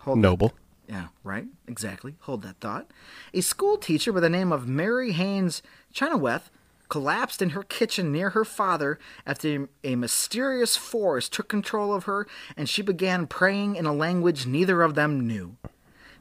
hold 0.00 0.18
that 0.18 0.22
Noble. 0.22 0.54
yeah, 0.88 1.08
right. 1.22 1.46
Exactly. 1.68 2.16
Hold 2.20 2.42
that 2.42 2.60
thought. 2.60 2.90
A 3.32 3.40
school 3.42 3.76
teacher 3.76 4.12
by 4.12 4.20
the 4.20 4.30
name 4.30 4.52
of 4.52 4.66
Mary 4.66 5.12
Hayes 5.12 5.62
Chenoweth 5.92 6.50
collapsed 6.88 7.42
in 7.42 7.50
her 7.50 7.62
kitchen 7.62 8.12
near 8.12 8.30
her 8.30 8.44
father 8.44 8.98
after 9.26 9.68
a 9.82 9.96
mysterious 9.96 10.76
force 10.76 11.28
took 11.28 11.48
control 11.48 11.94
of 11.94 12.04
her 12.04 12.26
and 12.56 12.68
she 12.68 12.82
began 12.82 13.26
praying 13.26 13.74
in 13.76 13.86
a 13.86 13.92
language 13.92 14.46
neither 14.46 14.82
of 14.82 14.94
them 14.94 15.26
knew. 15.26 15.56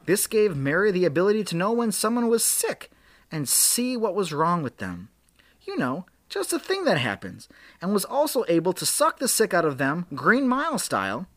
This 0.06 0.28
gave 0.28 0.56
Mary 0.56 0.92
the 0.92 1.06
ability 1.06 1.44
to 1.46 1.56
know 1.56 1.72
when 1.72 1.92
someone 1.92 2.28
was 2.28 2.44
sick 2.44 2.90
and 3.34 3.50
see 3.50 3.98
what 3.98 4.14
was 4.14 4.32
wrong 4.32 4.62
with 4.62 4.78
them. 4.78 5.10
You 5.64 5.76
know, 5.76 6.06
just 6.30 6.54
a 6.54 6.60
thing 6.60 6.86
that 6.86 7.00
happens, 7.00 7.50
and 7.82 7.92
was 7.92 8.06
also 8.06 8.46
able 8.48 8.74
to 8.74 8.86
suck 8.86 9.18
the 9.18 9.28
sick 9.28 9.54
out 9.54 9.66
of 9.66 9.80
them, 9.80 10.06
Green 10.14 10.48
Mile 10.48 10.78
style, 10.78 11.28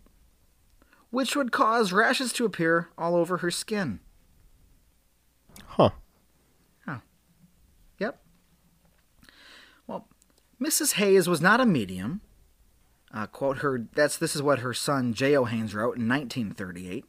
which 1.10 1.34
would 1.34 1.50
cause 1.50 1.92
rashes 1.92 2.32
to 2.34 2.44
appear 2.44 2.90
all 2.98 3.16
over 3.16 3.38
her 3.38 3.50
skin. 3.50 4.00
Huh. 5.64 5.90
Huh. 6.84 6.98
Yep. 7.98 8.20
Well, 9.86 10.06
Mrs. 10.60 10.94
Hayes 10.94 11.26
was 11.28 11.40
not 11.40 11.60
a 11.60 11.66
medium. 11.66 12.20
Uh, 13.14 13.26
quote 13.26 13.58
her. 13.58 13.86
That's 13.94 14.18
this 14.18 14.36
is 14.36 14.42
what 14.42 14.58
her 14.58 14.74
son 14.74 15.14
J.O. 15.14 15.44
Hayes 15.44 15.74
wrote 15.74 15.96
in 15.96 16.06
1938. 16.08 17.06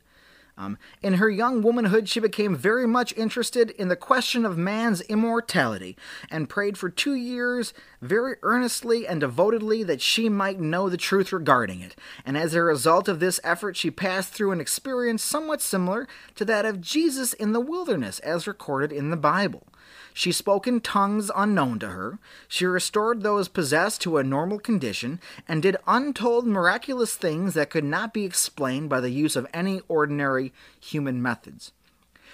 Um, 0.60 0.80
in 1.04 1.16
her 1.16 1.30
young 1.30 1.62
womanhood, 1.62 2.10
she 2.10 2.20
became 2.20 2.56
very 2.56 2.88
much 2.88 3.16
interested 3.16 3.70
in 3.70 3.90
the 3.90 3.96
question 3.96 4.44
of 4.44 4.58
man's 4.58 5.02
immortality 5.02 5.96
and 6.32 6.50
prayed 6.50 6.80
for 6.80 6.90
two 6.90 7.14
years 7.14 7.76
very 8.02 8.38
earnestly 8.42 9.08
and 9.08 9.22
devotedly 9.22 9.84
that 9.84 10.02
she 10.02 10.30
might 10.30 10.60
know 10.60 10.90
the 10.90 10.98
truth 10.98 11.32
regarding 11.32 11.82
it. 11.82 11.96
And 12.26 12.36
as 12.36 12.56
a 12.56 12.64
result 12.64 13.08
of 13.08 13.20
this 13.20 13.40
effort, 13.44 13.78
she 13.78 13.92
passed 13.92 14.34
through 14.34 14.52
an 14.52 14.60
experience 14.60 15.24
somewhat 15.24 15.62
similar 15.62 16.08
to 16.36 16.46
that 16.46 16.66
of 16.66 16.82
Jesus 16.82 17.34
in 17.34 17.54
the 17.54 17.60
wilderness, 17.60 18.18
as 18.20 18.48
recorded 18.48 18.92
in 18.92 19.12
the 19.12 19.18
Bible. 19.18 19.68
She 20.18 20.32
spoke 20.32 20.66
in 20.66 20.82
tongues 20.82 21.30
unknown 21.36 21.78
to 21.78 21.90
her. 21.90 22.18
She 22.48 22.66
restored 22.66 23.22
those 23.22 23.48
possessed 23.48 24.02
to 24.02 24.18
a 24.18 24.24
normal 24.24 24.58
condition 24.58 25.22
and 25.48 25.62
did 25.62 25.78
untold 25.86 26.48
miraculous 26.48 27.14
things 27.14 27.54
that 27.54 27.70
could 27.70 27.84
not 27.84 28.16
be 28.16 28.26
explained 28.26 28.90
by 28.90 29.00
the 29.00 29.12
use 29.12 29.36
of 29.36 29.46
any 29.54 29.82
ordinary 29.88 30.54
human 30.80 31.22
methods. 31.22 31.72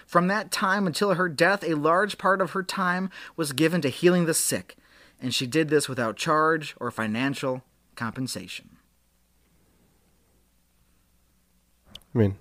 From 0.08 0.28
that 0.28 0.50
time 0.50 0.88
until 0.88 1.16
her 1.16 1.28
death, 1.28 1.62
a 1.62 1.74
large 1.74 2.18
part 2.18 2.40
of 2.40 2.52
her 2.52 2.64
time 2.64 3.10
was 3.36 3.52
given 3.52 3.82
to 3.82 3.90
healing 3.90 4.28
the 4.28 4.34
sick, 4.34 4.78
and 5.22 5.36
she 5.36 5.46
did 5.46 5.68
this 5.68 5.90
without 5.90 6.16
charge 6.16 6.76
or 6.80 6.90
financial 6.90 7.66
compensation. 7.98 8.78
I 12.16 12.18
mean, 12.18 12.38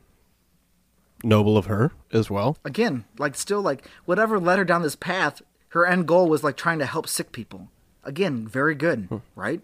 noble 1.22 1.56
of 1.56 1.66
her 1.66 1.92
as 2.12 2.30
well. 2.30 2.56
Again, 2.64 3.04
like 3.18 3.34
still 3.34 3.62
like 3.62 3.88
whatever 4.04 4.38
led 4.38 4.58
her 4.58 4.64
down 4.64 4.82
this 4.82 4.96
path, 4.96 5.42
her 5.68 5.86
end 5.86 6.06
goal 6.06 6.28
was 6.28 6.44
like 6.44 6.56
trying 6.56 6.78
to 6.78 6.86
help 6.86 7.08
sick 7.08 7.32
people. 7.32 7.68
Again, 8.04 8.46
very 8.46 8.74
good, 8.74 9.06
hmm. 9.06 9.18
right? 9.34 9.60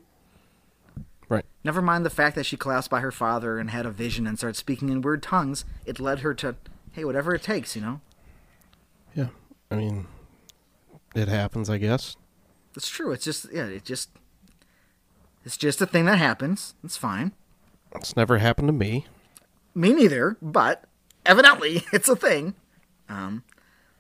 Right. 1.29 1.45
Never 1.63 1.83
mind 1.83 2.07
the 2.07 2.11
fact 2.11 2.37
that 2.37 2.47
she 2.47 2.57
collapsed 2.57 2.89
by 2.89 3.01
her 3.01 3.13
father 3.13 3.59
and 3.59 3.71
had 3.71 3.85
a 3.85 3.91
vision 3.91 4.27
and 4.27 4.39
started 4.39 4.57
speaking 4.57 4.89
in 4.89 5.03
weird 5.03 5.23
tongues. 5.23 5.65
It 5.85 6.01
led 6.01 6.21
her 6.21 6.33
to, 6.35 6.57
hey, 6.93 7.05
whatever 7.05 7.35
it 7.35 7.43
takes, 7.43 7.77
you 7.77 7.83
know? 7.83 8.01
Yeah. 9.15 9.29
I 9.71 9.77
mean, 9.77 10.07
it 11.15 11.29
happens, 11.29 11.69
I 11.69 11.77
guess. 11.77 12.17
It's 12.75 12.89
true. 12.89 13.13
It's 13.13 13.25
just, 13.25 13.53
yeah, 13.53 13.67
it 13.67 13.85
just, 13.85 14.09
it's 15.45 15.59
just 15.59 15.83
a 15.83 15.87
thing 15.87 16.07
that 16.07 16.19
happens. 16.19 16.75
It's 16.83 16.97
fine. 16.97 17.33
It's 17.95 18.17
never 18.17 18.39
happened 18.39 18.69
to 18.69 18.73
me. 18.73 19.07
Me 19.75 19.93
neither, 19.93 20.37
but 20.41 20.85
evidently 21.27 21.85
it's 21.93 22.09
a 22.09 22.17
thing 22.17 22.55
um, 23.09 23.45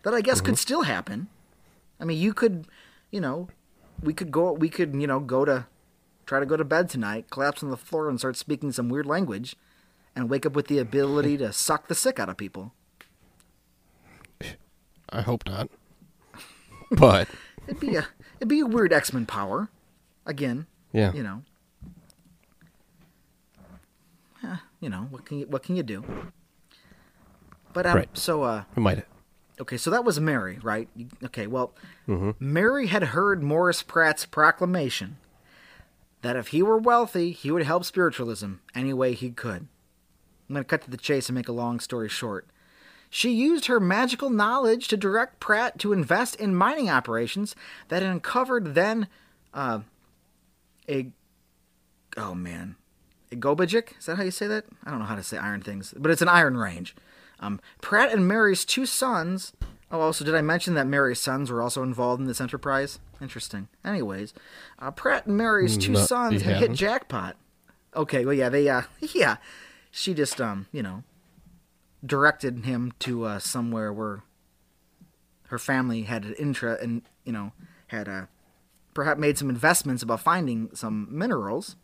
that 0.02 0.14
I 0.14 0.20
guess 0.20 0.40
could 0.40 0.58
still 0.58 0.82
happen. 0.82 1.28
I 2.00 2.04
mean, 2.04 2.18
you 2.18 2.32
could, 2.32 2.66
you 3.10 3.20
know, 3.20 3.48
we 4.02 4.14
could 4.14 4.30
go, 4.30 4.52
we 4.52 4.68
could, 4.68 4.94
you 4.94 5.06
know, 5.06 5.20
go 5.20 5.44
to, 5.44 5.66
try 6.26 6.40
to 6.40 6.46
go 6.46 6.56
to 6.56 6.64
bed 6.64 6.88
tonight, 6.88 7.30
collapse 7.30 7.62
on 7.62 7.70
the 7.70 7.76
floor, 7.76 8.08
and 8.08 8.18
start 8.18 8.36
speaking 8.36 8.70
some 8.70 8.88
weird 8.88 9.06
language, 9.06 9.56
and 10.14 10.30
wake 10.30 10.46
up 10.46 10.52
with 10.52 10.68
the 10.68 10.78
ability 10.78 11.36
to 11.38 11.52
suck 11.52 11.88
the 11.88 11.94
sick 11.94 12.20
out 12.20 12.28
of 12.28 12.36
people. 12.36 12.72
I 15.10 15.22
hope 15.22 15.46
not. 15.46 15.70
But 16.90 17.28
It'd 17.68 17.80
be 17.80 17.96
a, 17.96 18.06
it'd 18.38 18.48
be 18.48 18.60
a 18.60 18.66
weird 18.66 18.92
X 18.94 19.12
Men 19.12 19.26
power. 19.26 19.68
Again, 20.24 20.66
yeah, 20.92 21.12
you 21.12 21.22
know. 21.22 21.42
Eh, 24.42 24.56
you 24.80 24.88
know 24.88 25.06
what 25.10 25.26
can 25.26 25.38
you 25.38 25.46
what 25.46 25.62
can 25.62 25.76
you 25.76 25.82
do? 25.82 26.02
But 27.72 27.86
um, 27.86 27.96
Right. 27.96 28.08
so 28.16 28.42
uh, 28.42 28.64
I 28.76 28.80
might. 28.80 29.04
Okay, 29.60 29.76
so 29.76 29.90
that 29.90 30.04
was 30.04 30.20
Mary, 30.20 30.58
right? 30.62 30.88
Okay, 31.24 31.46
well, 31.48 31.74
Mary 32.38 32.86
had 32.86 33.02
heard 33.04 33.42
Morris 33.42 33.82
Pratt's 33.82 34.24
proclamation 34.24 35.16
that 36.22 36.36
if 36.36 36.48
he 36.48 36.62
were 36.62 36.78
wealthy, 36.78 37.32
he 37.32 37.50
would 37.50 37.64
help 37.64 37.84
spiritualism 37.84 38.54
any 38.74 38.92
way 38.92 39.14
he 39.14 39.30
could. 39.30 39.66
I'm 40.48 40.54
going 40.54 40.64
to 40.64 40.68
cut 40.68 40.82
to 40.82 40.90
the 40.90 40.96
chase 40.96 41.28
and 41.28 41.34
make 41.34 41.48
a 41.48 41.52
long 41.52 41.80
story 41.80 42.08
short. 42.08 42.46
She 43.10 43.30
used 43.32 43.66
her 43.66 43.80
magical 43.80 44.30
knowledge 44.30 44.86
to 44.88 44.96
direct 44.96 45.40
Pratt 45.40 45.78
to 45.80 45.92
invest 45.92 46.36
in 46.36 46.54
mining 46.54 46.88
operations 46.88 47.56
that 47.88 48.02
uncovered 48.02 48.74
then 48.74 49.08
uh, 49.52 49.80
a. 50.88 51.08
Oh, 52.16 52.34
man. 52.34 52.76
A 53.32 53.36
Gobajik? 53.36 53.98
Is 53.98 54.06
that 54.06 54.16
how 54.16 54.22
you 54.22 54.30
say 54.30 54.46
that? 54.46 54.66
I 54.84 54.90
don't 54.90 55.00
know 55.00 55.04
how 55.06 55.16
to 55.16 55.22
say 55.22 55.36
iron 55.36 55.62
things, 55.62 55.92
but 55.96 56.10
it's 56.10 56.22
an 56.22 56.28
iron 56.28 56.56
range. 56.56 56.94
Um, 57.40 57.60
Pratt 57.80 58.12
and 58.12 58.26
Mary's 58.26 58.64
two 58.64 58.86
sons. 58.86 59.52
Oh, 59.90 60.00
also, 60.00 60.24
did 60.24 60.34
I 60.34 60.42
mention 60.42 60.74
that 60.74 60.86
Mary's 60.86 61.20
sons 61.20 61.50
were 61.50 61.62
also 61.62 61.82
involved 61.82 62.20
in 62.20 62.26
this 62.26 62.40
enterprise? 62.40 62.98
Interesting. 63.20 63.68
Anyways, 63.84 64.34
uh, 64.78 64.90
Pratt 64.90 65.26
and 65.26 65.36
Mary's 65.36 65.78
two 65.78 65.92
No, 65.92 66.00
sons 66.00 66.42
had 66.42 66.56
hit 66.56 66.72
jackpot. 66.72 67.36
Okay, 67.96 68.24
well, 68.24 68.34
yeah, 68.34 68.48
they, 68.48 68.68
uh, 68.68 68.82
yeah, 69.14 69.36
she 69.90 70.12
just, 70.12 70.40
um, 70.40 70.66
you 70.72 70.82
know, 70.82 71.04
directed 72.04 72.64
him 72.64 72.92
to 73.00 73.24
uh, 73.24 73.38
somewhere 73.38 73.92
where 73.92 74.22
her 75.48 75.58
family 75.58 76.02
had 76.02 76.24
an 76.24 76.34
interest 76.34 76.82
and 76.82 77.02
you 77.24 77.32
know 77.32 77.52
had 77.88 78.08
uh, 78.08 78.26
perhaps 78.94 79.18
made 79.18 79.38
some 79.38 79.50
investments 79.50 80.02
about 80.02 80.20
finding 80.20 80.70
some 80.74 81.08
minerals 81.10 81.76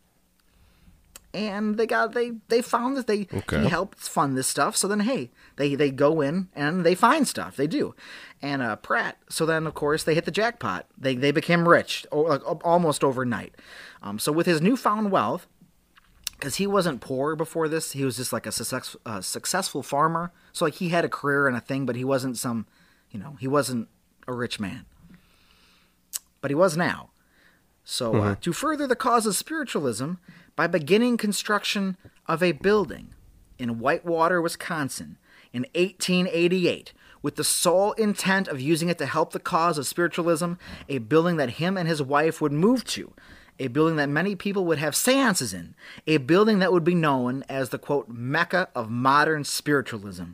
and 1.35 1.77
they 1.77 1.85
got 1.85 2.13
they 2.13 2.31
they 2.47 2.61
found 2.61 2.95
that 2.97 3.07
they 3.07 3.27
Okay. 3.33 3.61
he 3.63 3.67
helped 3.67 3.99
fund 3.99 4.37
this 4.37 4.47
stuff 4.47 4.75
so 4.75 4.87
then 4.87 5.01
hey 5.01 5.29
they 5.57 5.75
they 5.75 5.91
go 5.91 6.21
in 6.21 6.47
and 6.55 6.85
they 6.85 6.95
find 6.95 7.27
stuff 7.27 7.55
they 7.55 7.67
do 7.67 7.93
and 8.41 8.61
uh 8.61 8.75
pratt 8.77 9.17
so 9.29 9.45
then 9.45 9.67
of 9.67 9.73
course 9.73 10.03
they 10.03 10.15
hit 10.15 10.25
the 10.25 10.31
jackpot 10.31 10.85
they 10.97 11.13
they 11.15 11.31
became 11.31 11.67
rich 11.67 12.05
o- 12.11 12.21
like, 12.21 12.41
almost 12.65 13.03
overnight 13.03 13.53
um 14.01 14.17
so 14.17 14.31
with 14.31 14.45
his 14.47 14.61
newfound 14.61 15.11
wealth 15.11 15.45
because 16.39 16.55
he 16.55 16.67
wasn't 16.67 16.99
poor 16.99 17.33
before 17.35 17.69
this. 17.69 17.93
He 17.93 18.03
was 18.03 18.17
just 18.17 18.33
like 18.33 18.45
a 18.45 18.51
success, 18.51 18.97
uh, 19.05 19.21
successful 19.21 19.81
farmer. 19.81 20.33
So 20.51 20.65
like 20.65 20.73
he 20.75 20.89
had 20.89 21.05
a 21.05 21.09
career 21.09 21.47
and 21.47 21.55
a 21.55 21.61
thing, 21.61 21.85
but 21.85 21.95
he 21.95 22.03
wasn't 22.03 22.37
some, 22.37 22.67
you 23.09 23.17
know, 23.17 23.37
he 23.39 23.47
wasn't 23.47 23.87
a 24.27 24.33
rich 24.33 24.59
man. 24.59 24.85
But 26.41 26.51
he 26.51 26.55
was 26.55 26.75
now. 26.75 27.11
So 27.85 28.15
uh, 28.15 28.35
to 28.41 28.51
further 28.51 28.87
the 28.87 28.95
cause 28.95 29.27
of 29.27 29.35
spiritualism, 29.35 30.13
by 30.55 30.65
beginning 30.67 31.17
construction 31.17 31.97
of 32.27 32.41
a 32.41 32.51
building 32.51 33.13
in 33.59 33.79
Whitewater, 33.79 34.41
Wisconsin, 34.41 35.17
in 35.53 35.67
1888, 35.75 36.93
with 37.21 37.35
the 37.35 37.43
sole 37.43 37.93
intent 37.93 38.47
of 38.47 38.59
using 38.59 38.89
it 38.89 38.97
to 38.97 39.05
help 39.05 39.31
the 39.31 39.39
cause 39.39 39.77
of 39.77 39.85
spiritualism, 39.85 40.53
a 40.89 40.97
building 40.97 41.37
that 41.37 41.51
him 41.51 41.77
and 41.77 41.87
his 41.87 42.01
wife 42.01 42.41
would 42.41 42.51
move 42.51 42.83
to, 42.85 43.13
a 43.59 43.67
building 43.67 43.97
that 43.97 44.09
many 44.09 44.35
people 44.35 44.65
would 44.65 44.79
have 44.79 44.95
seances 44.95 45.53
in, 45.53 45.75
a 46.07 46.17
building 46.17 46.59
that 46.59 46.73
would 46.73 46.83
be 46.83 46.95
known 46.95 47.43
as 47.47 47.69
the 47.69 47.79
quote 47.79 48.09
Mecca 48.09 48.67
of 48.73 48.89
modern 48.89 49.43
spiritualism, 49.43 50.31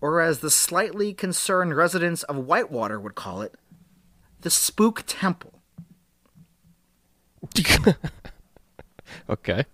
or 0.00 0.20
as 0.20 0.40
the 0.40 0.50
slightly 0.50 1.12
concerned 1.12 1.76
residents 1.76 2.22
of 2.24 2.36
Whitewater 2.36 2.98
would 2.98 3.14
call 3.14 3.42
it, 3.42 3.54
the 4.40 4.50
Spook 4.50 5.04
Temple. 5.06 5.57
okay. 9.30 9.64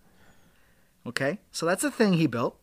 Okay, 1.07 1.39
so 1.51 1.67
that's 1.67 1.85
a 1.85 1.91
thing 1.91 2.15
he 2.15 2.27
built. 2.27 2.57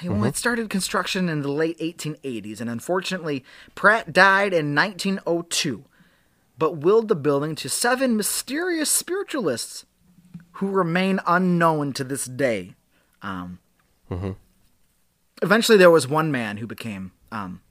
He 0.00 0.08
well, 0.08 0.24
it 0.24 0.36
started 0.36 0.70
construction 0.70 1.28
in 1.28 1.42
the 1.42 1.50
late 1.50 1.78
1880s, 1.78 2.60
and 2.60 2.68
unfortunately, 2.70 3.44
Pratt 3.74 4.12
died 4.12 4.52
in 4.52 4.74
1902, 4.74 5.84
but 6.58 6.78
willed 6.78 7.08
the 7.08 7.14
building 7.14 7.54
to 7.56 7.68
seven 7.68 8.16
mysterious 8.16 8.90
spiritualists 8.90 9.84
who 10.52 10.68
remain 10.70 11.20
unknown 11.26 11.92
to 11.94 12.04
this 12.04 12.26
day. 12.26 12.74
Um, 13.22 13.58
Eventually, 15.42 15.78
there 15.78 15.90
was 15.90 16.06
one 16.06 16.30
man 16.30 16.58
who 16.58 16.66
became, 16.66 17.12
um, 17.32 17.62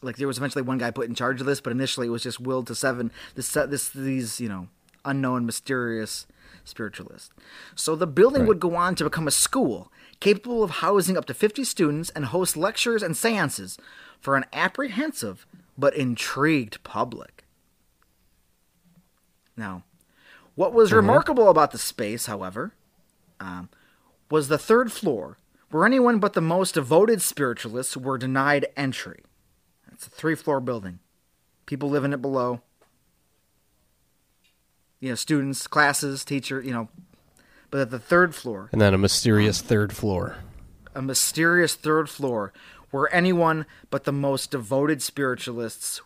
like, 0.00 0.16
there 0.16 0.26
was 0.26 0.38
eventually 0.38 0.62
one 0.62 0.78
guy 0.78 0.90
put 0.90 1.08
in 1.08 1.14
charge 1.14 1.40
of 1.40 1.46
this, 1.46 1.60
but 1.60 1.70
initially 1.70 2.06
it 2.06 2.10
was 2.10 2.22
just 2.22 2.40
willed 2.40 2.66
to 2.68 2.74
seven. 2.74 3.12
This, 3.34 3.52
this, 3.52 3.90
these, 3.90 4.40
you 4.40 4.48
know, 4.48 4.68
unknown, 5.04 5.46
mysterious 5.46 6.26
spiritualist. 6.64 7.32
So 7.74 7.96
the 7.96 8.06
building 8.06 8.42
Right. 8.42 8.48
would 8.48 8.60
go 8.60 8.74
on 8.76 8.94
to 8.96 9.04
become 9.04 9.26
a 9.26 9.32
school 9.32 9.90
capable 10.20 10.62
of 10.62 10.70
housing 10.70 11.16
up 11.16 11.24
to 11.26 11.34
50 11.34 11.64
students 11.64 12.10
and 12.10 12.26
host 12.26 12.56
lectures 12.56 13.02
and 13.02 13.16
seances 13.16 13.78
for 14.20 14.36
an 14.36 14.44
apprehensive 14.52 15.46
but 15.78 15.94
intrigued 15.96 16.82
public. 16.84 17.44
Now, 19.56 19.84
what 20.54 20.72
was 20.72 20.92
remarkable 20.92 21.48
about 21.48 21.70
the 21.70 21.78
space, 21.78 22.26
however, 22.26 22.72
um, 23.40 23.68
was 24.30 24.48
the 24.48 24.58
third 24.58 24.92
floor, 24.92 25.38
where 25.70 25.86
anyone 25.86 26.18
but 26.18 26.34
the 26.34 26.40
most 26.40 26.74
devoted 26.74 27.22
spiritualists 27.22 27.96
were 27.96 28.18
denied 28.18 28.66
entry. 28.76 29.22
It's 29.92 30.06
a 30.06 30.10
three 30.10 30.34
floor 30.34 30.60
building. 30.60 30.98
People 31.66 31.88
live 31.90 32.04
in 32.04 32.12
it 32.12 32.22
below. 32.22 32.60
You 35.00 35.10
know, 35.10 35.14
students, 35.14 35.66
classes, 35.66 36.24
teacher, 36.24 36.60
you 36.60 36.72
know. 36.72 36.88
But 37.70 37.80
at 37.82 37.90
the 37.90 37.98
third 37.98 38.34
floor, 38.34 38.68
And 38.72 38.80
then 38.80 38.94
a 38.94 38.98
mysterious 38.98 39.60
third 39.62 39.92
floor. 39.94 40.36
a 40.94 41.00
mysterious 41.02 41.74
third 41.74 42.08
floor 42.10 42.52
where 42.90 43.12
anyone 43.14 43.64
but 43.90 44.04
the 44.04 44.12
most 44.12 44.50
devoted 44.50 45.00
spiritualists 45.00 46.00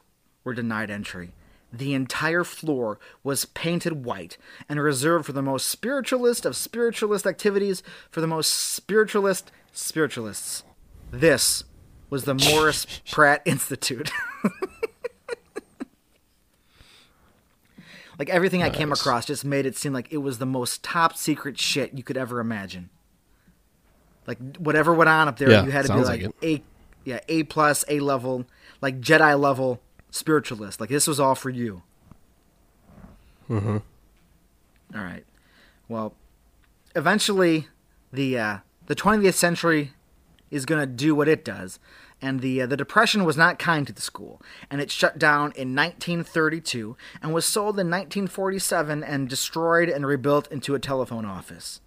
were 0.45 0.53
denied 0.53 0.91
entry. 0.91 1.33
The 1.73 1.95
entire 1.95 2.45
floor 2.45 2.99
was 3.25 3.47
painted 3.47 4.05
white 4.05 4.37
and 4.69 4.81
reserved 4.81 5.25
for 5.27 5.33
the 5.33 5.43
most 5.43 5.67
spiritualist 5.69 6.45
of 6.45 6.55
spiritualist 6.55 7.27
activities 7.27 7.83
for 8.11 8.21
the 8.21 8.27
most 8.29 8.49
spiritualist 8.53 9.51
spiritualists. 9.73 10.63
This 11.11 11.65
was 12.11 12.25
the 12.25 12.35
Morris 12.35 12.87
Pratt 13.11 13.41
Institute. 13.47 14.11
like 18.19 18.29
everything 18.29 18.63
I 18.63 18.71
came 18.71 18.93
across 18.93 19.27
just 19.27 19.45
made 19.45 19.67
it 19.67 19.77
seem 19.77 19.93
like 19.93 20.13
it 20.13 20.19
was 20.19 20.39
the 20.39 20.47
most 20.47 20.83
top 20.83 21.17
secret 21.17 21.59
shit 21.59 21.95
you 21.95 22.03
could 22.03 22.17
ever 22.17 22.41
imagine. 22.41 22.91
Like 24.27 24.39
whatever 24.57 24.95
went 24.95 25.09
on 25.09 25.29
up 25.29 25.39
there, 25.39 25.51
Yeah, 25.51 25.65
you 25.65 25.71
had 25.71 25.87
to 25.87 25.93
be 25.93 26.01
like, 26.01 26.23
like 26.23 26.35
a 26.43 26.63
yeah 27.05 27.21
A 27.29 27.43
plus 27.45 27.85
A 27.89 28.01
level, 28.01 28.47
like 28.81 29.01
Jedi 29.01 29.39
level 29.39 29.81
spiritualist. 30.11 30.81
Like 30.81 30.91
this 30.91 31.07
was 31.07 31.21
all 31.21 31.35
for 31.35 31.51
you. 31.51 31.83
Mm-hmm. 33.51 33.79
All 34.97 35.05
right. 35.05 35.25
Well, 35.89 36.15
eventually, 36.95 37.69
the 38.13 38.39
uh, 38.39 38.59
the 38.87 38.95
20th 38.95 39.35
century 39.35 39.93
is 40.51 40.65
going 40.65 40.81
to 40.81 40.87
do 40.87 41.15
what 41.15 41.29
it 41.29 41.45
does, 41.45 41.79
and 42.23 42.41
the 42.41 42.63
uh, 42.63 42.67
the 42.67 42.77
depression 42.77 43.25
was 43.25 43.37
not 43.37 43.59
kind 43.59 43.87
to 43.87 43.93
the 43.93 44.01
school, 44.03 44.41
and 44.71 44.81
it 44.81 44.91
shut 44.91 45.19
down 45.19 45.53
in 45.57 45.75
1932 45.75 46.97
and 47.23 47.35
was 47.35 47.45
sold 47.45 47.75
in 47.79 47.89
1947 47.91 49.03
and 49.03 49.29
destroyed 49.29 49.89
and 49.89 50.07
rebuilt 50.07 50.51
into 50.51 50.75
a 50.75 50.79
telephone 50.79 51.25
office. 51.25 51.81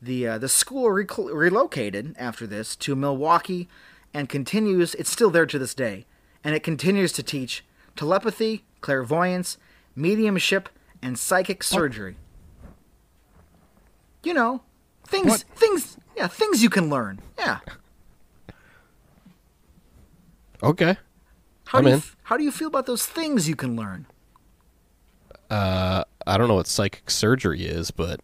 The 0.00 0.26
uh, 0.26 0.38
the 0.38 0.48
school 0.48 0.90
relocated 0.90 2.14
after 2.18 2.46
this 2.46 2.76
to 2.76 2.94
Milwaukee, 2.96 3.68
and 4.14 4.28
continues. 4.28 4.94
It's 4.94 5.10
still 5.10 5.30
there 5.30 5.46
to 5.46 5.58
this 5.58 5.74
day, 5.74 6.06
and 6.44 6.54
it 6.54 6.62
continues 6.62 7.12
to 7.12 7.22
teach 7.22 7.64
telepathy, 7.96 8.64
clairvoyance, 8.80 9.58
mediumship, 9.94 10.68
and 11.02 11.18
psychic 11.18 11.62
surgery. 11.62 12.16
You 14.22 14.34
know, 14.34 14.62
things, 15.06 15.26
What? 15.26 15.44
things, 15.54 15.96
yeah, 16.16 16.26
things 16.28 16.62
you 16.62 16.70
can 16.70 16.88
learn. 16.90 17.20
Yeah. 17.38 17.58
Okay. 20.62 20.96
How 21.66 21.78
I'm 21.78 21.84
do 21.84 21.90
you, 21.90 21.96
in. 21.96 22.02
how 22.24 22.36
do 22.36 22.44
you 22.44 22.50
feel 22.52 22.68
about 22.68 22.86
those 22.86 23.06
things 23.06 23.48
you 23.48 23.56
can 23.56 23.76
learn? 23.76 24.06
Uh, 25.48 26.04
I 26.26 26.38
don't 26.38 26.48
know 26.48 26.54
what 26.56 26.66
psychic 26.66 27.10
surgery 27.10 27.64
is, 27.64 27.90
but 27.90 28.20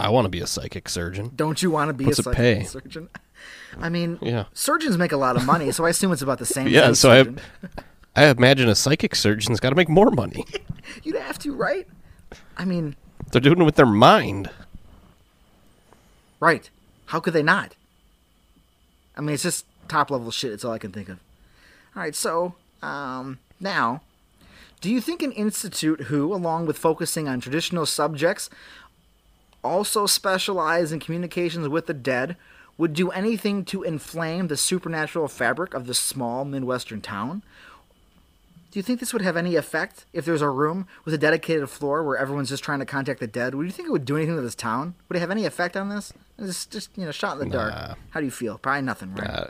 I 0.00 0.10
want 0.10 0.24
to 0.26 0.28
be 0.28 0.40
a 0.40 0.46
psychic 0.46 0.88
surgeon. 0.88 1.32
Don't 1.34 1.62
you 1.62 1.70
want 1.70 1.88
to 1.88 1.92
be 1.94 2.06
What's 2.06 2.18
a 2.18 2.22
psychic 2.24 2.36
pay? 2.36 2.64
surgeon? 2.64 3.08
I 3.80 3.88
mean, 3.88 4.18
Yeah. 4.22 4.44
surgeons 4.54 4.96
make 4.98 5.12
a 5.12 5.16
lot 5.16 5.36
of 5.36 5.44
money, 5.44 5.70
so 5.72 5.84
I 5.84 5.90
assume 5.90 6.12
it's 6.12 6.22
about 6.22 6.38
the 6.38 6.46
same. 6.46 6.68
Yeah, 6.68 6.92
so 6.92 7.10
I- 7.10 7.34
I 8.18 8.26
imagine 8.30 8.68
a 8.70 8.74
psychic 8.74 9.14
surgeon's 9.14 9.60
got 9.60 9.70
to 9.70 9.76
make 9.76 9.88
more 9.90 10.10
money. 10.10 10.44
You'd 11.02 11.16
have 11.16 11.38
to, 11.40 11.54
right? 11.54 11.86
I 12.56 12.64
mean, 12.64 12.96
They're 13.30 13.42
doing 13.42 13.60
it 13.60 13.64
with 13.64 13.76
their 13.76 13.84
mind. 13.86 14.48
right. 16.40 16.68
How 17.06 17.20
could 17.20 17.34
they 17.34 17.42
not? 17.42 17.74
I 19.16 19.20
mean, 19.20 19.34
it's 19.34 19.42
just 19.42 19.66
top 19.88 20.10
level 20.10 20.30
shit. 20.30 20.52
It's 20.52 20.64
all 20.64 20.72
I 20.72 20.78
can 20.78 20.92
think 20.92 21.08
of. 21.10 21.18
All 21.96 22.02
right, 22.02 22.14
so 22.14 22.54
um, 22.82 23.38
now, 23.58 24.02
do 24.82 24.90
you 24.90 25.00
think 25.00 25.22
an 25.22 25.32
institute 25.32 26.02
who, 26.02 26.34
along 26.34 26.66
with 26.66 26.76
focusing 26.76 27.26
on 27.26 27.40
traditional 27.40 27.86
subjects, 27.86 28.50
also 29.64 30.06
specialize 30.06 30.92
in 30.92 31.00
communications 31.00 31.68
with 31.68 31.86
the 31.86 31.94
dead, 31.94 32.36
would 32.76 32.92
do 32.92 33.10
anything 33.10 33.64
to 33.64 33.82
inflame 33.82 34.48
the 34.48 34.56
supernatural 34.58 35.26
fabric 35.28 35.72
of 35.72 35.86
this 35.86 35.98
small 35.98 36.44
Midwestern 36.44 37.00
town? 37.00 37.42
Do 38.70 38.78
you 38.78 38.82
think 38.82 39.00
this 39.00 39.14
would 39.14 39.22
have 39.22 39.38
any 39.38 39.56
effect 39.56 40.04
if 40.12 40.26
there's 40.26 40.42
a 40.42 40.50
room 40.50 40.86
with 41.06 41.14
a 41.14 41.18
dedicated 41.18 41.70
floor 41.70 42.02
where 42.02 42.18
everyone's 42.18 42.50
just 42.50 42.62
trying 42.62 42.80
to 42.80 42.84
contact 42.84 43.20
the 43.20 43.26
dead? 43.26 43.54
Would 43.54 43.64
you 43.64 43.72
think 43.72 43.88
it 43.88 43.92
would 43.92 44.04
do 44.04 44.16
anything 44.16 44.36
to 44.36 44.42
this 44.42 44.54
town? 44.54 44.94
Would 45.08 45.16
it 45.16 45.20
have 45.20 45.30
any 45.30 45.46
effect 45.46 45.78
on 45.78 45.88
this? 45.88 46.12
It's 46.38 46.66
just, 46.66 46.90
you 46.98 47.06
know, 47.06 47.10
shot 47.10 47.40
in 47.40 47.48
the 47.48 47.56
Nah. 47.56 47.70
dark. 47.70 47.98
How 48.10 48.20
do 48.20 48.26
you 48.26 48.30
feel? 48.30 48.58
Probably 48.58 48.82
nothing, 48.82 49.14
right? 49.14 49.30
Uh, 49.30 49.46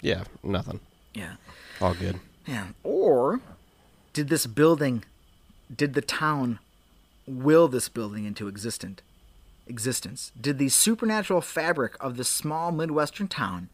yeah, 0.00 0.24
nothing. 0.42 0.80
yeah. 1.12 1.34
All 1.80 1.94
good. 1.94 2.20
Yeah. 2.46 2.68
Or 2.82 3.40
did 4.12 4.28
this 4.28 4.46
building, 4.46 5.04
did 5.74 5.94
the 5.94 6.02
town 6.02 6.58
will 7.26 7.68
this 7.68 7.88
building 7.88 8.24
into 8.24 8.48
existent 8.48 9.02
existence? 9.66 10.32
Did 10.38 10.58
the 10.58 10.68
supernatural 10.68 11.40
fabric 11.40 11.96
of 12.00 12.16
this 12.16 12.28
small 12.28 12.72
Midwestern 12.72 13.28
town, 13.28 13.68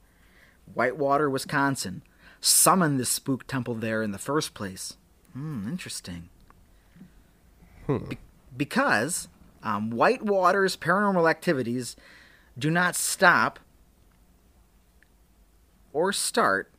Whitewater, 0.75 1.31
Wisconsin, 1.31 2.03
summon 2.41 2.99
this 2.99 3.09
spook 3.09 3.47
temple 3.47 3.75
there 3.75 4.03
in 4.03 4.13
the 4.13 4.19
first 4.19 4.55
place? 4.55 4.97
Hmm, 5.33 5.67
interesting. 5.69 6.29
Be- 7.87 8.19
because 8.57 9.29
um, 9.63 9.91
Whitewater's 9.91 10.77
paranormal 10.77 11.29
activities 11.29 11.97
do 12.59 12.71
not 12.71 12.95
stop 12.95 13.59
or 15.93 16.13
start 16.13 16.71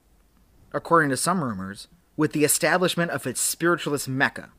according 0.73 1.09
to 1.09 1.17
some 1.17 1.43
rumors, 1.43 1.87
with 2.15 2.33
the 2.33 2.43
establishment 2.43 3.11
of 3.11 3.27
its 3.27 3.39
spiritualist 3.39 4.07
mecca, 4.07 4.49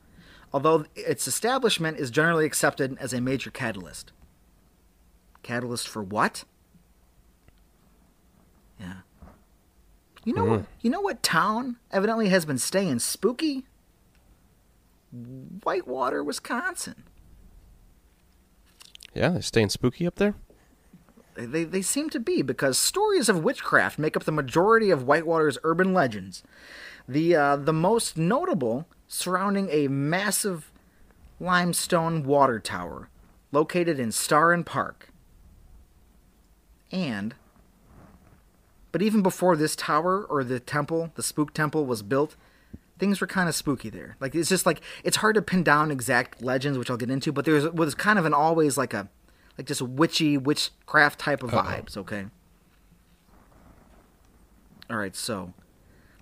although 0.52 0.86
its 0.94 1.26
establishment 1.26 1.98
is 1.98 2.10
generally 2.10 2.46
accepted 2.46 2.96
as 3.00 3.12
a 3.12 3.20
major 3.20 3.50
catalyst. 3.50 4.12
Catalyst 5.42 5.88
for 5.88 6.02
what? 6.02 6.44
Yeah. 8.80 8.94
You 10.24 10.34
know 10.34 10.44
what? 10.44 10.64
You 10.80 10.90
know 10.90 11.00
what 11.00 11.22
town 11.22 11.76
evidently 11.90 12.28
has 12.28 12.44
been 12.44 12.58
staying 12.58 12.98
spooky? 13.00 13.64
Whitewater, 15.62 16.22
Wisconsin. 16.22 17.04
Yeah, 19.14 19.30
they're 19.30 19.42
staying 19.42 19.70
spooky 19.70 20.06
up 20.06 20.16
there. 20.16 20.34
They, 21.38 21.64
they 21.64 21.82
seem 21.82 22.10
to 22.10 22.20
be 22.20 22.42
because 22.42 22.78
stories 22.78 23.28
of 23.28 23.44
witchcraft 23.44 23.98
make 23.98 24.16
up 24.16 24.24
the 24.24 24.32
majority 24.32 24.90
of 24.90 25.04
Whitewater's 25.04 25.58
urban 25.62 25.94
legends. 25.94 26.42
The 27.08 27.36
uh, 27.36 27.56
the 27.56 27.72
most 27.72 28.16
notable 28.16 28.86
surrounding 29.06 29.68
a 29.70 29.88
massive 29.88 30.72
limestone 31.40 32.24
water 32.24 32.58
tower 32.58 33.08
located 33.52 33.98
in 34.00 34.10
Starin 34.10 34.64
Park. 34.64 35.10
And 36.90 37.34
but 38.90 39.02
even 39.02 39.22
before 39.22 39.54
this 39.54 39.76
tower 39.76 40.24
or 40.24 40.42
the 40.42 40.58
temple, 40.58 41.12
the 41.14 41.22
spook 41.22 41.54
temple 41.54 41.86
was 41.86 42.02
built, 42.02 42.36
things 42.98 43.20
were 43.20 43.26
kind 43.26 43.48
of 43.48 43.54
spooky 43.54 43.90
there. 43.90 44.16
Like 44.18 44.34
it's 44.34 44.48
just 44.48 44.66
like 44.66 44.80
it's 45.04 45.18
hard 45.18 45.36
to 45.36 45.42
pin 45.42 45.62
down 45.62 45.90
exact 45.90 46.42
legends, 46.42 46.78
which 46.78 46.90
I'll 46.90 46.96
get 46.96 47.10
into, 47.10 47.32
but 47.32 47.44
there's 47.44 47.68
was 47.70 47.94
kind 47.94 48.18
of 48.18 48.24
an 48.24 48.34
always 48.34 48.76
like 48.76 48.92
a 48.92 49.08
like 49.58 49.66
just 49.66 49.82
witchy 49.82 50.38
witchcraft 50.38 51.18
type 51.18 51.42
of 51.42 51.50
vibes. 51.50 51.96
Okay. 51.96 52.26
All 54.88 54.96
right, 54.96 55.14
so 55.14 55.52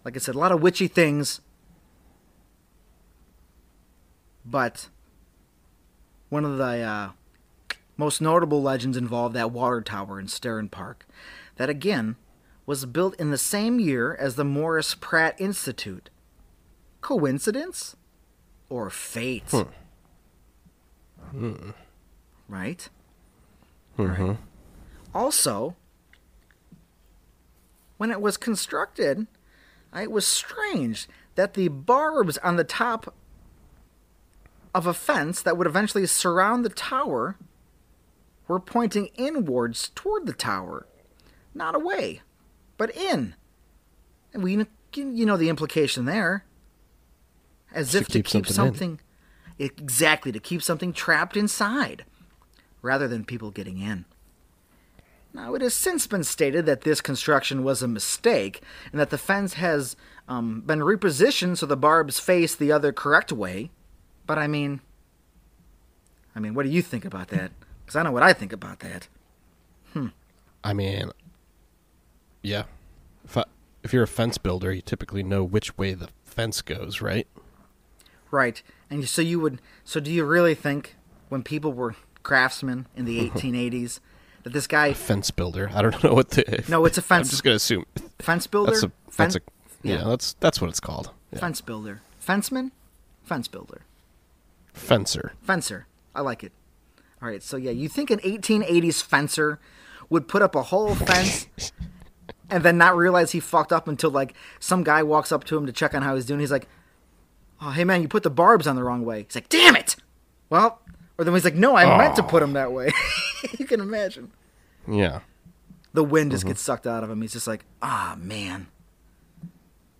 like 0.04 0.16
I 0.16 0.18
said, 0.18 0.34
a 0.34 0.38
lot 0.38 0.50
of 0.50 0.60
witchy 0.60 0.88
things, 0.88 1.40
but 4.44 4.88
one 6.30 6.44
of 6.44 6.58
the 6.58 6.64
uh, 6.64 7.10
most 7.96 8.20
notable 8.20 8.62
legends 8.62 8.96
involved 8.96 9.36
that 9.36 9.52
water 9.52 9.80
tower 9.82 10.18
in 10.18 10.26
Starin 10.26 10.68
Park, 10.68 11.06
that 11.56 11.68
again 11.70 12.16
was 12.64 12.84
built 12.86 13.14
in 13.20 13.30
the 13.30 13.38
same 13.38 13.78
year 13.78 14.16
as 14.18 14.34
the 14.34 14.44
Morris 14.44 14.96
Pratt 14.96 15.40
Institute. 15.40 16.10
Coincidence 17.00 17.94
or 18.68 18.90
fate? 18.90 19.52
Right? 22.48 22.88
Right. 23.96 24.18
Mm-hmm. 24.18 24.32
Also, 25.14 25.76
when 27.96 28.10
it 28.10 28.20
was 28.20 28.36
constructed, 28.36 29.26
uh, 29.94 30.00
it 30.00 30.10
was 30.10 30.26
strange 30.26 31.08
that 31.34 31.54
the 31.54 31.68
barbs 31.68 32.38
on 32.38 32.56
the 32.56 32.64
top 32.64 33.14
of 34.74 34.86
a 34.86 34.94
fence 34.94 35.40
that 35.40 35.56
would 35.56 35.66
eventually 35.66 36.06
surround 36.06 36.64
the 36.64 36.68
tower 36.70 37.36
were 38.46 38.60
pointing 38.60 39.06
inwards 39.16 39.90
toward 39.94 40.26
the 40.26 40.32
tower, 40.32 40.86
not 41.54 41.74
away, 41.74 42.20
but 42.76 42.94
in. 42.94 43.34
And 44.32 44.42
we, 44.42 44.66
you 44.94 45.26
know 45.26 45.36
the 45.36 45.48
implication 45.48 46.04
there. 46.04 46.44
As 47.72 47.92
To 47.92 47.98
if 47.98 48.06
to 48.08 48.12
keep 48.12 48.26
keep 48.26 48.46
something 48.46 48.54
something, 48.54 49.00
exactly 49.58 50.32
to 50.32 50.38
keep 50.38 50.62
something 50.62 50.92
trapped 50.92 51.36
inside, 51.36 52.04
rather 52.86 53.08
than 53.08 53.24
people 53.24 53.50
getting 53.50 53.78
in. 53.78 54.04
Now, 55.34 55.54
it 55.54 55.60
has 55.60 55.74
since 55.74 56.06
been 56.06 56.24
stated 56.24 56.64
that 56.64 56.80
this 56.80 57.02
construction 57.02 57.62
was 57.62 57.82
a 57.82 57.88
mistake 57.88 58.62
and 58.90 58.98
that 58.98 59.10
the 59.10 59.18
fence 59.18 59.54
has 59.54 59.94
um, 60.28 60.62
been 60.62 60.78
repositioned 60.78 61.58
so 61.58 61.66
the 61.66 61.76
barbs 61.76 62.18
face 62.18 62.54
the 62.54 62.72
other 62.72 62.92
correct 62.92 63.32
way. 63.32 63.70
But 64.26 64.38
I 64.38 64.46
mean, 64.46 64.80
I 66.34 66.40
mean, 66.40 66.54
what 66.54 66.62
do 66.64 66.70
you 66.70 66.82
think 66.82 67.04
about 67.04 67.28
that? 67.28 67.52
Because 67.84 68.00
I 68.00 68.02
know 68.02 68.10
what 68.10 68.24
I 68.24 68.32
think 68.32 68.52
about 68.52 68.80
that. 68.80 69.06
Hmm. 69.92 70.08
I 70.64 70.72
mean, 70.72 71.12
yeah. 72.42 72.64
If 73.24 73.36
I, 73.36 73.44
if 73.84 73.92
you're 73.92 74.02
a 74.02 74.08
fence 74.08 74.38
builder, 74.38 74.72
you 74.72 74.82
typically 74.82 75.22
know 75.22 75.44
which 75.44 75.78
way 75.78 75.94
the 75.94 76.08
fence 76.24 76.62
goes, 76.62 77.00
right? 77.00 77.28
Right. 78.32 78.60
And 78.90 79.08
so 79.08 79.22
you 79.22 79.38
would. 79.38 79.60
So 79.84 80.00
do 80.00 80.10
you 80.10 80.24
really 80.24 80.56
think 80.56 80.96
when 81.28 81.44
people 81.44 81.72
were 81.72 81.94
craftsmen 82.26 82.86
in 82.96 83.04
the 83.04 83.30
1880s 83.30 84.00
that 84.42 84.52
this 84.52 84.66
guy, 84.66 84.92
Fence 84.92 85.30
builder. 85.30 85.70
I 85.72 85.80
don't 85.82 86.02
know 86.04 86.12
what 86.12 86.30
the. 86.30 86.64
No, 86.68 86.84
it's 86.84 86.98
a 86.98 87.04
I'm 87.14 87.22
just 87.22 87.42
gonna 87.44 87.56
assume 87.56 87.86
fence 88.18 88.46
builder, 88.46 88.72
that's 88.72 88.82
a 88.82 88.88
Fen- 89.10 89.24
that's 89.24 89.36
a 89.36 89.40
yeah, 89.82 89.96
yeah. 89.98 90.04
that's 90.04 90.34
that's 90.40 90.60
what 90.60 90.68
it's 90.68 90.80
called. 90.80 91.10
Yeah. 91.32 91.38
fence 91.40 91.60
builder, 91.60 92.00
fenceman, 92.24 92.70
fence 93.24 93.48
builder, 93.48 93.82
Fencer. 94.74 95.32
fencer. 95.42 95.86
I 96.14 96.20
like 96.22 96.42
it. 96.44 96.52
All 97.22 97.28
right. 97.28 97.42
So 97.42 97.56
yeah, 97.56 97.70
you 97.72 97.88
think 97.88 98.10
an 98.10 98.18
1880s 98.20 99.02
fencer 99.02 99.58
would 100.10 100.28
put 100.28 100.42
up 100.42 100.54
a 100.54 100.62
whole 100.64 100.94
fence 100.94 101.46
and 102.50 102.62
then 102.62 102.78
not 102.78 102.96
realize 102.96 103.32
he 103.32 103.40
fucked 103.40 103.72
up 103.72 103.88
until 103.88 104.10
like 104.10 104.34
some 104.60 104.82
guy 104.84 105.02
walks 105.02 105.32
up 105.32 105.44
to 105.44 105.56
him 105.56 105.66
to 105.66 105.72
check 105.72 105.94
on 105.94 106.02
how 106.02 106.14
he's 106.14 106.26
doing. 106.26 106.40
He's 106.40 106.50
like, 106.52 106.68
"Oh, 107.60 107.70
hey 107.70 107.84
man, 107.84 108.02
you 108.02 108.08
put 108.08 108.22
the 108.22 108.30
barbs 108.30 108.66
on 108.66 108.76
the 108.76 108.84
wrong 108.84 109.04
way." 109.04 109.24
He's 109.24 109.34
like, 109.34 109.48
"Damn 109.48 109.76
it!" 109.76 109.96
Well, 110.50 110.80
or 111.18 111.24
then 111.24 111.34
he's 111.34 111.44
like, 111.44 111.54
"No, 111.54 111.76
I 111.76 111.98
meant 111.98 112.16
to 112.16 112.22
put 112.22 112.42
him 112.42 112.52
that 112.54 112.72
way." 112.72 112.92
you 113.58 113.66
can 113.66 113.80
imagine. 113.80 114.32
Yeah. 114.86 115.20
The 115.92 116.04
wind 116.04 116.32
just 116.32 116.46
gets 116.46 116.60
sucked 116.60 116.86
out 116.86 117.02
of 117.02 117.10
him. 117.10 117.22
He's 117.22 117.32
just 117.32 117.46
like, 117.46 117.64
"Ah, 117.80 118.16
man." 118.18 118.66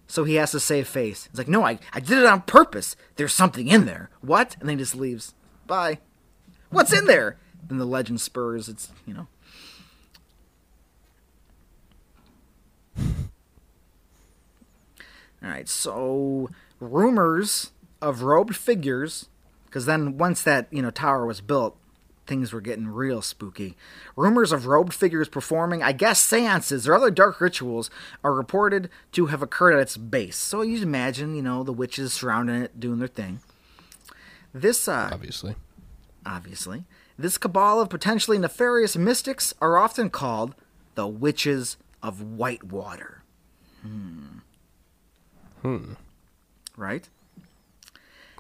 So 0.07 0.25
he 0.25 0.35
has 0.37 0.53
to 0.53 0.61
save 0.61 0.87
face. 0.87 1.29
He's 1.31 1.39
like, 1.39 1.49
"No, 1.49 1.65
I, 1.65 1.79
I 1.93 2.01
did 2.01 2.19
it 2.19 2.27
on 2.27 2.43
purpose. 2.43 2.97
There's 3.17 3.33
something 3.33 3.69
in 3.69 3.87
there." 3.87 4.11
What? 4.21 4.57
And 4.61 4.69
then 4.69 4.79
he 4.79 4.83
just 4.83 4.95
leaves. 4.95 5.35
Bye. 5.67 5.99
What's 6.71 6.93
in 6.93 7.07
there? 7.07 7.39
Then 7.69 7.79
the 7.79 7.87
legend 7.87 8.21
spurs. 8.21 8.69
It's 8.69 8.93
you 9.07 9.15
know. 9.15 9.27
All 15.43 15.51
right, 15.51 15.69
so 15.69 16.51
rumors 16.81 17.73
of 18.01 18.23
robed 18.23 18.57
figures, 18.57 19.29
because 19.77 19.85
then 19.85 20.17
once 20.17 20.41
that 20.41 20.69
you 20.71 20.81
know 20.81 20.89
tower 20.89 21.27
was 21.27 21.43
built, 21.43 21.77
things 22.27 22.51
were 22.51 22.63
getting 22.63 22.89
real 22.89 23.21
spooky. 23.21 23.77
Rumors 24.17 24.51
of 24.51 24.65
robed 24.65 24.95
figures 24.95 25.29
performing, 25.29 25.83
I 25.83 25.93
guess, 25.93 26.19
seances 26.19 26.89
or 26.89 26.95
other 26.95 27.11
dark 27.11 27.43
rituals 27.43 27.91
are 28.25 28.33
reported 28.33 28.89
to 29.13 29.27
have 29.27 29.43
occurred 29.43 29.75
at 29.75 29.81
its 29.81 29.99
base. 29.99 30.39
So 30.39 30.63
you 30.63 30.81
imagine, 30.83 31.35
you 31.35 31.43
know, 31.43 31.63
the 31.63 31.75
witches 31.75 32.15
surrounding 32.15 32.63
it 32.63 32.81
doing 32.81 33.01
their 33.01 33.07
thing. 33.07 33.41
This, 34.55 34.89
uh, 34.89 35.11
Obviously. 35.13 35.57
obviously, 36.25 36.85
this 37.19 37.37
cabal 37.37 37.79
of 37.79 37.91
potentially 37.91 38.39
nefarious 38.39 38.97
mystics 38.97 39.53
are 39.61 39.77
often 39.77 40.09
called 40.09 40.55
the 40.95 41.07
Witches 41.07 41.77
of 42.03 42.23
Whitewater. 42.23 43.25
Hmm. 43.83 44.39
Hmm. 45.61 45.93
Right? 46.79 47.07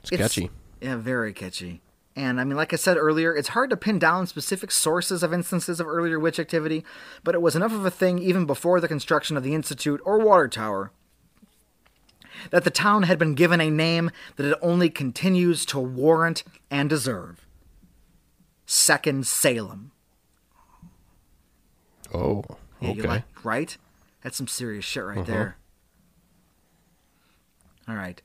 It's 0.00 0.08
catchy. 0.08 0.48
Yeah, 0.86 0.94
very 0.94 1.32
catchy. 1.32 1.80
And 2.14 2.40
I 2.40 2.44
mean, 2.44 2.56
like 2.56 2.72
I 2.72 2.76
said 2.76 2.96
earlier, 2.96 3.34
it's 3.34 3.48
hard 3.48 3.70
to 3.70 3.76
pin 3.76 3.98
down 3.98 4.28
specific 4.28 4.70
sources 4.70 5.24
of 5.24 5.32
instances 5.32 5.80
of 5.80 5.88
earlier 5.88 6.20
witch 6.20 6.38
activity, 6.38 6.84
but 7.24 7.34
it 7.34 7.42
was 7.42 7.56
enough 7.56 7.72
of 7.72 7.84
a 7.84 7.90
thing 7.90 8.20
even 8.20 8.46
before 8.46 8.80
the 8.80 8.86
construction 8.86 9.36
of 9.36 9.42
the 9.42 9.52
Institute 9.52 10.00
or 10.04 10.20
Water 10.20 10.46
Tower 10.46 10.92
that 12.50 12.62
the 12.62 12.70
town 12.70 13.02
had 13.02 13.18
been 13.18 13.34
given 13.34 13.60
a 13.60 13.68
name 13.68 14.12
that 14.36 14.46
it 14.52 14.58
only 14.62 14.88
continues 14.88 15.66
to 15.66 15.80
warrant 15.80 16.44
and 16.70 16.88
deserve 16.88 17.44
Second 18.64 19.26
Salem. 19.26 19.90
Oh, 22.14 22.44
Yeah, 22.80 22.90
you 22.92 23.00
okay. 23.00 23.08
like- 23.08 23.44
right? 23.44 23.76
That's 24.22 24.36
some 24.36 24.46
serious 24.46 24.84
shit 24.84 25.02
right 25.04 25.26
there. 25.26 25.56
All 27.88 27.96
right. 27.96 28.22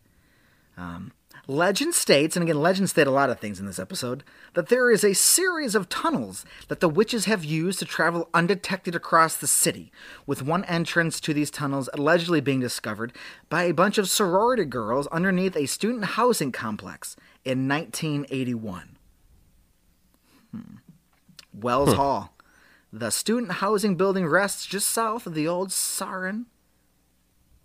Um, 0.77 1.11
legend 1.47 1.93
states, 1.93 2.35
and 2.35 2.43
again, 2.43 2.61
legend 2.61 2.89
state 2.89 3.07
a 3.07 3.11
lot 3.11 3.29
of 3.29 3.39
things 3.39 3.59
in 3.59 3.65
this 3.65 3.79
episode, 3.79 4.23
that 4.53 4.69
there 4.69 4.91
is 4.91 5.03
a 5.03 5.13
series 5.13 5.75
of 5.75 5.89
tunnels 5.89 6.45
that 6.67 6.79
the 6.79 6.89
witches 6.89 7.25
have 7.25 7.43
used 7.43 7.79
to 7.79 7.85
travel 7.85 8.29
undetected 8.33 8.95
across 8.95 9.37
the 9.37 9.47
city, 9.47 9.91
with 10.25 10.43
one 10.43 10.63
entrance 10.65 11.19
to 11.19 11.33
these 11.33 11.51
tunnels 11.51 11.89
allegedly 11.93 12.41
being 12.41 12.59
discovered 12.59 13.13
by 13.49 13.63
a 13.63 13.73
bunch 13.73 13.97
of 13.97 14.09
sorority 14.09 14.65
girls 14.65 15.07
underneath 15.07 15.55
a 15.55 15.65
student 15.65 16.05
housing 16.05 16.51
complex 16.51 17.15
in 17.43 17.67
1981. 17.67 18.97
Hmm. 20.51 20.75
Wells 21.53 21.93
Hall. 21.93 22.35
The 22.93 23.09
student 23.09 23.53
housing 23.53 23.95
building 23.95 24.25
rests 24.25 24.65
just 24.65 24.89
south 24.89 25.25
of 25.25 25.33
the 25.33 25.47
old 25.47 25.69
Sarin 25.69 26.45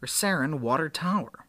or 0.01 0.07
Sarin 0.07 0.61
Water 0.61 0.89
Tower. 0.89 1.46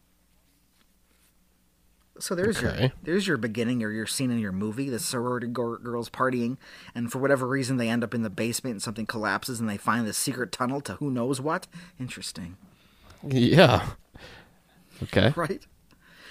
So 2.20 2.34
there's 2.34 2.60
your 2.60 2.92
there's 3.02 3.26
your 3.26 3.36
beginning 3.36 3.82
or 3.82 3.90
your 3.90 4.06
scene 4.06 4.30
in 4.30 4.38
your 4.38 4.52
movie, 4.52 4.88
the 4.90 4.98
sorority 4.98 5.46
gir- 5.46 5.78
girls 5.78 6.10
partying, 6.10 6.56
and 6.94 7.10
for 7.12 7.18
whatever 7.18 7.46
reason 7.46 7.76
they 7.76 7.88
end 7.88 8.02
up 8.04 8.14
in 8.14 8.22
the 8.22 8.30
basement 8.30 8.74
and 8.74 8.82
something 8.82 9.06
collapses 9.06 9.60
and 9.60 9.68
they 9.68 9.76
find 9.76 10.06
the 10.06 10.12
secret 10.12 10.52
tunnel 10.52 10.80
to 10.82 10.94
who 10.94 11.10
knows 11.10 11.40
what. 11.40 11.66
Interesting, 12.00 12.56
Yeah. 13.22 13.90
Okay, 15.02 15.32
right? 15.36 15.64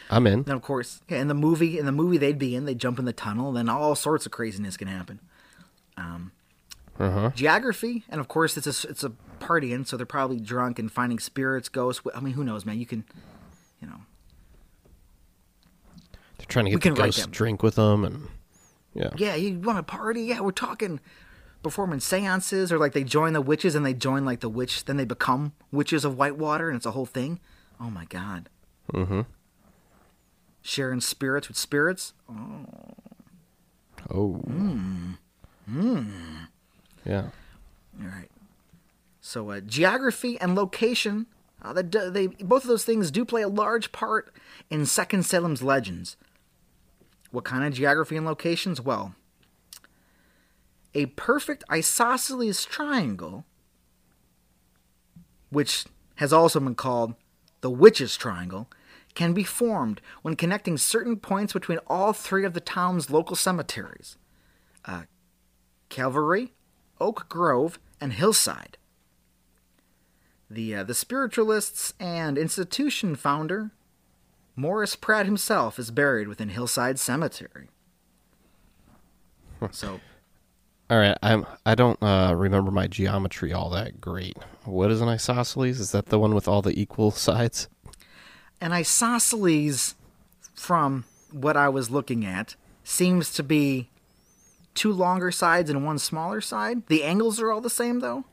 I'm 0.10 0.28
in. 0.28 0.44
Then 0.44 0.56
of 0.56 0.62
course, 0.62 1.02
yeah, 1.10 1.20
in 1.20 1.28
the 1.28 1.34
movie, 1.34 1.80
in 1.80 1.86
the 1.86 1.92
movie 1.92 2.18
they'd 2.18 2.38
be 2.40 2.56
in, 2.56 2.66
they 2.66 2.76
jump 2.76 3.00
in 3.00 3.06
the 3.06 3.14
tunnel, 3.14 3.52
then 3.52 3.70
all 3.70 3.96
sorts 3.96 4.26
of 4.26 4.32
craziness 4.32 4.78
can 4.78 4.88
happen. 4.88 5.20
Uh 7.00 7.12
huh. 7.12 7.32
geography, 7.36 8.04
and 8.10 8.20
of 8.20 8.28
course 8.28 8.58
it's 8.58 8.66
a 8.84 8.90
it's 8.90 9.04
a 9.04 9.12
partying, 9.40 9.86
so 9.86 9.98
they're 9.98 10.06
probably 10.06 10.40
drunk 10.40 10.80
and 10.80 10.92
finding 10.92 11.20
spirits, 11.20 11.70
ghosts. 11.70 12.02
I 12.16 12.20
mean, 12.22 12.34
who 12.34 12.44
knows, 12.44 12.66
man? 12.66 12.80
You 12.80 12.88
can, 12.88 13.06
you 13.80 13.88
know, 13.88 14.02
trying 16.48 16.66
to 16.66 16.72
get 16.72 16.82
the 16.82 16.92
ghost 16.92 17.32
drink 17.32 17.62
with 17.64 17.76
them, 17.76 18.04
and 18.04 18.28
yeah. 18.94 19.10
yeah, 19.18 19.36
you 19.36 19.60
want 19.60 19.78
to 19.78 19.84
party? 19.84 20.24
Yeah, 20.24 20.40
we're 20.42 20.52
talking 20.52 21.00
performing 21.64 22.00
seances, 22.00 22.72
or 22.72 22.78
like 22.78 22.94
they 22.94 23.04
join 23.04 23.34
the 23.34 23.42
witches 23.42 23.76
and 23.76 23.86
they 23.86 23.94
join 23.94 24.24
like 24.26 24.40
the 24.40 24.50
witch, 24.50 24.86
then 24.86 24.98
they 24.98 25.06
become 25.06 25.54
witches 25.72 26.06
of 26.06 26.18
Whitewater, 26.18 26.70
and 26.70 26.78
it's 26.78 26.86
a 26.86 26.92
whole 26.92 27.06
thing. 27.06 27.40
Oh 27.80 27.90
my 27.90 28.06
god, 28.06 28.50
Mm-hmm. 28.94 29.22
sharing 30.62 31.02
spirits 31.02 31.48
with 31.48 31.58
spirits. 31.58 32.14
Oh. 32.30 32.66
Oh, 34.14 34.42
yeah. 37.06 37.30
All 38.02 38.08
right. 38.08 38.30
So 39.22 39.50
uh, 39.52 39.60
geography 39.60 40.40
and 40.40 40.56
location, 40.56 41.26
uh, 41.62 41.74
that 41.74 42.14
they 42.14 42.28
both 42.28 42.64
of 42.64 42.70
those 42.70 42.86
things 42.86 43.12
do 43.12 43.26
play 43.26 43.42
a 43.42 43.48
large 43.50 43.92
part 43.92 44.34
in 44.70 44.86
Second 44.86 45.24
Salem's 45.26 45.62
legends. 45.62 46.16
What 47.32 47.44
kind 47.44 47.64
of 47.64 47.74
geography 47.74 48.16
and 48.16 48.26
locations? 48.26 48.82
Well, 48.82 49.16
a 50.94 51.08
perfect 51.08 51.64
isosceles 51.72 52.66
triangle, 52.66 53.46
which 55.50 55.86
has 56.16 56.34
also 56.34 56.60
been 56.60 56.76
called 56.76 57.16
the 57.62 57.70
Witch's 57.70 58.18
Triangle, 58.18 58.70
can 59.14 59.34
be 59.34 59.44
formed 59.44 60.02
when 60.22 60.36
connecting 60.36 60.78
certain 60.78 61.18
points 61.18 61.54
between 61.54 61.80
all 61.88 62.14
three 62.14 62.46
of 62.46 62.54
the 62.54 62.60
town's 62.60 63.10
local 63.10 63.36
cemeteries. 63.36 64.18
Uh, 64.86 65.04
Calvary, 65.90 66.54
Oak 67.00 67.28
Grove, 67.28 67.80
and 68.00 68.14
Hillside. 68.14 68.78
The 70.50 70.76
uh, 70.76 70.84
the 70.84 70.94
spiritualists 70.94 71.94
and 72.00 72.38
institution 72.38 73.16
founder 73.16 73.72
Morris 74.58 74.96
Pratt 74.96 75.26
himself 75.26 75.80
is 75.80 75.92
buried 75.92 76.28
within 76.28 76.50
Hillside 76.50 77.00
Cemetery. 77.00 77.70
So 79.72 80.02
All 80.90 80.98
right. 80.98 81.18
I'm. 81.24 81.46
I 81.66 81.76
don't 81.76 82.02
uh, 82.02 82.34
remember 82.36 82.72
my 82.72 82.88
geometry 82.88 83.54
all 83.54 83.70
that 83.70 84.02
great. 84.02 84.38
What 84.66 84.92
is 84.92 85.00
an 85.00 85.08
isosceles? 85.08 85.80
Is 85.80 85.92
that 85.92 86.08
the 86.08 86.20
one 86.20 86.36
with 86.36 86.48
all 86.48 86.62
the 86.62 86.80
equal 86.80 87.12
sides? 87.12 87.70
an 88.62 88.72
isosceles, 88.72 89.96
from 90.56 91.06
what 91.32 91.56
I 91.58 91.70
was 91.70 91.90
looking 91.90 92.26
at, 92.26 92.56
seems 92.84 93.32
to 93.34 93.44
be 93.44 93.90
two 94.74 94.92
longer 94.92 95.32
sides 95.32 95.70
and 95.70 95.86
one 95.86 96.00
smaller 96.00 96.42
side. 96.42 96.88
The 96.88 97.04
angles 97.04 97.40
are 97.40 97.52
all 97.52 97.62
the 97.62 97.70
same 97.70 98.00
though. 98.00 98.26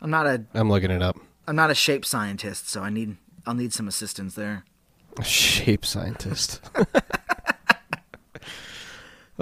I'm 0.00 0.10
not 0.10 0.26
a 0.26 0.44
I'm 0.54 0.68
looking 0.68 0.90
it 0.90 1.02
up. 1.02 1.18
I'm 1.46 1.56
not 1.56 1.70
a 1.70 1.74
shape 1.74 2.04
scientist, 2.04 2.68
so 2.68 2.82
I 2.82 2.90
need 2.90 3.16
I'll 3.50 3.56
need 3.56 3.72
some 3.72 3.88
assistance 3.88 4.36
there. 4.36 4.64
Shape 5.24 5.84
scientist. 5.84 6.60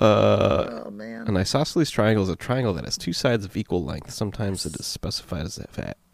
Uh, 0.01 0.85
oh 0.87 0.91
man. 0.93 1.27
An 1.27 1.37
isosceles 1.37 1.91
triangle 1.91 2.23
is 2.23 2.29
a 2.29 2.37
triangle 2.37 2.73
that 2.75 2.85
has 2.85 2.97
two 2.97 3.13
sides 3.13 3.45
of 3.45 3.57
equal 3.57 3.83
length. 3.83 4.13
Sometimes 4.13 4.65
it 4.65 4.79
is 4.79 4.87
specified 4.87 5.45
as 5.45 5.59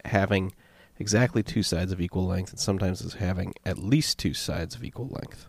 having 0.05 0.55
exactly 0.97 1.43
two 1.43 1.61
sides 1.61 1.91
of 1.91 2.01
equal 2.01 2.25
length, 2.25 2.49
and 2.49 2.59
sometimes 2.59 3.05
as 3.05 3.13
having 3.13 3.53
at 3.63 3.77
least 3.77 4.17
two 4.17 4.33
sides 4.33 4.73
of 4.73 4.83
equal 4.83 5.07
length. 5.09 5.45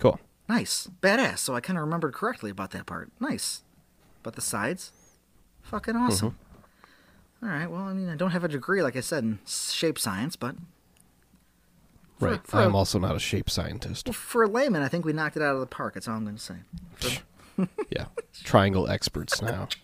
Cool. 0.00 0.18
Nice. 0.48 0.88
Badass. 1.00 1.38
So 1.38 1.54
I 1.54 1.60
kind 1.60 1.78
of 1.78 1.84
remembered 1.84 2.14
correctly 2.14 2.50
about 2.50 2.72
that 2.72 2.86
part. 2.86 3.12
Nice. 3.20 3.62
But 4.24 4.34
the 4.34 4.42
sides? 4.42 4.90
Fucking 5.62 5.94
awesome. 5.94 6.30
Mm-hmm. 6.30 6.45
All 7.42 7.48
right. 7.48 7.70
Well, 7.70 7.82
I 7.82 7.92
mean, 7.92 8.08
I 8.08 8.16
don't 8.16 8.30
have 8.30 8.44
a 8.44 8.48
degree, 8.48 8.82
like 8.82 8.96
I 8.96 9.00
said, 9.00 9.24
in 9.24 9.38
shape 9.46 9.98
science, 9.98 10.36
but 10.36 10.56
For- 12.18 12.28
Right. 12.30 12.46
for 12.46 12.58
I'm 12.60 12.74
a- 12.74 12.78
also 12.78 12.98
not 12.98 13.14
a 13.14 13.18
shape 13.18 13.50
scientist. 13.50 14.06
Well, 14.06 14.14
for 14.14 14.42
a 14.42 14.48
layman, 14.48 14.82
I 14.82 14.88
think 14.88 15.04
we 15.04 15.12
knocked 15.12 15.36
it 15.36 15.42
out 15.42 15.54
of 15.54 15.60
the 15.60 15.66
park. 15.66 15.94
That's 15.94 16.08
all 16.08 16.14
I'm 16.16 16.24
going 16.24 16.36
to 16.36 16.42
say. 16.42 16.56
For 16.94 17.68
Yeah. 17.90 18.06
Triangle 18.42 18.88
experts 18.88 19.42
now. 19.42 19.68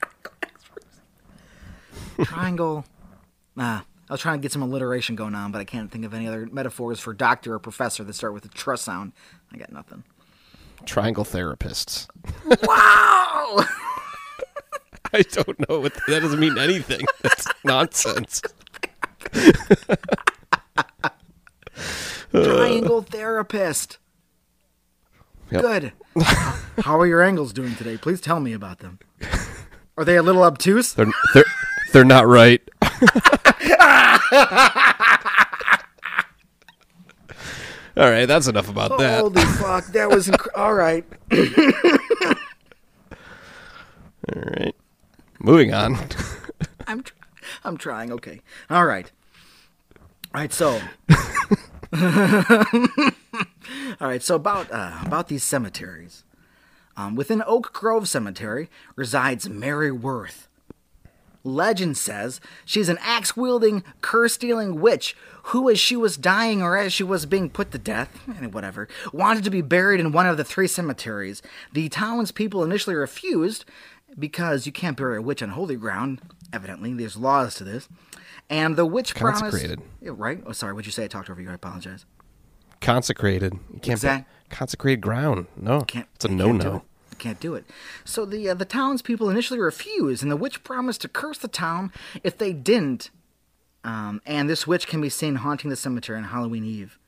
triangle. 2.24 2.84
Ah, 3.56 3.84
I 4.08 4.12
was 4.12 4.20
trying 4.20 4.38
to 4.38 4.42
get 4.42 4.52
some 4.52 4.62
alliteration 4.62 5.16
going 5.16 5.34
on, 5.34 5.52
but 5.52 5.60
I 5.60 5.64
can't 5.64 5.90
think 5.90 6.04
of 6.04 6.14
any 6.14 6.26
other 6.26 6.46
metaphors 6.50 7.00
for 7.00 7.12
doctor 7.12 7.54
or 7.54 7.58
professor 7.58 8.04
that 8.04 8.12
start 8.14 8.34
with 8.34 8.44
a 8.44 8.48
tr 8.48 8.74
sound. 8.76 9.12
I 9.52 9.58
got 9.58 9.72
nothing. 9.72 10.04
Triangle 10.86 11.24
therapists. 11.24 12.08
Wow! 12.66 13.64
I 15.14 15.22
don't 15.22 15.68
know 15.68 15.80
what 15.80 15.94
that 16.06 16.20
doesn't 16.20 16.40
mean 16.40 16.58
anything. 16.58 17.04
That's 17.22 17.46
nonsense. 17.64 18.40
Triangle 22.32 23.02
therapist. 23.02 23.98
Yep. 25.50 25.60
Good. 25.60 25.92
How 26.82 26.98
are 26.98 27.06
your 27.06 27.22
angles 27.22 27.52
doing 27.52 27.74
today? 27.74 27.98
Please 27.98 28.20
tell 28.20 28.40
me 28.40 28.54
about 28.54 28.78
them. 28.78 28.98
Are 29.98 30.04
they 30.04 30.16
a 30.16 30.22
little 30.22 30.42
obtuse? 30.42 30.94
They're 30.94 31.12
they're 31.34 31.44
they're 31.92 32.04
not 32.04 32.26
right. 32.26 32.62
All 37.94 38.08
right, 38.10 38.24
that's 38.24 38.46
enough 38.46 38.70
about 38.70 38.96
that. 38.98 39.20
Holy 39.20 39.42
fuck, 39.42 39.84
that 39.88 40.08
was 40.08 40.26
inc- 40.28 40.48
all 40.56 40.72
right. 40.72 41.04
All 44.34 44.42
right. 44.42 44.74
Moving 45.42 45.74
on. 45.74 45.98
I'm 46.86 47.02
tr- 47.02 47.14
I'm 47.64 47.76
trying. 47.76 48.12
Okay. 48.12 48.40
All 48.70 48.86
right. 48.86 49.10
All 50.32 50.40
right. 50.40 50.52
So. 50.52 50.80
all 51.92 52.64
right. 54.00 54.22
So 54.22 54.36
about 54.36 54.70
uh, 54.70 55.00
about 55.04 55.26
these 55.26 55.42
cemeteries. 55.42 56.22
Um, 56.96 57.16
within 57.16 57.42
Oak 57.46 57.72
Grove 57.72 58.08
Cemetery 58.08 58.68
resides 58.96 59.48
Mary 59.48 59.90
Worth. 59.90 60.48
Legend 61.44 61.96
says 61.96 62.40
she's 62.64 62.88
an 62.88 62.98
axe 63.00 63.36
wielding, 63.36 63.82
curse 64.00 64.34
stealing 64.34 64.80
witch 64.80 65.16
who, 65.46 65.68
as 65.68 65.80
she 65.80 65.96
was 65.96 66.16
dying 66.16 66.62
or 66.62 66.76
as 66.76 66.92
she 66.92 67.02
was 67.02 67.26
being 67.26 67.50
put 67.50 67.72
to 67.72 67.78
death, 67.78 68.16
eh, 68.40 68.46
whatever, 68.46 68.86
wanted 69.12 69.42
to 69.42 69.50
be 69.50 69.60
buried 69.60 69.98
in 69.98 70.12
one 70.12 70.26
of 70.26 70.36
the 70.36 70.44
three 70.44 70.68
cemeteries. 70.68 71.42
The 71.72 71.88
townspeople 71.88 72.62
initially 72.62 72.94
refused 72.94 73.64
because 74.18 74.66
you 74.66 74.72
can't 74.72 74.96
bury 74.96 75.16
a 75.18 75.22
witch 75.22 75.42
on 75.42 75.50
holy 75.50 75.76
ground, 75.76 76.20
Evidently, 76.54 76.92
there's 76.92 77.16
laws 77.16 77.54
to 77.54 77.64
this. 77.64 77.88
And 78.50 78.76
the 78.76 78.84
witch 78.84 79.14
Consecrated. 79.14 79.78
promised. 79.78 79.96
Yeah, 80.02 80.10
right? 80.14 80.42
Oh, 80.46 80.52
sorry. 80.52 80.74
What'd 80.74 80.84
you 80.84 80.92
say? 80.92 81.04
I 81.04 81.06
talked 81.06 81.30
over 81.30 81.40
you. 81.40 81.48
I 81.48 81.54
apologize. 81.54 82.04
Consecrated. 82.82 83.54
You 83.72 83.78
can't 83.80 83.92
Exact- 83.98 84.28
be 84.50 84.54
consecrated 84.54 85.00
ground. 85.00 85.46
No, 85.56 85.80
Can't. 85.82 86.08
it's 86.16 86.24
a 86.24 86.28
no-no. 86.28 86.82
You 87.10 87.16
Can't 87.18 87.40
do 87.40 87.54
it. 87.54 87.64
So 88.04 88.26
the 88.26 88.50
uh, 88.50 88.54
the 88.54 88.64
townspeople 88.64 89.30
initially 89.30 89.58
refused, 89.60 90.22
and 90.22 90.30
the 90.30 90.36
witch 90.36 90.62
promised 90.64 91.00
to 91.02 91.08
curse 91.08 91.38
the 91.38 91.48
town 91.48 91.90
if 92.22 92.36
they 92.36 92.52
didn't. 92.52 93.10
Um, 93.84 94.20
and 94.26 94.48
this 94.50 94.66
witch 94.66 94.86
can 94.86 95.00
be 95.00 95.08
seen 95.08 95.36
haunting 95.36 95.70
the 95.70 95.76
cemetery 95.76 96.18
on 96.18 96.24
Halloween 96.24 96.64
Eve. 96.64 96.98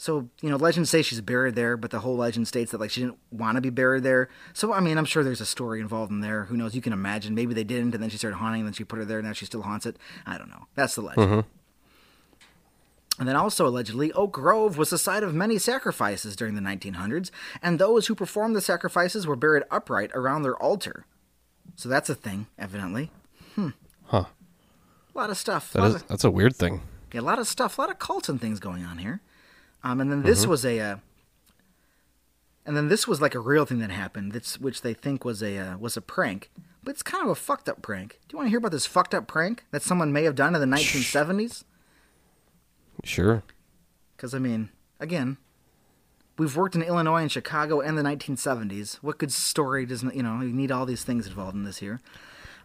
So 0.00 0.30
you 0.40 0.48
know, 0.48 0.56
legends 0.56 0.88
say 0.88 1.02
she's 1.02 1.20
buried 1.20 1.56
there, 1.56 1.76
but 1.76 1.90
the 1.90 1.98
whole 2.00 2.16
legend 2.16 2.48
states 2.48 2.70
that 2.70 2.80
like 2.80 2.90
she 2.90 3.02
didn't 3.02 3.18
want 3.30 3.56
to 3.56 3.60
be 3.60 3.68
buried 3.68 4.02
there. 4.02 4.30
So 4.54 4.72
I 4.72 4.80
mean, 4.80 4.96
I'm 4.96 5.04
sure 5.04 5.22
there's 5.22 5.42
a 5.42 5.46
story 5.46 5.78
involved 5.78 6.10
in 6.10 6.20
there. 6.20 6.44
Who 6.44 6.56
knows? 6.56 6.74
You 6.74 6.80
can 6.80 6.94
imagine. 6.94 7.34
Maybe 7.34 7.52
they 7.52 7.64
didn't, 7.64 7.92
and 7.92 8.02
then 8.02 8.08
she 8.08 8.16
started 8.16 8.38
haunting, 8.38 8.60
and 8.62 8.68
then 8.68 8.72
she 8.72 8.82
put 8.82 8.98
her 8.98 9.04
there. 9.04 9.18
and 9.18 9.26
Now 9.26 9.34
she 9.34 9.44
still 9.44 9.60
haunts 9.60 9.84
it. 9.84 9.98
I 10.24 10.38
don't 10.38 10.48
know. 10.48 10.68
That's 10.74 10.94
the 10.94 11.02
legend. 11.02 11.26
Mm-hmm. 11.26 11.40
And 13.18 13.28
then 13.28 13.36
also 13.36 13.66
allegedly, 13.66 14.10
Oak 14.12 14.32
Grove 14.32 14.78
was 14.78 14.88
the 14.88 14.96
site 14.96 15.22
of 15.22 15.34
many 15.34 15.58
sacrifices 15.58 16.34
during 16.34 16.54
the 16.54 16.62
1900s, 16.62 17.30
and 17.62 17.78
those 17.78 18.06
who 18.06 18.14
performed 18.14 18.56
the 18.56 18.62
sacrifices 18.62 19.26
were 19.26 19.36
buried 19.36 19.64
upright 19.70 20.10
around 20.14 20.42
their 20.44 20.56
altar. 20.56 21.04
So 21.76 21.90
that's 21.90 22.08
a 22.08 22.14
thing, 22.14 22.46
evidently. 22.58 23.10
Hmm. 23.54 23.68
Huh. 24.06 24.24
A 25.14 25.18
lot 25.18 25.28
of 25.28 25.36
stuff. 25.36 25.74
That 25.74 25.80
lot 25.80 25.88
is 25.88 25.94
of- 25.96 26.08
that's 26.08 26.24
a 26.24 26.30
weird 26.30 26.56
thing. 26.56 26.80
yeah, 27.12 27.20
a 27.20 27.22
lot 27.22 27.38
of 27.38 27.46
stuff, 27.46 27.76
a 27.76 27.82
lot 27.82 27.90
of 27.90 27.98
cults 27.98 28.30
and 28.30 28.40
things 28.40 28.58
going 28.60 28.82
on 28.84 28.96
here. 28.96 29.20
Um, 29.82 30.00
and 30.00 30.10
then 30.12 30.22
this 30.22 30.46
was 30.46 30.64
a, 30.64 30.78
uh, 30.78 30.96
and 32.66 32.76
then 32.76 32.88
this 32.88 33.08
was 33.08 33.20
like 33.20 33.34
a 33.34 33.40
real 33.40 33.64
thing 33.64 33.78
that 33.78 33.90
happened. 33.90 34.32
That's 34.32 34.60
which 34.60 34.82
they 34.82 34.94
think 34.94 35.24
was 35.24 35.42
a 35.42 35.56
uh, 35.58 35.78
was 35.78 35.96
a 35.96 36.00
prank, 36.02 36.50
but 36.84 36.90
it's 36.90 37.02
kind 37.02 37.24
of 37.24 37.30
a 37.30 37.34
fucked 37.34 37.68
up 37.68 37.80
prank. 37.82 38.20
Do 38.28 38.34
you 38.34 38.38
want 38.38 38.46
to 38.46 38.50
hear 38.50 38.58
about 38.58 38.72
this 38.72 38.86
fucked 38.86 39.14
up 39.14 39.26
prank 39.26 39.64
that 39.70 39.82
someone 39.82 40.12
may 40.12 40.24
have 40.24 40.34
done 40.34 40.54
in 40.54 40.60
the 40.60 40.76
1970s? 40.76 41.64
Sure. 43.04 43.42
Because 44.16 44.34
I 44.34 44.38
mean, 44.38 44.68
again, 44.98 45.38
we've 46.38 46.54
worked 46.54 46.74
in 46.74 46.82
Illinois 46.82 47.22
and 47.22 47.32
Chicago 47.32 47.80
and 47.80 47.96
the 47.96 48.02
1970s. 48.02 48.96
What 48.96 49.16
good 49.18 49.32
story 49.32 49.86
doesn't 49.86 50.14
you 50.14 50.22
know? 50.22 50.40
You 50.42 50.52
need 50.52 50.70
all 50.70 50.84
these 50.84 51.04
things 51.04 51.26
involved 51.26 51.54
in 51.56 51.64
this 51.64 51.78
here. 51.78 52.00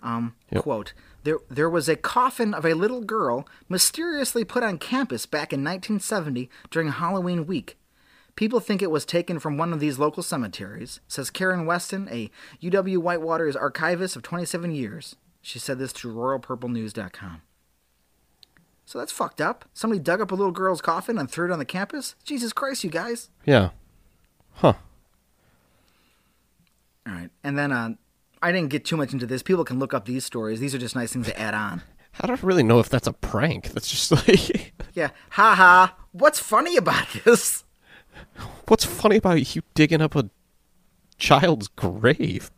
Um, 0.04 0.36
Yep. 0.52 0.64
Quote: 0.64 0.94
There, 1.26 1.40
there 1.50 1.70
was 1.72 1.90
a 1.90 1.96
coffin 1.96 2.54
of 2.54 2.68
a 2.68 2.76
little 2.76 3.02
girl 3.02 3.48
mysteriously 3.68 4.44
put 4.44 4.62
on 4.62 4.78
campus 4.78 5.26
back 5.26 5.52
in 5.52 5.64
1970 5.64 6.52
during 6.70 6.90
Halloween 6.90 7.48
week. 7.48 7.80
People 8.36 8.60
think 8.60 8.80
it 8.80 8.92
was 8.92 9.06
taken 9.06 9.40
from 9.40 9.58
one 9.58 9.74
of 9.74 9.80
these 9.80 9.98
local 9.98 10.22
cemeteries, 10.22 11.00
says 11.08 11.32
Karen 11.32 11.66
Weston, 11.66 12.08
a 12.12 12.30
UW 12.62 13.00
Whitewater's 13.00 13.56
archivist 13.56 14.16
of 14.16 14.22
27 14.22 14.70
years. 14.70 15.16
She 15.42 15.58
said 15.58 15.80
this 15.80 15.94
to 15.94 16.14
RoyalPurpleNews.com. 16.14 17.42
So 18.86 19.00
that's 19.00 19.12
fucked 19.12 19.42
up. 19.42 19.66
Somebody 19.74 20.02
dug 20.02 20.22
up 20.22 20.32
a 20.32 20.36
little 20.36 20.52
girl's 20.52 20.82
coffin 20.82 21.18
and 21.18 21.30
threw 21.30 21.50
it 21.50 21.52
on 21.52 21.58
the 21.58 21.66
campus? 21.66 22.14
Jesus 22.24 22.54
Christ, 22.54 22.84
you 22.84 22.92
guys. 22.92 23.32
Yeah. 23.46 23.72
Huh. 24.54 24.74
All 27.08 27.14
right. 27.14 27.32
And 27.44 27.58
then 27.58 27.72
uh, 27.72 27.96
I 28.42 28.52
didn't 28.52 28.70
get 28.70 28.86
too 28.86 28.98
much 28.98 29.14
into 29.14 29.26
this. 29.26 29.42
People 29.44 29.64
can 29.66 29.80
look 29.80 29.94
up 29.94 30.06
these 30.06 30.26
stories. 30.26 30.60
These 30.60 30.76
are 30.76 30.80
just 30.80 30.96
nice 30.96 31.14
things 31.14 31.28
to 31.28 31.40
add 31.40 31.54
on. 31.54 31.82
I 32.22 32.28
don't 32.28 32.44
really 32.44 32.64
know 32.64 32.80
if 32.80 32.90
that's 32.90 33.08
a 33.08 33.14
prank. 33.14 33.70
That's 33.72 33.90
just 33.90 34.12
like, 34.12 34.74
Yeah. 34.94 35.10
Ha 35.32 35.56
ha. 35.56 35.96
What's 36.12 36.40
funny 36.40 36.78
about 36.78 37.08
this? 37.26 37.64
what's 38.68 38.86
funny 38.86 39.18
about 39.18 39.56
you 39.56 39.62
digging 39.74 40.02
up 40.02 40.16
a 40.16 40.30
child's 41.18 41.68
grave? 41.68 42.52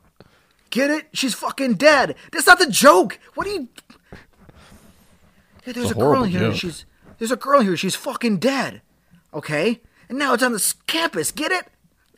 Get 0.70 0.90
it? 0.90 1.08
She's 1.14 1.34
fucking 1.34 1.76
dead. 1.76 2.16
That's 2.32 2.46
not 2.48 2.60
the 2.60 2.70
joke. 2.70 3.20
What 3.36 3.48
are 3.48 3.52
you. 3.52 3.70
Yeah, 5.66 5.74
there's 5.74 5.88
a, 5.90 5.92
a 5.92 5.94
girl 5.96 6.04
horrible 6.04 6.24
here. 6.26 6.54
She's 6.54 6.86
there's 7.18 7.32
a 7.32 7.36
girl 7.38 7.62
here. 7.62 7.76
She's 7.78 7.96
fucking 7.96 8.38
dead. 8.38 8.82
Okay, 9.34 9.82
and 10.10 10.18
now 10.18 10.34
it's 10.34 10.44
on 10.44 10.54
this 10.54 10.74
campus. 10.88 11.32
Get 11.32 11.52
it? 11.52 11.68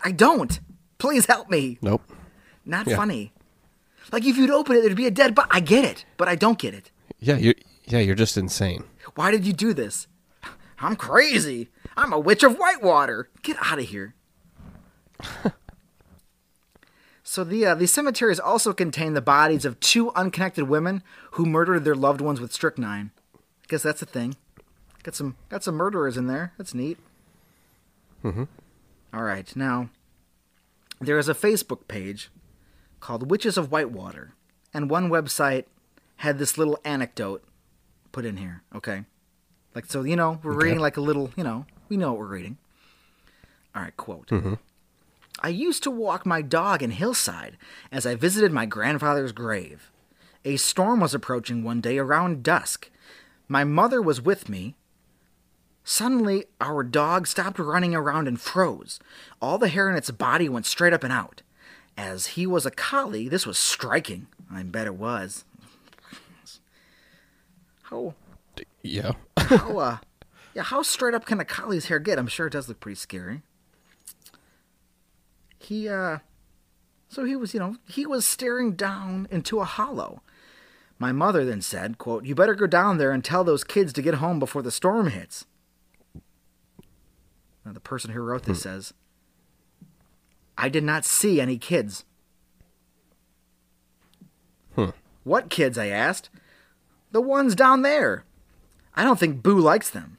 I 0.03 0.12
don't. 0.12 0.60
Please 0.97 1.26
help 1.28 1.49
me. 1.49 1.78
Nope. 1.82 2.01
Not 2.66 2.88
Yeah. 2.88 2.95
funny. 2.97 3.32
Like 4.12 4.26
if 4.26 4.38
you'd 4.38 4.49
open 4.49 4.76
it, 4.76 4.82
there'd 4.82 4.95
be 4.95 5.07
a 5.07 5.12
dead. 5.12 5.36
But 5.36 5.47
I 5.51 5.60
get 5.60 5.86
it. 5.86 6.05
But 6.18 6.28
I 6.28 6.36
don't 6.36 6.60
get 6.60 6.74
it. 6.74 6.91
Yeah, 7.20 7.38
you 7.38 7.53
yeah, 7.86 7.99
you're 7.99 8.16
just 8.16 8.38
insane. 8.38 8.84
Why 9.16 9.32
did 9.32 9.45
you 9.45 9.53
do 9.53 9.74
this? 9.74 10.07
I'm 10.80 10.95
crazy. 10.95 11.70
I'm 11.97 12.14
a 12.14 12.20
witch 12.20 12.43
of 12.43 12.57
Whitewater. 12.57 13.30
Get 13.41 13.57
out 13.60 13.80
of 13.80 13.86
here. 13.86 14.16
so 17.24 17.43
the 17.43 17.66
uh, 17.66 17.76
these 17.76 17.91
cemeteries 17.91 18.39
also 18.39 18.74
contain 18.74 19.14
the 19.14 19.22
bodies 19.22 19.66
of 19.66 19.80
two 19.80 20.12
unconnected 20.12 20.70
women 20.70 21.03
who 21.32 21.45
murdered 21.45 21.84
their 21.84 21.95
loved 21.95 22.22
ones 22.22 22.39
with 22.39 22.53
strychnine. 22.53 23.12
I 23.36 23.66
guess 23.68 23.84
that's 23.84 24.01
a 24.01 24.05
thing. 24.05 24.38
Got 25.03 25.16
some 25.16 25.36
got 25.49 25.64
some 25.64 25.76
murderers 25.76 26.16
in 26.16 26.28
there. 26.28 26.53
That's 26.57 26.74
neat. 26.74 26.97
Mm-hmm. 28.24 28.43
All 29.14 29.24
right, 29.24 29.53
now 29.55 29.89
there 31.01 31.18
is 31.18 31.30
a 31.30 31.34
Facebook 31.34 31.88
page 31.88 32.30
called 33.00 33.30
Witches 33.30 33.58
of 33.58 33.72
Whitewater, 33.72 34.34
and 34.74 34.89
one 34.89 35.10
website 35.10 35.66
had 36.18 36.38
this 36.38 36.58
little 36.58 36.80
anecdote 36.84 37.43
put 38.12 38.26
in 38.26 38.38
here. 38.38 38.64
Okay, 38.76 39.06
like 39.76 39.86
so, 39.86 40.04
you 40.04 40.16
know, 40.16 40.39
we're 40.43 40.54
Okay. 40.56 40.66
reading 40.66 40.80
like 40.80 40.97
a 40.97 41.02
little, 41.02 41.32
you 41.36 41.43
know, 41.43 41.66
we 41.88 41.97
know 41.97 42.12
what 42.12 42.20
we're 42.20 42.26
reading. 42.28 42.58
All 43.76 43.84
right, 43.84 43.95
quote. 43.95 44.28
Mm-hmm. 44.28 44.56
I 45.41 45.50
used 45.50 45.84
to 45.84 45.91
walk 45.91 46.26
my 46.26 46.41
dog 46.41 46.84
in 46.84 46.91
Hillside 46.91 47.58
as 47.91 48.06
I 48.06 48.16
visited 48.16 48.52
my 48.52 48.66
grandfather's 48.66 49.32
grave. 49.32 49.89
A 50.43 50.58
storm 50.58 51.00
was 51.00 51.14
approaching 51.14 51.64
one 51.64 51.80
day 51.82 51.97
around 51.97 52.43
dusk. 52.43 52.89
My 53.47 53.64
mother 53.64 54.02
was 54.02 54.22
with 54.22 54.50
me. 54.50 54.76
Suddenly, 55.84 56.45
our 56.60 56.84
dog 56.84 57.26
stopped 57.26 57.58
running 57.58 57.95
around 57.95 58.28
and 58.28 58.39
froze. 58.39 59.00
All 59.41 59.58
the 59.58 59.70
hair 59.70 59.89
in 59.89 59.95
its 59.95 60.12
body 60.12 60.50
went 60.50 60.66
straight 60.66 60.93
up 60.93 61.04
and 61.04 61.14
out. 61.14 61.41
As 62.00 62.28
he 62.28 62.47
was 62.47 62.66
a 62.66 62.72
collie, 62.72 63.28
this 63.28 63.45
was 63.45 63.58
striking. 63.58 64.28
I 64.50 64.64
bet 64.64 64.88
it 64.88 64.95
was. 64.95 65.43
How 67.84 68.14
Yeah. 68.84 69.12
how 69.38 69.78
uh 69.80 69.97
yeah 70.54 70.64
how 70.64 70.82
straight 70.82 71.14
up 71.14 71.26
can 71.26 71.41
a 71.41 71.45
collie's 71.45 71.88
hair 71.88 72.00
get 72.00 72.18
i'm 72.20 72.28
sure 72.28 72.47
it 72.47 72.54
does 72.54 72.68
look 72.70 72.80
pretty 72.80 72.95
scary 72.95 73.41
he 75.58 75.89
uh 75.89 76.20
so 77.08 77.26
he 77.26 77.36
was 77.36 77.54
you 77.54 77.60
know 77.60 77.76
he 77.88 78.06
was 78.06 78.26
staring 78.26 78.74
down 78.74 79.28
into 79.32 79.60
a 79.60 79.66
hollow 79.66 80.22
my 81.00 81.12
mother 81.12 81.43
then 81.43 81.62
said 81.62 81.97
quote 81.97 82.26
you 82.26 82.36
better 82.36 82.56
go 82.56 82.68
down 82.68 82.97
there 82.97 83.12
and 83.12 83.24
tell 83.26 83.43
those 83.43 83.64
kids 83.64 83.91
to 83.93 84.02
get 84.02 84.16
home 84.16 84.39
before 84.39 84.62
the 84.62 84.72
storm 84.72 85.10
hits 85.10 85.45
now 87.66 87.74
the 87.74 87.80
person 87.80 88.12
who 88.12 88.22
wrote 88.22 88.43
this 88.43 88.62
says 88.62 88.93
i 90.60 90.70
did 90.70 90.84
not 90.84 91.03
see 91.05 91.39
any 91.41 91.57
kids 91.57 92.03
Hmm. 94.76 94.89
what 95.24 95.49
kids 95.49 95.78
i 95.78 95.88
asked 95.88 96.30
the 97.12 97.22
ones 97.22 97.55
down 97.55 97.82
there 97.82 98.24
I 98.95 99.03
don't 99.03 99.20
think 99.20 99.41
Boo 99.41 99.57
likes 99.60 99.89
them. 99.89 100.18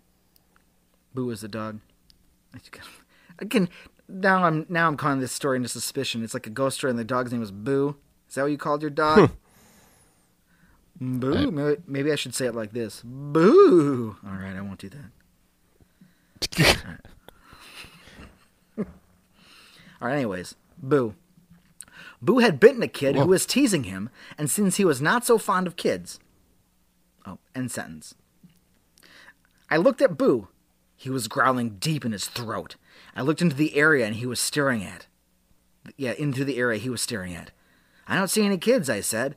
Boo 1.12 1.28
is 1.30 1.43
the 1.43 1.49
dog. 1.49 1.80
Again, 3.38 3.68
now 4.09 4.45
I'm 4.45 4.64
now 4.70 4.86
I'm 4.86 4.97
calling 4.97 5.20
this 5.20 5.32
story 5.32 5.57
into 5.59 5.68
suspicion. 5.68 6.22
It's 6.24 6.32
like 6.32 6.47
a 6.47 6.51
ghost 6.51 6.78
story, 6.78 6.91
and 6.91 6.99
the 6.99 7.05
dog's 7.05 7.30
name 7.30 7.41
was 7.41 7.51
Boo. 7.51 7.97
Is 8.28 8.36
that 8.36 8.43
what 8.43 8.51
you 8.53 8.57
called 8.57 8.80
your 8.80 8.91
dog? 8.91 9.32
Boo. 10.99 11.34
I- 11.34 11.47
Maybe, 11.51 11.82
maybe 11.86 12.11
I 12.12 12.14
should 12.14 12.34
say 12.34 12.47
it 12.47 12.55
like 12.55 12.72
this. 12.72 13.03
Boo. 13.05 14.16
All 14.24 14.32
right, 14.32 14.57
I 14.57 14.61
won't 14.62 14.78
do 14.80 14.88
that. 14.91 15.11
All 20.01 20.09
right. 20.09 20.17
Anyways, 20.17 20.55
Boo. 20.79 21.15
Boo 22.23 22.39
had 22.39 22.61
bitten 22.61 22.83
a 22.83 22.89
kid 22.89 23.17
Whoa. 23.17 23.23
who 23.23 23.29
was 23.29 23.47
teasing 23.47 23.85
him, 23.85 24.11
and 24.37 24.51
since 24.51 24.77
he 24.77 24.85
was 24.85 25.01
not 25.01 25.25
so 25.25 25.39
fond 25.39 25.67
of 25.67 25.77
kids. 25.77 26.21
Oh, 27.27 27.39
end 27.55 27.71
sentence. 27.71 28.15
I 29.71 29.77
looked 29.77 30.03
at 30.03 30.19
Boo. 30.19 30.49
He 30.97 31.09
was 31.09 31.29
growling 31.29 31.77
deep 31.79 32.05
in 32.05 32.13
his 32.13 32.27
throat. 32.27 32.77
I 33.17 33.23
looked 33.23 33.41
into 33.41 33.57
the 33.57 33.77
area 33.77 34.07
and 34.07 34.17
he 34.17 34.27
was 34.27 34.41
staring 34.41 34.85
at. 34.85 35.07
Yeah, 35.97 36.13
into 36.13 36.45
the 36.45 36.59
area 36.59 36.79
he 36.79 36.91
was 36.91 37.01
staring 37.01 37.35
at. 37.35 37.53
I 38.07 38.17
don't 38.17 38.29
see 38.29 38.45
any 38.45 38.59
kids, 38.59 38.91
I 38.91 39.01
said. 39.01 39.35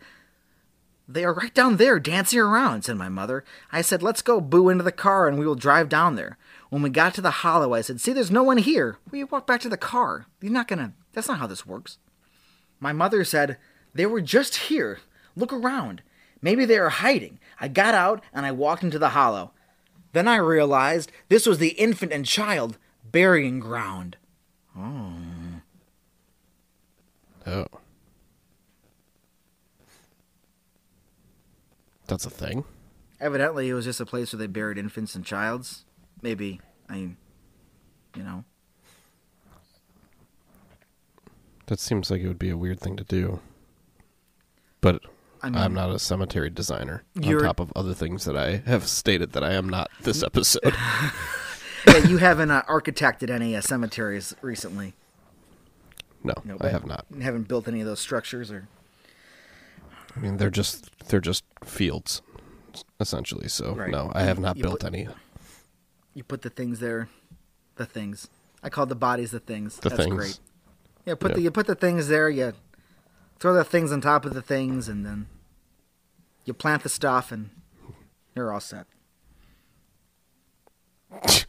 They 1.08 1.24
are 1.24 1.34
right 1.34 1.54
down 1.54 1.78
there 1.78 2.00
dancing 2.00 2.40
around, 2.40 2.84
said 2.84 2.98
my 2.98 3.10
mother. 3.10 3.44
I 3.72 3.82
said, 3.82 4.04
Let's 4.04 4.22
go, 4.22 4.42
Boo, 4.42 4.70
into 4.70 4.84
the 4.84 4.92
car 4.92 5.28
and 5.28 5.38
we 5.38 5.46
will 5.46 5.56
drive 5.56 5.90
down 5.90 6.16
there. 6.16 6.38
When 6.74 6.82
we 6.82 6.90
got 6.90 7.14
to 7.14 7.22
the 7.22 7.30
hollow, 7.30 7.76
I 7.76 7.82
said, 7.82 8.02
See, 8.02 8.14
there's 8.14 8.32
no 8.32 8.42
one 8.42 8.58
here. 8.58 8.98
We 9.12 9.24
walked 9.24 9.46
back 9.46 9.62
to 9.62 9.70
the 9.70 9.78
car? 9.78 10.26
You're 10.42 10.52
not 10.52 10.68
gonna. 10.68 10.94
That's 11.12 11.28
not 11.28 11.38
how 11.38 11.46
this 11.46 11.68
works. 11.68 12.00
My 12.80 12.92
mother 12.92 13.24
said, 13.24 13.60
They 13.94 14.08
were 14.08 14.22
just 14.22 14.56
here. 14.56 14.98
Look 15.36 15.54
around. 15.54 16.02
Maybe 16.42 16.66
they 16.66 16.80
are 16.80 16.90
hiding. 16.90 17.38
I 17.62 17.68
got 17.68 17.94
out 17.94 18.24
and 18.34 18.44
I 18.44 18.54
walked 18.54 18.82
into 18.82 18.98
the 18.98 19.10
hollow. 19.10 19.52
Then 20.14 20.28
I 20.28 20.38
realized 20.38 21.12
this 21.30 21.46
was 21.46 21.60
the 21.60 21.74
infant 21.74 22.12
and 22.12 22.26
child 22.26 22.80
burying 23.04 23.60
ground. 23.60 24.18
Oh. 24.76 25.14
oh. 27.46 27.68
that's 32.08 32.26
a 32.26 32.32
thing. 32.32 32.64
Evidently, 33.22 33.70
it 33.70 33.76
was 33.76 33.86
just 33.86 34.02
a 34.02 34.08
place 34.08 34.34
where 34.34 34.40
they 34.40 34.48
buried 34.48 34.80
infants 34.80 35.14
and 35.14 35.24
childs. 35.24 35.86
Maybe, 36.22 36.60
I 36.90 36.94
mean, 36.96 37.18
you 38.16 38.24
know. 38.24 38.44
That 41.68 41.80
seems 41.80 42.12
like 42.12 42.22
it 42.22 42.28
would 42.28 42.40
be 42.40 42.50
a 42.50 42.58
weird 42.58 42.80
thing 42.80 42.98
to 42.98 43.04
do. 43.04 43.40
But 44.82 45.02
I 45.42 45.50
mean, 45.50 45.56
I'm 45.62 45.74
not 45.74 45.90
a 45.92 46.00
cemetery 46.00 46.50
designer. 46.50 47.04
On 47.22 47.40
top 47.40 47.60
of 47.60 47.72
other 47.76 47.94
things 47.94 48.26
that 48.26 48.36
I 48.38 48.58
have 48.70 48.88
stated 48.88 49.32
that 49.34 49.44
I 49.44 49.54
am 49.54 49.70
not 49.70 49.90
this 50.02 50.24
episode. 50.24 50.74
yeah, 51.88 51.98
you 52.08 52.18
haven't 52.18 52.52
uh, 52.52 52.64
architected 52.64 53.30
any 53.30 53.56
uh, 53.56 53.62
cemeteries 53.62 54.36
recently. 54.42 54.94
No, 56.24 56.34
No, 56.46 56.58
I 56.62 56.70
have 56.70 56.86
not. 56.86 57.06
Haven't 57.22 57.48
built 57.48 57.68
any 57.68 57.82
of 57.82 57.88
those 57.88 58.00
structures, 58.00 58.50
or 58.52 58.68
I 60.16 60.20
mean, 60.20 60.38
they're 60.38 60.50
just 60.50 61.08
they're 61.10 61.20
just 61.22 61.44
fields, 61.66 62.22
essentially. 63.00 63.48
So 63.50 63.74
Right. 63.74 63.90
no, 63.92 64.12
I 64.16 64.24
have 64.24 64.40
not 64.40 64.56
You 64.58 64.64
built 64.64 64.82
put- 64.82 64.94
any. 64.94 65.08
You 66.14 66.24
put 66.24 66.42
the 66.42 66.50
things 66.50 66.80
there. 66.80 67.10
The 67.76 67.86
things. 67.86 68.28
I 68.62 68.70
call 68.70 68.86
the 68.86 68.96
bodies 68.96 69.32
the 69.32 69.40
things. 69.40 69.78
The 69.78 69.90
That's 69.90 70.04
things. 70.04 70.16
great. 70.16 70.40
Yeah, 71.06 71.16
put 71.16 71.32
Yeah. 71.32 71.36
the 71.36 71.42
you 71.42 71.52
put 71.52 71.68
the 71.68 71.76
things 71.76 72.08
there. 72.08 72.30
You 72.30 72.54
throw 73.40 73.54
the 73.54 73.64
things 73.64 73.92
on 73.92 74.00
top 74.02 74.26
of 74.26 74.34
the 74.34 74.42
things, 74.42 74.88
and 74.88 75.06
then 75.06 75.28
you 76.46 76.54
plant 76.54 76.84
the 76.84 76.90
stuff, 76.90 77.32
and 77.32 77.50
you're 78.36 78.52
all 78.54 78.60
set. 78.60 78.88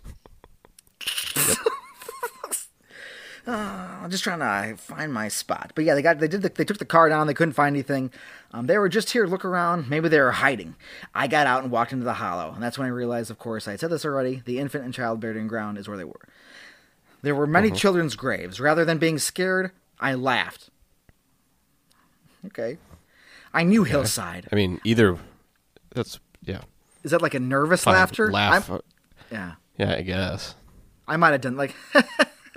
Uh, 3.46 3.98
I'm 4.02 4.10
just 4.10 4.24
trying 4.24 4.38
to 4.38 4.76
find 4.80 5.12
my 5.12 5.28
spot. 5.28 5.72
But 5.74 5.84
yeah, 5.84 5.94
they 5.94 6.00
got 6.02 6.18
they 6.18 6.28
did 6.28 6.40
the, 6.42 6.48
they 6.48 6.64
took 6.64 6.78
the 6.78 6.84
car 6.86 7.08
down. 7.10 7.26
They 7.26 7.34
couldn't 7.34 7.52
find 7.52 7.74
anything. 7.76 8.10
Um, 8.52 8.66
they 8.66 8.78
were 8.78 8.88
just 8.88 9.10
here, 9.10 9.26
look 9.26 9.44
around. 9.44 9.90
Maybe 9.90 10.08
they 10.08 10.20
were 10.20 10.30
hiding. 10.32 10.76
I 11.14 11.26
got 11.26 11.46
out 11.46 11.62
and 11.62 11.70
walked 11.70 11.92
into 11.92 12.04
the 12.04 12.14
hollow, 12.14 12.52
and 12.54 12.62
that's 12.62 12.78
when 12.78 12.86
I 12.86 12.90
realized, 12.90 13.30
of 13.30 13.38
course, 13.38 13.68
I 13.68 13.72
had 13.72 13.80
said 13.80 13.90
this 13.90 14.04
already. 14.04 14.42
The 14.46 14.58
infant 14.58 14.84
and 14.84 14.94
child 14.94 15.20
burying 15.20 15.46
ground 15.48 15.76
is 15.76 15.88
where 15.88 15.96
they 15.98 16.04
were. 16.04 16.20
There 17.22 17.34
were 17.34 17.46
many 17.46 17.70
children's 17.70 18.16
graves. 18.16 18.60
Rather 18.60 18.84
than 18.84 18.98
being 18.98 19.18
scared, 19.18 19.72
I 20.00 20.14
laughed. 20.14 20.70
Okay, 22.46 22.78
I 23.52 23.62
knew 23.64 23.84
hillside. 23.84 24.48
I 24.52 24.54
mean, 24.56 24.80
either 24.84 25.18
that's 25.94 26.18
yeah. 26.42 26.60
Is 27.02 27.10
that 27.10 27.20
like 27.22 27.34
a 27.34 27.40
nervous 27.40 27.86
laughter? 27.86 28.30
Laugh. 28.32 28.70
I'm- 28.70 28.80
yeah, 29.30 29.52
yeah, 29.78 29.94
I 29.96 30.02
guess. 30.02 30.54
I 31.08 31.16
might 31.18 31.32
have 31.32 31.40
done 31.42 31.56
like. 31.56 31.74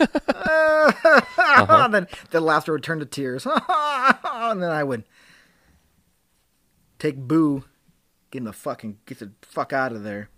Uh-huh. 0.00 1.84
and 1.84 1.94
then 1.94 2.08
the 2.30 2.40
laughter 2.40 2.72
would 2.72 2.82
turn 2.82 2.98
to 2.98 3.06
tears. 3.06 3.46
and 3.68 4.62
then 4.62 4.70
I 4.70 4.84
would 4.84 5.04
take 6.98 7.16
Boo, 7.16 7.64
get 8.30 8.38
him 8.38 8.44
the 8.44 8.52
fucking 8.52 8.98
get 9.06 9.18
the 9.18 9.32
fuck 9.42 9.72
out 9.72 9.92
of 9.92 10.04
there. 10.04 10.28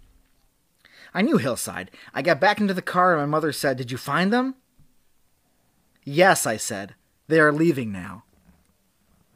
I 1.12 1.22
knew 1.22 1.36
Hillside. 1.38 1.90
I 2.12 2.22
got 2.22 2.40
back 2.40 2.60
into 2.60 2.74
the 2.74 2.82
car 2.82 3.12
and 3.12 3.20
my 3.22 3.26
mother 3.26 3.52
said, 3.52 3.76
Did 3.76 3.92
you 3.92 3.98
find 3.98 4.32
them? 4.32 4.56
Yes, 6.04 6.46
I 6.46 6.56
said. 6.56 6.94
They 7.28 7.40
are 7.40 7.52
leaving 7.52 7.92
now. 7.92 8.24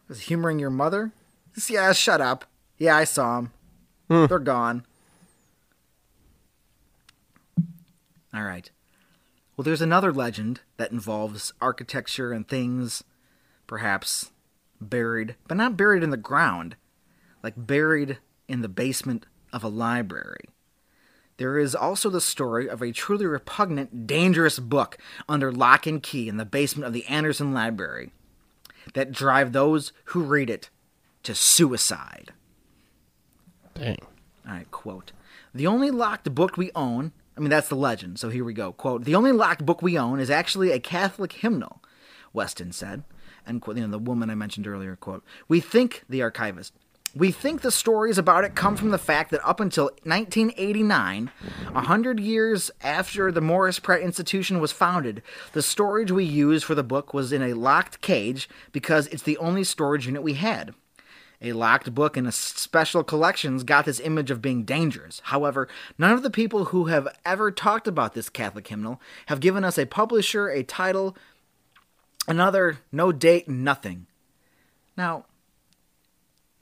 Was 0.08 0.22
humoring 0.22 0.58
your 0.58 0.70
mother? 0.70 1.12
Yeah, 1.68 1.92
shut 1.92 2.20
up. 2.20 2.44
Yeah, 2.78 2.96
I 2.96 3.04
saw 3.04 3.40
them. 3.40 3.52
They're 4.28 4.38
gone. 4.38 4.84
All 8.32 8.42
right. 8.42 8.70
Well, 9.58 9.64
there's 9.64 9.82
another 9.82 10.12
legend 10.12 10.60
that 10.76 10.92
involves 10.92 11.52
architecture 11.60 12.32
and 12.32 12.46
things, 12.46 13.02
perhaps 13.66 14.30
buried, 14.80 15.34
but 15.48 15.56
not 15.56 15.76
buried 15.76 16.04
in 16.04 16.10
the 16.10 16.16
ground, 16.16 16.76
like 17.42 17.54
buried 17.56 18.18
in 18.46 18.62
the 18.62 18.68
basement 18.68 19.26
of 19.52 19.64
a 19.64 19.68
library. 19.68 20.44
There 21.38 21.58
is 21.58 21.74
also 21.74 22.08
the 22.08 22.20
story 22.20 22.68
of 22.70 22.82
a 22.82 22.92
truly 22.92 23.26
repugnant, 23.26 24.06
dangerous 24.06 24.60
book 24.60 24.96
under 25.28 25.50
lock 25.50 25.88
and 25.88 26.00
key 26.00 26.28
in 26.28 26.36
the 26.36 26.44
basement 26.44 26.86
of 26.86 26.92
the 26.92 27.06
Andersen 27.06 27.52
Library 27.52 28.12
that 28.94 29.10
drive 29.10 29.50
those 29.50 29.92
who 30.04 30.22
read 30.22 30.50
it 30.50 30.70
to 31.24 31.34
suicide. 31.34 32.32
Dang. 33.74 33.98
All 34.46 34.54
right, 34.54 34.70
quote. 34.70 35.10
The 35.52 35.66
only 35.66 35.90
locked 35.90 36.32
book 36.32 36.56
we 36.56 36.70
own, 36.76 37.10
I 37.38 37.40
mean, 37.40 37.50
that's 37.50 37.68
the 37.68 37.76
legend, 37.76 38.18
so 38.18 38.30
here 38.30 38.42
we 38.42 38.52
go. 38.52 38.72
Quote, 38.72 39.04
the 39.04 39.14
only 39.14 39.30
locked 39.30 39.64
book 39.64 39.80
we 39.80 39.96
own 39.96 40.18
is 40.18 40.28
actually 40.28 40.72
a 40.72 40.80
Catholic 40.80 41.32
hymnal, 41.34 41.80
Weston 42.32 42.72
said. 42.72 43.04
And, 43.46 43.62
you 43.68 43.74
know, 43.74 43.86
the 43.86 43.98
woman 43.98 44.28
I 44.28 44.34
mentioned 44.34 44.66
earlier, 44.66 44.96
quote, 44.96 45.24
we 45.46 45.60
think, 45.60 46.02
the 46.08 46.20
archivist, 46.20 46.74
we 47.14 47.30
think 47.30 47.60
the 47.60 47.70
stories 47.70 48.18
about 48.18 48.42
it 48.42 48.56
come 48.56 48.74
from 48.74 48.90
the 48.90 48.98
fact 48.98 49.30
that 49.30 49.46
up 49.46 49.60
until 49.60 49.84
1989, 50.02 51.30
a 51.74 51.80
hundred 51.82 52.18
years 52.18 52.72
after 52.80 53.30
the 53.30 53.40
Morris 53.40 53.78
Pratt 53.78 54.02
Institution 54.02 54.58
was 54.58 54.72
founded, 54.72 55.22
the 55.52 55.62
storage 55.62 56.10
we 56.10 56.24
used 56.24 56.64
for 56.64 56.74
the 56.74 56.82
book 56.82 57.14
was 57.14 57.32
in 57.32 57.40
a 57.40 57.54
locked 57.54 58.00
cage 58.00 58.48
because 58.72 59.06
it's 59.06 59.22
the 59.22 59.38
only 59.38 59.62
storage 59.62 60.06
unit 60.06 60.24
we 60.24 60.34
had. 60.34 60.74
A 61.40 61.52
locked 61.52 61.94
book 61.94 62.16
in 62.16 62.26
a 62.26 62.32
special 62.32 63.04
collections 63.04 63.62
got 63.62 63.84
this 63.84 64.00
image 64.00 64.30
of 64.30 64.42
being 64.42 64.64
dangerous. 64.64 65.20
However, 65.26 65.68
none 65.96 66.10
of 66.12 66.24
the 66.24 66.30
people 66.30 66.66
who 66.66 66.86
have 66.86 67.06
ever 67.24 67.52
talked 67.52 67.86
about 67.86 68.14
this 68.14 68.28
Catholic 68.28 68.66
hymnal 68.66 69.00
have 69.26 69.38
given 69.38 69.62
us 69.62 69.78
a 69.78 69.86
publisher, 69.86 70.48
a 70.48 70.64
title, 70.64 71.16
another, 72.26 72.78
no 72.90 73.12
date, 73.12 73.48
nothing. 73.48 74.06
Now, 74.96 75.26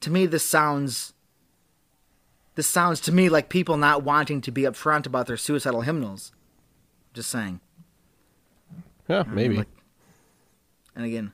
to 0.01 0.11
me, 0.11 0.27
this 0.27 0.45
sounds. 0.45 1.15
This 2.55 2.67
sounds 2.67 3.01
to 3.01 3.13
me 3.13 3.29
like 3.31 3.49
people 3.49 3.77
not 3.79 4.03
wanting 4.03 4.41
to 4.43 4.51
be 4.51 4.63
upfront 4.63 5.07
about 5.07 5.27
their 5.27 5.37
suicidal 5.39 5.83
hymnals. 5.83 6.33
Just 7.15 7.31
saying. 7.31 7.61
Yeah, 9.09 9.25
maybe. 9.27 9.57
like- 9.59 9.69
And 10.95 11.05
again, 11.07 11.33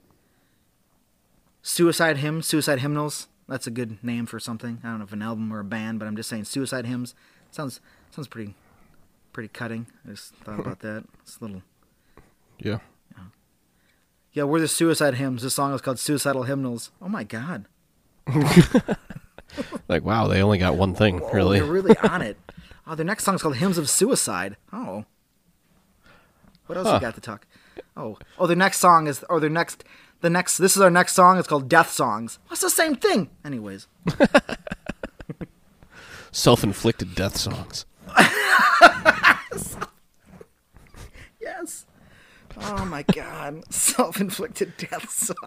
suicide 1.60 2.18
hymns, 2.18 2.46
suicide 2.46 2.80
hymnals. 2.80 3.26
That's 3.52 3.66
a 3.66 3.70
good 3.70 4.02
name 4.02 4.24
for 4.24 4.40
something. 4.40 4.80
I 4.82 4.88
don't 4.88 4.98
know 5.00 5.04
if 5.04 5.12
an 5.12 5.20
album 5.20 5.52
or 5.52 5.60
a 5.60 5.64
band, 5.64 5.98
but 5.98 6.08
I'm 6.08 6.16
just 6.16 6.30
saying 6.30 6.44
suicide 6.44 6.86
hymns 6.86 7.14
sounds 7.50 7.80
sounds 8.10 8.26
pretty 8.26 8.54
pretty 9.34 9.48
cutting. 9.48 9.88
I 10.06 10.12
just 10.12 10.34
thought 10.36 10.58
about 10.58 10.78
that. 10.86 11.04
It's 11.20 11.36
a 11.38 11.44
little 11.44 11.62
yeah. 12.58 12.78
yeah. 14.32 14.44
We're 14.44 14.60
the 14.60 14.68
suicide 14.68 15.16
hymns. 15.16 15.42
This 15.42 15.52
song 15.54 15.74
is 15.74 15.82
called 15.82 15.98
Suicidal 15.98 16.44
Hymnals. 16.44 16.92
Oh 17.02 17.10
my 17.10 17.24
god, 17.24 17.66
Like 19.86 20.02
wow, 20.02 20.28
they 20.28 20.42
only 20.42 20.56
got 20.56 20.76
one 20.76 20.94
thing, 20.94 21.20
oh, 21.22 21.30
really. 21.32 21.58
you're 21.58 21.66
really 21.66 21.96
on 21.98 22.22
it. 22.22 22.38
Oh, 22.84 22.96
their 22.96 23.06
next 23.06 23.22
song's 23.22 23.42
called 23.42 23.56
Hymns 23.58 23.78
of 23.78 23.88
Suicide. 23.88 24.56
Oh, 24.72 25.04
what 26.66 26.76
else 26.76 26.88
Huh. 26.88 26.94
you 26.94 27.00
got 27.00 27.14
to 27.14 27.20
talk? 27.20 27.46
Oh, 27.96 28.18
oh, 28.40 28.48
their 28.48 28.56
next 28.56 28.78
song 28.80 29.06
is 29.06 29.24
or 29.30 29.38
their 29.38 29.48
next 29.50 29.84
the 30.22 30.30
next. 30.30 30.58
This 30.58 30.76
is 30.76 30.82
our 30.82 30.90
next 30.90 31.12
song. 31.12 31.38
It's 31.38 31.48
called 31.48 31.68
Death 31.68 31.90
Songs. 31.90 32.38
What's 32.48 32.62
the 32.62 32.70
same 32.70 32.96
thing? 32.96 33.30
Anyways. 33.44 33.86
Self-inflicted 36.32 37.14
death 37.14 37.36
songs. 37.36 37.84
Yes. 41.40 41.86
Oh 42.60 42.84
my 42.84 43.02
god. 43.02 43.64
Self 43.72 44.20
inflicted 44.20 44.76
death 44.76 45.10
songs. 45.10 45.38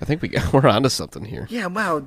I 0.00 0.04
think 0.04 0.22
we 0.22 0.28
got, 0.28 0.52
we're 0.52 0.68
onto 0.68 0.88
something 0.88 1.24
here. 1.24 1.46
Yeah, 1.48 1.66
wow. 1.66 2.06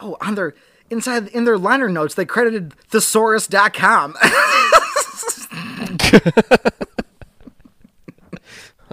Oh, 0.00 0.16
on 0.20 0.34
their 0.34 0.54
inside 0.90 1.28
in 1.28 1.44
their 1.44 1.56
liner 1.58 1.88
notes 1.88 2.14
they 2.14 2.24
credited 2.26 2.74
thesaurus.com. 2.90 4.14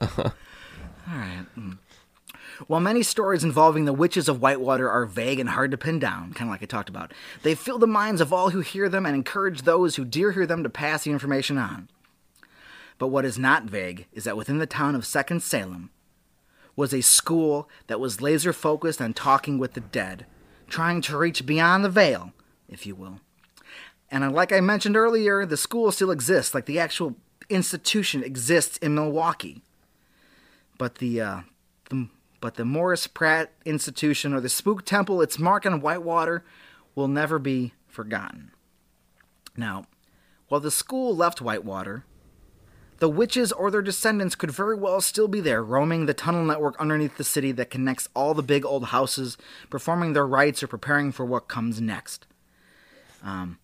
All 0.17 0.33
right. 1.07 1.45
mm. 1.57 1.77
While 2.67 2.79
many 2.79 3.03
stories 3.03 3.43
involving 3.43 3.85
the 3.85 3.93
witches 3.93 4.29
of 4.29 4.41
Whitewater 4.41 4.89
are 4.89 5.05
vague 5.05 5.39
and 5.39 5.49
hard 5.49 5.71
to 5.71 5.77
pin 5.77 5.99
down, 5.99 6.33
kind 6.33 6.49
of 6.49 6.53
like 6.53 6.61
I 6.61 6.65
talked 6.65 6.89
about, 6.89 7.13
they 7.43 7.55
fill 7.55 7.79
the 7.79 7.87
minds 7.87 8.21
of 8.21 8.31
all 8.31 8.51
who 8.51 8.61
hear 8.61 8.87
them 8.87 9.05
and 9.05 9.15
encourage 9.15 9.63
those 9.63 9.95
who 9.95 10.05
dare 10.05 10.31
hear 10.31 10.45
them 10.45 10.63
to 10.63 10.69
pass 10.69 11.03
the 11.03 11.11
information 11.11 11.57
on. 11.57 11.89
But 12.97 13.07
what 13.07 13.25
is 13.25 13.39
not 13.39 13.63
vague 13.63 14.05
is 14.13 14.25
that 14.25 14.37
within 14.37 14.59
the 14.59 14.67
town 14.67 14.93
of 14.93 15.05
Second 15.05 15.41
Salem 15.41 15.89
was 16.75 16.93
a 16.93 17.01
school 17.01 17.67
that 17.87 17.99
was 17.99 18.21
laser 18.21 18.53
focused 18.53 19.01
on 19.01 19.13
talking 19.13 19.57
with 19.57 19.73
the 19.73 19.81
dead, 19.81 20.25
trying 20.67 21.01
to 21.01 21.17
reach 21.17 21.45
beyond 21.45 21.83
the 21.83 21.89
veil, 21.89 22.31
if 22.69 22.85
you 22.85 22.95
will. 22.95 23.19
And 24.11 24.23
uh, 24.23 24.29
like 24.29 24.51
I 24.51 24.61
mentioned 24.61 24.95
earlier, 24.95 25.45
the 25.45 25.57
school 25.57 25.91
still 25.91 26.11
exists, 26.11 26.53
like 26.53 26.65
the 26.65 26.79
actual 26.79 27.15
institution 27.49 28.23
exists 28.23 28.77
in 28.77 28.93
Milwaukee. 28.93 29.63
But 30.81 30.95
the, 30.95 31.21
uh, 31.21 31.41
the 31.91 32.07
but 32.39 32.55
the 32.55 32.65
Morris 32.65 33.05
Pratt 33.05 33.51
Institution 33.65 34.33
or 34.33 34.41
the 34.41 34.49
Spook 34.49 34.83
Temple, 34.83 35.21
its 35.21 35.37
mark 35.37 35.63
on 35.63 35.79
Whitewater, 35.79 36.43
will 36.95 37.07
never 37.07 37.37
be 37.37 37.73
forgotten. 37.87 38.49
Now, 39.55 39.85
while 40.47 40.59
the 40.59 40.71
school 40.71 41.15
left 41.15 41.39
Whitewater, 41.39 42.03
The 43.01 43.09
witches 43.09 43.51
or 43.51 43.71
their 43.71 43.81
descendants 43.81 44.35
could 44.35 44.51
very 44.51 44.75
well 44.75 45.01
still 45.01 45.27
be 45.27 45.39
there, 45.39 45.63
roaming 45.63 46.05
the 46.05 46.13
tunnel 46.13 46.45
network 46.45 46.79
underneath 46.79 47.17
the 47.17 47.23
city 47.23 47.51
that 47.53 47.71
connects 47.71 48.07
all 48.15 48.35
the 48.35 48.43
big 48.43 48.63
old 48.63 48.85
houses, 48.85 49.39
performing 49.71 50.13
their 50.13 50.27
rites 50.27 50.61
or 50.61 50.67
preparing 50.67 51.11
for 51.11 51.25
what 51.25 51.47
comes 51.47 51.81
next. 51.81 52.27
Um, 53.23 53.57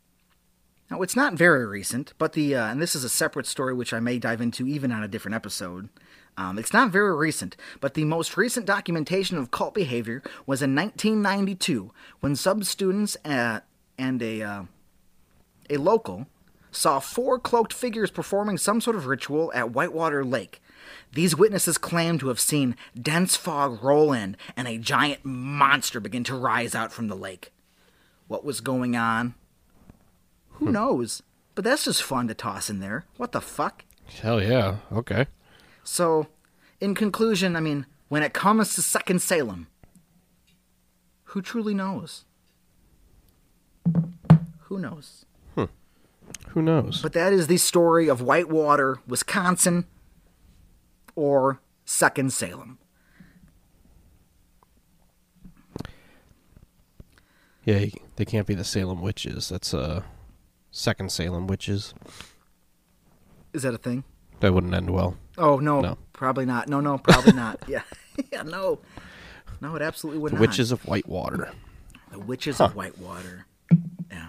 now, 0.89 1.03
it's 1.03 1.15
not 1.15 1.35
very 1.35 1.67
recent, 1.67 2.13
but 2.17 2.33
the, 2.33 2.55
uh, 2.55 2.65
and 2.65 2.81
this 2.81 2.95
is 2.95 3.03
a 3.03 3.09
separate 3.09 3.45
story 3.45 3.75
which 3.75 3.93
I 3.93 3.99
may 3.99 4.17
dive 4.17 4.41
into 4.41 4.65
even 4.65 4.91
on 4.91 5.03
a 5.03 5.07
different 5.07 5.35
episode. 5.35 5.89
Um, 6.37 6.59
it's 6.59 6.73
not 6.73 6.91
very 6.91 7.15
recent, 7.15 7.57
but 7.81 7.95
the 7.95 8.05
most 8.05 8.37
recent 8.37 8.67
documentation 8.67 9.37
of 9.37 9.49
cult 9.49 9.73
behavior 9.73 10.21
was 10.45 10.61
in 10.61 10.75
1992 10.75 11.91
when 12.19 12.35
sub 12.35 12.63
students 12.63 13.17
uh, 13.25 13.61
and 13.97 14.21
a, 14.21 14.43
uh, 14.43 14.63
a 15.69 15.77
local 15.77 16.27
saw 16.71 16.99
four 16.99 17.39
cloaked 17.39 17.73
figures 17.73 18.11
performing 18.11 18.59
some 18.59 18.79
sort 18.79 18.95
of 18.95 19.07
ritual 19.07 19.51
at 19.55 19.71
Whitewater 19.71 20.23
Lake. 20.23 20.61
These 21.13 21.35
witnesses 21.35 21.79
claimed 21.79 22.19
to 22.19 22.27
have 22.27 22.39
seen 22.39 22.75
dense 22.99 23.35
fog 23.35 23.83
roll 23.83 24.13
in 24.13 24.37
and 24.55 24.67
a 24.67 24.77
giant 24.77 25.25
monster 25.25 25.99
begin 25.99 26.23
to 26.25 26.35
rise 26.35 26.75
out 26.75 26.91
from 26.91 27.07
the 27.07 27.15
lake. 27.15 27.51
What 28.27 28.45
was 28.45 28.61
going 28.61 28.95
on? 28.95 29.33
Who 30.51 30.71
knows? 30.71 31.23
But 31.55 31.63
that's 31.63 31.85
just 31.85 32.03
fun 32.03 32.27
to 32.27 32.33
toss 32.35 32.69
in 32.69 32.79
there. 32.79 33.05
What 33.17 33.31
the 33.31 33.41
fuck? 33.41 33.83
Hell 34.21 34.41
yeah. 34.41 34.77
Okay. 34.91 35.25
So, 35.87 36.27
in 36.81 36.95
conclusion, 36.95 37.55
I 37.55 37.61
mean, 37.61 37.85
when 38.09 38.21
it 38.21 38.33
comes 38.33 38.75
to 38.75 38.81
Second 38.81 39.21
Salem, 39.21 39.67
who 41.23 41.41
truly 41.41 41.73
knows? 41.73 42.25
Who 44.63 44.79
knows? 44.79 45.25
Who 46.49 46.61
knows? 46.61 47.01
But 47.01 47.13
that 47.13 47.31
is 47.31 47.47
the 47.47 47.55
story 47.55 48.09
of 48.09 48.21
Whitewater, 48.21 48.99
Wisconsin, 49.07 49.85
or 51.15 51.61
Second 51.85 52.33
Salem. 52.33 52.79
Yeah, 57.63 57.85
they 58.17 58.25
can't 58.25 58.45
be 58.45 58.55
the 58.55 58.65
Salem 58.65 59.01
witches. 59.01 59.47
That's 59.47 59.73
uh 59.73 60.01
second 60.69 61.13
Salem 61.13 61.47
witches. 61.47 61.93
Is 63.53 63.63
that 63.63 63.73
a 63.73 63.77
thing? 63.77 64.03
That 64.41 64.53
wouldn't 64.53 64.73
end 64.73 64.89
well. 64.89 65.15
Oh 65.37 65.57
no, 65.59 65.81
No. 65.81 65.97
probably 66.13 66.45
not. 66.45 66.67
No, 66.67 66.79
no, 66.81 66.97
probably 66.97 67.33
not. 67.33 67.61
Yeah, 67.67 67.81
yeah, 68.31 68.41
no, 68.43 68.79
no, 69.61 69.75
it 69.75 69.81
absolutely 69.81 70.19
would 70.21 70.31
The 70.31 70.35
not. 70.37 70.41
witches 70.41 70.71
of 70.71 70.85
Whitewater. 70.85 71.51
the 72.11 72.19
witches 72.19 72.57
Huh. 72.57 72.65
of 72.65 72.75
Whitewater. 72.75 73.45
Yeah, 74.11 74.27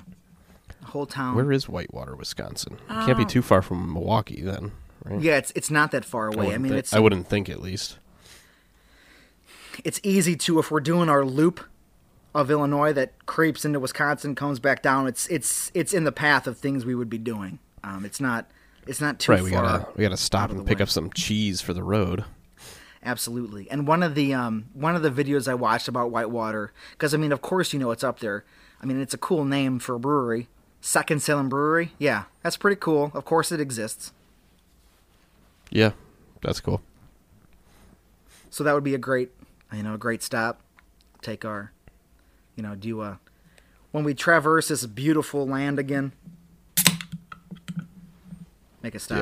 the 0.81 0.87
whole 0.87 1.07
town. 1.07 1.35
Where 1.37 1.51
is 1.53 1.69
Whitewater, 1.69 2.15
Wisconsin? 2.17 2.75
It 2.91 3.07
can't 3.07 3.17
be 3.19 3.25
too 3.25 3.43
far 3.43 3.63
from 3.63 3.93
Milwaukee 3.93 4.43
then, 4.43 4.73
right? 5.05 5.21
yeah, 5.21 5.37
it's 5.37 5.53
it's 5.55 5.71
not 5.71 5.91
that 5.93 6.05
far 6.05 6.27
away. 6.29 6.37
I, 6.37 6.45
wouldn't 6.47 6.63
mean, 6.63 6.73
thi- 6.73 6.79
it's 6.79 6.93
I 6.93 6.99
wouldn't 6.99 7.27
think 7.29 7.49
at 7.49 7.61
least. 7.63 7.99
it's 9.85 10.01
easy 10.03 10.37
to 10.37 10.59
if 10.59 10.71
we're 10.71 10.81
doing 10.81 11.09
our 11.09 11.25
loop 11.25 11.61
of 12.35 12.51
Illinois 12.51 12.93
that 12.93 13.25
creeps 13.27 13.65
into 13.65 13.81
Wisconsin, 13.81 14.35
comes 14.35 14.59
back 14.59 14.83
down. 14.83 15.07
It's 15.07 15.27
it's 15.29 15.71
it's 15.75 15.95
in 15.95 16.05
the 16.05 16.13
path 16.13 16.47
of 16.47 16.59
things 16.59 16.85
we 16.85 16.95
would 16.95 17.09
be 17.09 17.19
doing. 17.19 17.59
Um, 17.85 18.05
it's 18.05 18.21
not 18.21 18.51
it's 18.89 19.01
not 19.01 19.19
too 19.19 19.33
right, 19.33 19.43
we 19.43 19.51
far. 19.51 19.63
gotta 19.63 19.89
we 19.97 20.03
gotta 20.03 20.17
stop 20.17 20.51
and 20.51 20.67
pick 20.67 20.79
way. 20.79 20.83
up 20.83 20.89
some 20.89 21.11
cheese 21.13 21.61
for 21.61 21.75
the 21.75 21.83
road. 21.85 22.25
Absolutely. 23.05 23.71
And 23.71 23.87
one 23.87 24.03
of 24.03 24.15
the 24.15 24.35
um, 24.35 24.67
one 24.73 24.97
of 24.97 25.03
the 25.03 25.11
videos 25.11 25.47
I 25.47 25.55
watched 25.55 25.89
about 25.89 26.11
Whitewater, 26.11 26.73
because 26.93 27.15
I 27.15 27.17
mean, 27.17 27.31
of 27.31 27.43
course, 27.43 27.73
you 27.73 27.79
know 27.79 27.91
it's 27.91 28.03
up 28.03 28.21
there. 28.21 28.45
I 28.83 28.87
mean, 28.87 29.01
it's 29.01 29.15
a 29.15 29.19
cool 29.19 29.45
name 29.45 29.79
for 29.79 29.95
a 29.95 30.01
brewery. 30.01 30.49
Second 30.81 31.23
Salem 31.23 31.49
Brewery. 31.49 31.93
Yeah, 31.99 32.25
that's 32.43 32.57
pretty 32.57 32.77
cool. 32.77 33.11
Of 33.15 33.25
course, 33.25 33.53
it 33.53 33.61
exists. 33.61 34.13
Yeah, 35.71 35.93
that's 36.41 36.61
cool. 36.61 36.81
So 38.51 38.65
that 38.65 38.75
would 38.75 38.85
be 38.85 38.95
a 38.95 38.99
great, 38.99 39.31
you 39.73 39.83
know, 39.83 39.95
a 39.95 39.99
great 39.99 40.23
stop. 40.23 40.61
Take 41.21 41.45
our, 41.45 41.73
you 42.57 42.63
know, 42.63 42.75
do 42.75 43.03
a 43.03 43.21
when 43.91 44.05
we 44.05 44.15
traverse 44.15 44.69
this 44.69 44.87
beautiful 44.87 45.47
land 45.47 45.79
again. 45.79 46.13
Make 48.83 48.95
a 48.95 48.99
stop. 48.99 49.19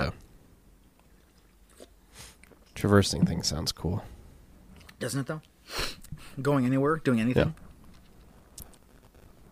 Yeah. 1.79 1.85
Traversing 2.75 3.25
things 3.25 3.47
sounds 3.47 3.73
cool. 3.73 4.03
Doesn't 4.99 5.21
it 5.21 5.27
though? 5.27 5.41
Going 6.41 6.67
anywhere, 6.67 6.97
doing 6.97 7.21
anything, 7.21 7.55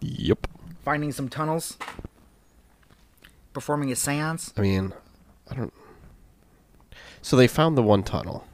Yep. 0.01 0.47
finding 0.85 1.13
some 1.13 1.29
tunnels, 1.31 1.79
performing 3.55 3.91
a 3.91 3.95
séance. 3.95 4.53
I 4.57 4.61
mean, 4.61 4.93
I 5.51 5.55
don't. 5.55 5.73
So 7.23 7.37
they 7.37 7.47
found 7.49 7.77
the 7.79 7.83
one 7.83 8.03
tunnel, 8.03 8.45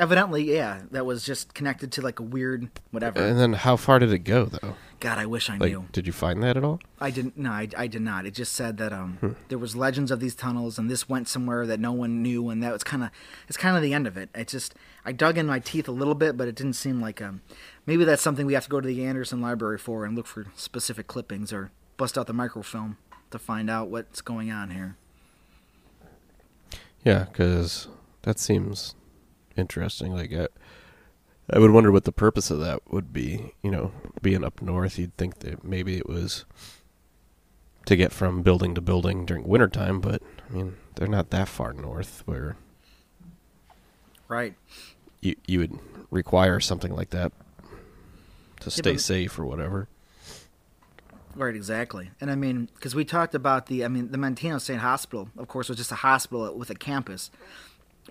Evidently, 0.00 0.42
yeah, 0.52 0.82
that 0.90 1.06
was 1.06 1.24
just 1.24 1.54
connected 1.54 1.92
to 1.92 2.02
like 2.02 2.18
a 2.18 2.22
weird 2.24 2.68
whatever. 2.90 3.20
and 3.22 3.38
then 3.38 3.52
how 3.52 3.76
far 3.76 3.98
did 4.00 4.12
it 4.12 4.20
go 4.20 4.46
though? 4.46 4.74
God, 5.04 5.18
I 5.18 5.26
wish 5.26 5.50
I 5.50 5.58
Like, 5.58 5.70
knew. 5.72 5.84
did 5.92 6.06
you 6.06 6.14
find 6.14 6.42
that 6.42 6.56
at 6.56 6.64
all? 6.64 6.80
I 6.98 7.10
didn't. 7.10 7.36
No, 7.36 7.50
I, 7.50 7.68
I 7.76 7.86
did 7.88 8.00
not. 8.00 8.24
It 8.24 8.32
just 8.32 8.54
said 8.54 8.78
that 8.78 8.90
um 8.90 9.18
Hmm. 9.20 9.32
there 9.50 9.58
was 9.58 9.76
legends 9.76 10.10
of 10.10 10.18
these 10.18 10.34
tunnels, 10.34 10.78
and 10.78 10.90
this 10.90 11.08
went 11.10 11.28
somewhere 11.28 11.66
that 11.66 11.78
no 11.78 11.92
one 11.92 12.22
knew, 12.22 12.48
and 12.48 12.62
that 12.62 12.72
was 12.72 12.82
kind 12.82 13.02
of 13.04 13.10
it's 13.46 13.58
kind 13.58 13.76
of 13.76 13.82
the 13.82 13.92
end 13.92 14.06
of 14.06 14.16
it. 14.16 14.30
It 14.34 14.48
just 14.48 14.74
I 15.04 15.12
dug 15.12 15.36
in 15.36 15.46
my 15.46 15.58
teeth 15.58 15.88
a 15.88 15.92
little 15.92 16.14
bit, 16.14 16.38
but 16.38 16.48
it 16.48 16.54
didn't 16.54 16.72
seem 16.72 17.02
like 17.02 17.20
um 17.20 17.42
maybe 17.84 18.04
that's 18.06 18.22
something 18.22 18.46
we 18.46 18.54
have 18.54 18.64
to 18.64 18.70
go 18.70 18.80
to 18.80 18.88
the 18.88 19.04
Andersen 19.04 19.42
Library 19.42 19.76
for 19.76 20.06
and 20.06 20.16
look 20.16 20.26
for 20.26 20.46
specific 20.56 21.06
clippings 21.06 21.52
or 21.52 21.70
bust 21.98 22.16
out 22.16 22.26
the 22.26 22.32
microfilm 22.32 22.96
to 23.30 23.38
find 23.38 23.68
out 23.68 23.88
what's 23.90 24.22
going 24.22 24.50
on 24.50 24.70
here. 24.70 24.96
Yeah, 27.04 27.24
because 27.24 27.88
that 28.22 28.38
seems 28.38 28.94
interesting. 29.54 30.12
Like, 30.14 30.32
I, 30.32 30.48
I 31.50 31.58
would 31.58 31.70
wonder 31.72 31.92
what 31.92 32.04
the 32.04 32.12
purpose 32.12 32.50
of 32.50 32.58
that 32.60 32.80
would 32.90 33.12
be. 33.12 33.52
You 33.62 33.70
know, 33.70 33.92
being 34.22 34.44
up 34.44 34.62
north, 34.62 34.98
you'd 34.98 35.16
think 35.16 35.40
that 35.40 35.64
maybe 35.64 35.96
it 35.96 36.08
was 36.08 36.44
to 37.86 37.96
get 37.96 38.12
from 38.12 38.42
building 38.42 38.74
to 38.74 38.80
building 38.80 39.26
during 39.26 39.46
wintertime, 39.46 40.00
but 40.00 40.22
I 40.48 40.52
mean, 40.52 40.76
they're 40.94 41.08
not 41.08 41.30
that 41.30 41.48
far 41.48 41.72
north 41.72 42.22
where 42.24 42.56
Right. 44.26 44.54
you 45.20 45.36
you 45.46 45.58
would 45.58 45.78
require 46.10 46.60
something 46.60 46.94
like 46.94 47.10
that 47.10 47.32
to 48.60 48.70
stay 48.70 48.96
safe 48.96 49.38
or 49.38 49.44
whatever. 49.44 49.88
Right, 51.36 51.54
exactly. 51.54 52.10
And 52.20 52.30
I 52.30 52.36
mean, 52.36 52.70
because 52.74 52.94
we 52.94 53.04
talked 53.04 53.34
about 53.34 53.66
the, 53.66 53.84
I 53.84 53.88
mean, 53.88 54.12
the 54.12 54.18
Manteno 54.18 54.60
State 54.60 54.78
Hospital, 54.78 55.28
of 55.36 55.48
course, 55.48 55.68
was 55.68 55.76
just 55.76 55.90
a 55.90 55.96
hospital 55.96 56.56
with 56.56 56.70
a 56.70 56.74
campus. 56.76 57.30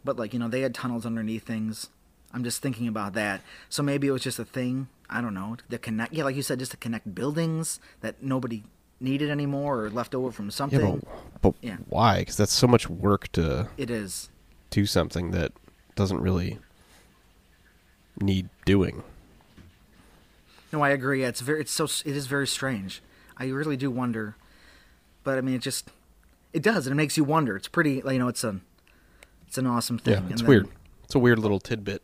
But, 0.04 0.18
like, 0.18 0.34
you 0.34 0.40
know, 0.40 0.50
they 0.50 0.62
had 0.62 0.76
tunnels 0.76 1.06
underneath 1.06 1.44
things. 1.46 1.90
I'm 2.34 2.44
just 2.44 2.62
thinking 2.62 2.88
about 2.88 3.14
that. 3.14 3.42
So 3.70 3.84
maybe 3.84 4.08
it 4.08 4.12
was 4.12 4.24
just 4.24 4.40
a 4.40 4.46
thing, 4.46 4.88
I 5.10 5.22
don't 5.22 5.34
know, 5.34 5.58
to 5.70 5.78
connect, 5.78 6.14
yeah, 6.14 6.24
like 6.24 6.36
you 6.36 6.42
said, 6.42 6.60
just 6.60 6.72
to 6.72 6.78
connect 6.78 7.14
buildings 7.14 7.80
that 8.02 8.24
nobody 8.24 8.64
needed 9.00 9.30
anymore 9.30 9.84
or 9.84 9.90
left 9.90 10.16
over 10.16 10.32
from 10.32 10.46
Yeah, 10.46 10.52
something. 10.52 11.00
but, 11.00 11.42
but 11.42 11.54
Yeah. 11.62 11.78
why? 11.90 12.20
Because 12.20 12.38
that's 12.38 12.54
so 12.54 12.68
much 12.68 12.90
work 12.90 13.32
to 13.34 13.68
It 13.78 13.90
is. 13.90 14.30
do 14.72 14.86
something 14.86 15.32
that 15.32 15.52
doesn't 15.96 16.22
really 16.22 16.58
need 18.20 18.50
doing. 18.66 19.04
No, 20.72 20.82
I 20.82 20.90
agree. 20.90 21.22
Yeah, 21.22 21.28
it's 21.28 21.42
very, 21.42 21.62
it's 21.62 21.72
so, 21.72 21.84
it 21.86 22.16
is 22.16 22.26
very 22.28 22.48
strange. 22.48 23.02
I 23.38 23.46
really 23.48 23.78
do 23.78 23.92
wonder. 23.92 24.36
But, 25.24 25.38
I 25.38 25.42
mean, 25.42 25.56
it 25.56 25.62
just, 25.62 25.90
it 26.52 26.64
does, 26.64 26.88
and 26.88 26.92
it 26.94 26.96
makes 26.98 27.16
you 27.18 27.24
wonder. 27.24 27.56
It's 27.56 27.68
pretty, 27.68 28.02
you 28.06 28.20
know, 28.20 28.28
it's 28.28 28.44
a, 28.44 28.60
it's 29.48 29.58
an 29.58 29.68
awesome 29.68 30.00
thing. 30.00 30.14
Yeah, 30.16 30.30
it's 30.32 30.42
then- 30.42 30.50
weird. 30.50 30.68
It's 31.04 31.16
a 31.16 31.20
weird 31.20 31.38
little 31.40 31.60
tidbit. 31.60 32.02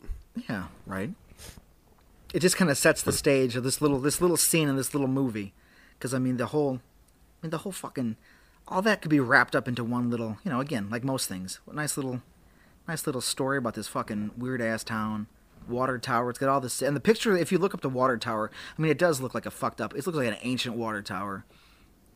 Yeah, 0.48 0.66
right. 0.86 1.10
It 2.32 2.40
just 2.40 2.56
kind 2.56 2.70
of 2.70 2.78
sets 2.78 3.02
the 3.02 3.12
stage 3.12 3.56
of 3.56 3.64
this 3.64 3.80
little 3.80 3.98
this 3.98 4.20
little 4.20 4.36
scene 4.36 4.68
in 4.68 4.76
this 4.76 4.94
little 4.94 5.08
movie, 5.08 5.52
because 5.98 6.14
I 6.14 6.18
mean 6.18 6.36
the 6.36 6.46
whole, 6.46 6.76
I 6.76 7.46
mean 7.46 7.50
the 7.50 7.58
whole 7.58 7.72
fucking, 7.72 8.16
all 8.68 8.82
that 8.82 9.02
could 9.02 9.10
be 9.10 9.20
wrapped 9.20 9.56
up 9.56 9.66
into 9.66 9.82
one 9.82 10.10
little, 10.10 10.38
you 10.44 10.50
know, 10.50 10.60
again 10.60 10.88
like 10.90 11.02
most 11.02 11.28
things, 11.28 11.60
a 11.68 11.74
nice 11.74 11.96
little, 11.96 12.22
nice 12.86 13.04
little 13.04 13.20
story 13.20 13.58
about 13.58 13.74
this 13.74 13.88
fucking 13.88 14.30
weird 14.38 14.62
ass 14.62 14.84
town, 14.84 15.26
water 15.68 15.98
tower. 15.98 16.30
It's 16.30 16.38
got 16.38 16.48
all 16.48 16.60
this, 16.60 16.82
and 16.82 16.94
the 16.94 17.00
picture. 17.00 17.36
If 17.36 17.50
you 17.50 17.58
look 17.58 17.74
up 17.74 17.80
the 17.80 17.88
water 17.88 18.16
tower, 18.16 18.50
I 18.78 18.80
mean 18.80 18.92
it 18.92 18.98
does 18.98 19.20
look 19.20 19.34
like 19.34 19.46
a 19.46 19.50
fucked 19.50 19.80
up. 19.80 19.94
It 19.94 20.06
looks 20.06 20.16
like 20.16 20.28
an 20.28 20.38
ancient 20.42 20.76
water 20.76 21.02
tower, 21.02 21.44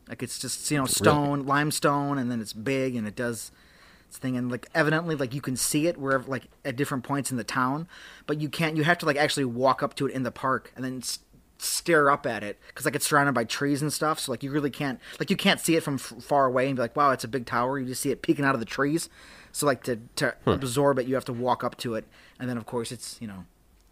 like 0.07 0.23
it's 0.23 0.39
just 0.39 0.71
you 0.71 0.77
know 0.77 0.85
stone, 0.85 1.45
limestone, 1.45 2.17
and 2.17 2.31
then 2.31 2.39
it's 2.39 2.53
big 2.53 2.95
and 2.95 3.05
it 3.05 3.17
does 3.17 3.51
thing 4.11 4.37
and 4.37 4.49
like 4.49 4.67
evidently 4.73 5.15
like 5.15 5.33
you 5.33 5.41
can 5.41 5.55
see 5.57 5.87
it 5.87 5.97
wherever 5.97 6.23
like 6.29 6.43
at 6.63 6.75
different 6.77 7.03
points 7.03 7.31
in 7.31 7.37
the 7.37 7.43
town 7.43 7.85
but 8.27 8.39
you 8.39 8.47
can't 8.47 8.77
you 8.77 8.83
have 8.83 8.97
to 8.97 9.05
like 9.05 9.17
actually 9.17 9.43
walk 9.43 9.83
up 9.83 9.93
to 9.95 10.07
it 10.07 10.13
in 10.13 10.23
the 10.23 10.31
park 10.31 10.71
and 10.75 10.85
then 10.85 10.99
s- 10.99 11.19
stare 11.57 12.09
up 12.09 12.25
at 12.25 12.41
it 12.43 12.57
because 12.67 12.85
like 12.85 12.95
it's 12.95 13.05
surrounded 13.07 13.33
by 13.33 13.43
trees 13.43 13.81
and 13.81 13.91
stuff 13.91 14.17
so 14.19 14.31
like 14.31 14.41
you 14.41 14.51
really 14.51 14.69
can't 14.69 14.99
like 15.19 15.29
you 15.29 15.35
can't 15.35 15.59
see 15.59 15.75
it 15.75 15.83
from 15.83 15.95
f- 15.95 16.13
far 16.21 16.45
away 16.45 16.67
and 16.67 16.77
be 16.77 16.81
like 16.81 16.95
wow 16.95 17.11
it's 17.11 17.23
a 17.25 17.27
big 17.27 17.45
tower. 17.45 17.77
You 17.77 17.87
just 17.87 18.01
see 18.01 18.11
it 18.11 18.21
peeking 18.21 18.45
out 18.45 18.53
of 18.53 18.59
the 18.59 18.65
trees 18.65 19.09
so 19.51 19.65
like 19.65 19.83
to 19.83 19.99
to 20.15 20.33
absorb 20.45 20.97
it 20.99 21.07
you 21.07 21.15
have 21.15 21.25
to 21.25 21.33
walk 21.33 21.63
up 21.63 21.75
to 21.79 21.95
it 21.95 22.05
and 22.39 22.49
then 22.49 22.57
of 22.57 22.65
course 22.65 22.91
it's 22.93 23.17
you 23.19 23.27
know 23.27 23.43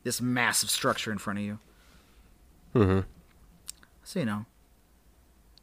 this 0.03 0.21
massive 0.21 0.69
structure 0.69 1.11
in 1.11 1.17
front 1.17 1.39
of 1.39 1.45
you. 1.45 1.59
Mm-hmm. 2.75 2.99
so 4.03 4.19
you 4.19 4.25
know 4.25 4.45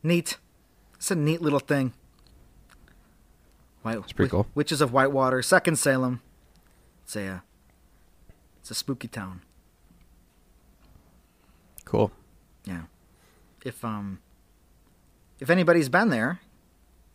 neat. 0.03 0.36
It's 0.96 1.11
a 1.11 1.14
neat 1.14 1.40
little 1.40 1.61
thing 1.61 1.92
White, 3.83 3.99
It's 3.99 4.12
pretty 4.12 4.31
cool. 4.31 4.47
Witches 4.55 4.81
of 4.81 4.93
Whitewater, 4.93 5.43
Second 5.43 5.76
Salem. 5.76 6.20
It's 7.05 7.16
a, 7.16 7.43
it's 8.61 8.70
a 8.70 8.74
spooky 8.74 9.09
town. 9.09 9.43
Cool. 11.85 12.12
Yeah. 12.64 12.83
If 13.64 13.85
um, 13.85 14.20
if 15.41 15.51
anybody's 15.51 15.89
been 15.89 16.11
there, 16.11 16.41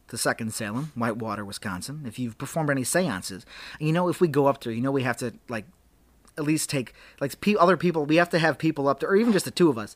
to 0.07 0.17
Second 0.17 0.53
Salem, 0.53 0.91
Whitewater, 0.95 1.43
Wisconsin, 1.43 2.03
if 2.05 2.19
you've 2.19 2.37
performed 2.37 2.69
any 2.69 2.83
seances, 2.83 3.45
you 3.79 3.91
know, 3.91 4.07
if 4.07 4.21
we 4.21 4.27
go 4.27 4.47
up 4.47 4.63
there, 4.63 4.73
you 4.73 4.81
know, 4.81 4.91
we 4.91 5.03
have 5.03 5.17
to 5.17 5.33
like 5.49 5.65
at 6.37 6.43
least 6.43 6.69
take 6.69 6.93
like 7.19 7.39
pe- 7.41 7.55
other 7.55 7.77
people. 7.77 8.05
We 8.05 8.17
have 8.17 8.29
to 8.29 8.39
have 8.39 8.57
people 8.57 8.87
up 8.87 8.99
there, 8.99 9.09
or 9.09 9.15
even 9.15 9.33
just 9.33 9.45
the 9.45 9.51
two 9.51 9.69
of 9.69 9.77
us. 9.77 9.95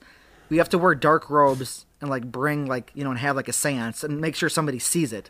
We 0.50 0.58
have 0.58 0.70
to 0.70 0.78
wear 0.78 0.96
dark 0.96 1.30
robes 1.30 1.86
and 2.02 2.10
like 2.10 2.32
bring 2.32 2.66
like 2.66 2.92
you 2.96 3.04
know 3.04 3.12
and 3.12 3.20
have 3.20 3.36
like 3.36 3.48
a 3.48 3.54
seance 3.54 4.04
and 4.04 4.20
make 4.20 4.36
sure 4.36 4.50
somebody 4.50 4.80
sees 4.80 5.14
it, 5.14 5.30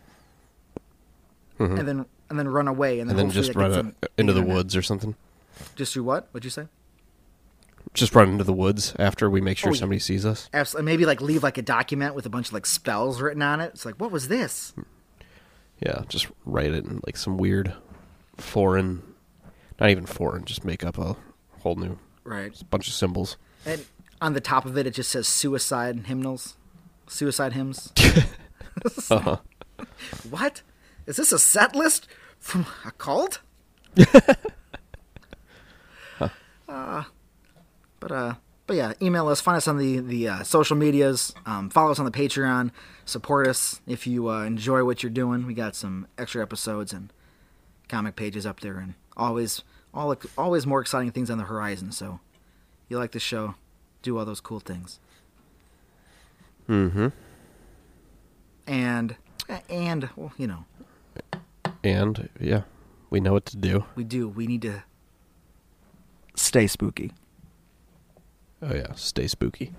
and 1.60 1.88
then 1.88 2.06
and 2.30 2.40
then 2.40 2.48
run 2.48 2.68
away 2.68 3.00
and 3.00 3.10
then, 3.10 3.16
Mm-hmm. 3.18 3.26
And 3.28 3.32
then 3.32 3.44
just 3.44 3.56
run 3.56 3.72
gets 3.72 3.78
a, 3.78 3.80
on 3.82 3.96
into 4.18 4.34
the 4.34 4.42
woods 4.42 4.76
or 4.76 4.82
something. 4.82 5.16
Just 5.76 5.94
do 5.94 6.04
what? 6.04 6.28
What'd 6.32 6.46
you 6.46 6.50
say? 6.52 6.68
Just 7.94 8.14
run 8.14 8.30
into 8.30 8.44
the 8.44 8.54
woods 8.54 8.94
after 9.00 9.30
we 9.30 9.42
make 9.42 9.58
sure 9.58 9.72
Oh, 9.72 9.74
yeah. 9.74 9.80
somebody 9.80 10.00
sees 10.00 10.26
us. 10.26 10.50
Absolutely. 10.54 10.92
Maybe 10.92 11.06
like 11.06 11.22
leave 11.22 11.42
like 11.44 11.58
a 11.58 11.62
document 11.64 12.14
with 12.16 12.26
a 12.26 12.30
bunch 12.30 12.48
of 12.48 12.54
like 12.54 12.66
spells 12.66 13.20
written 13.22 13.42
on 13.42 13.60
it. 13.62 13.72
It's 13.74 13.86
like, 13.86 13.96
what 13.96 14.12
was 14.12 14.28
this? 14.28 14.74
Yeah, 15.86 16.04
just 16.08 16.28
write 16.46 16.72
it 16.74 16.86
in 16.86 17.02
like 17.06 17.18
some 17.18 17.38
weird 17.38 17.74
foreign, 18.38 19.02
not 19.80 19.90
even 19.90 20.06
foreign, 20.06 20.46
just 20.46 20.64
make 20.64 20.84
up 20.84 20.98
a 20.98 21.16
whole 21.62 21.76
new 21.76 21.98
Right. 22.24 22.54
bunch 22.70 22.88
of 22.88 22.94
symbols. 22.94 23.38
And 23.66 23.86
on 24.22 24.34
the 24.34 24.42
top 24.42 24.66
of 24.66 24.78
it, 24.78 24.86
it 24.86 24.92
just 24.94 25.10
says 25.10 25.28
suicide 25.28 26.06
hymnals, 26.06 26.58
suicide 27.08 27.54
hymns. 27.54 27.92
Uh-huh. 29.10 29.38
What? 30.30 30.62
Is 31.10 31.16
this 31.16 31.32
a 31.32 31.40
set 31.40 31.76
list 31.76 32.08
from 32.38 32.68
a 32.86 32.92
cult? 32.92 33.42
uh, 36.70 37.04
but 38.00 38.12
uh, 38.12 38.36
but 38.68 38.76
yeah, 38.76 38.94
email 39.02 39.28
us, 39.28 39.42
find 39.42 39.58
us 39.58 39.68
on 39.68 39.80
the 39.80 40.02
the 40.02 40.28
uh, 40.28 40.44
social 40.44 40.78
medias, 40.78 41.34
um, 41.48 41.72
follow 41.72 41.90
us 41.90 41.98
on 41.98 42.06
the 42.06 42.12
Patreon, 42.12 42.70
support 43.06 43.48
us 43.48 43.82
if 43.88 44.06
you 44.06 44.30
uh, 44.30 44.44
enjoy 44.44 44.84
what 44.84 45.02
you're 45.02 45.10
doing. 45.10 45.48
We 45.48 45.56
got 45.56 45.76
some 45.76 46.06
extra 46.16 46.44
episodes 46.44 46.94
and 46.94 47.12
comic 47.88 48.16
pages 48.16 48.46
up 48.46 48.60
there, 48.60 48.78
and 48.78 48.94
always 49.18 49.64
all 49.96 50.16
always 50.38 50.68
more 50.68 50.80
exciting 50.80 51.12
things 51.12 51.32
on 51.32 51.40
the 51.40 51.46
horizon. 51.46 51.92
So, 51.92 52.20
you 52.88 53.00
like 53.00 53.14
the 53.14 53.20
show, 53.20 53.56
do 54.04 54.16
all 54.20 54.26
those 54.26 54.42
cool 54.42 54.60
things. 54.60 55.00
Mm-hmm. 56.70 57.08
and 58.68 59.16
and 59.72 60.10
well, 60.16 60.34
you 60.38 60.46
know 60.46 60.66
And 61.84 62.30
yeah, 62.40 62.64
we 63.10 63.20
know 63.20 63.34
what 63.34 63.46
to 63.48 63.58
do. 63.58 63.86
we 63.96 64.04
do 64.04 64.28
we 64.28 64.48
need 64.48 64.62
to 64.64 64.84
stay 66.36 66.68
spooky 66.68 67.12
Oh 68.62 68.76
yeah, 68.76 68.94
stay 68.96 69.28
spooky. 69.28 69.74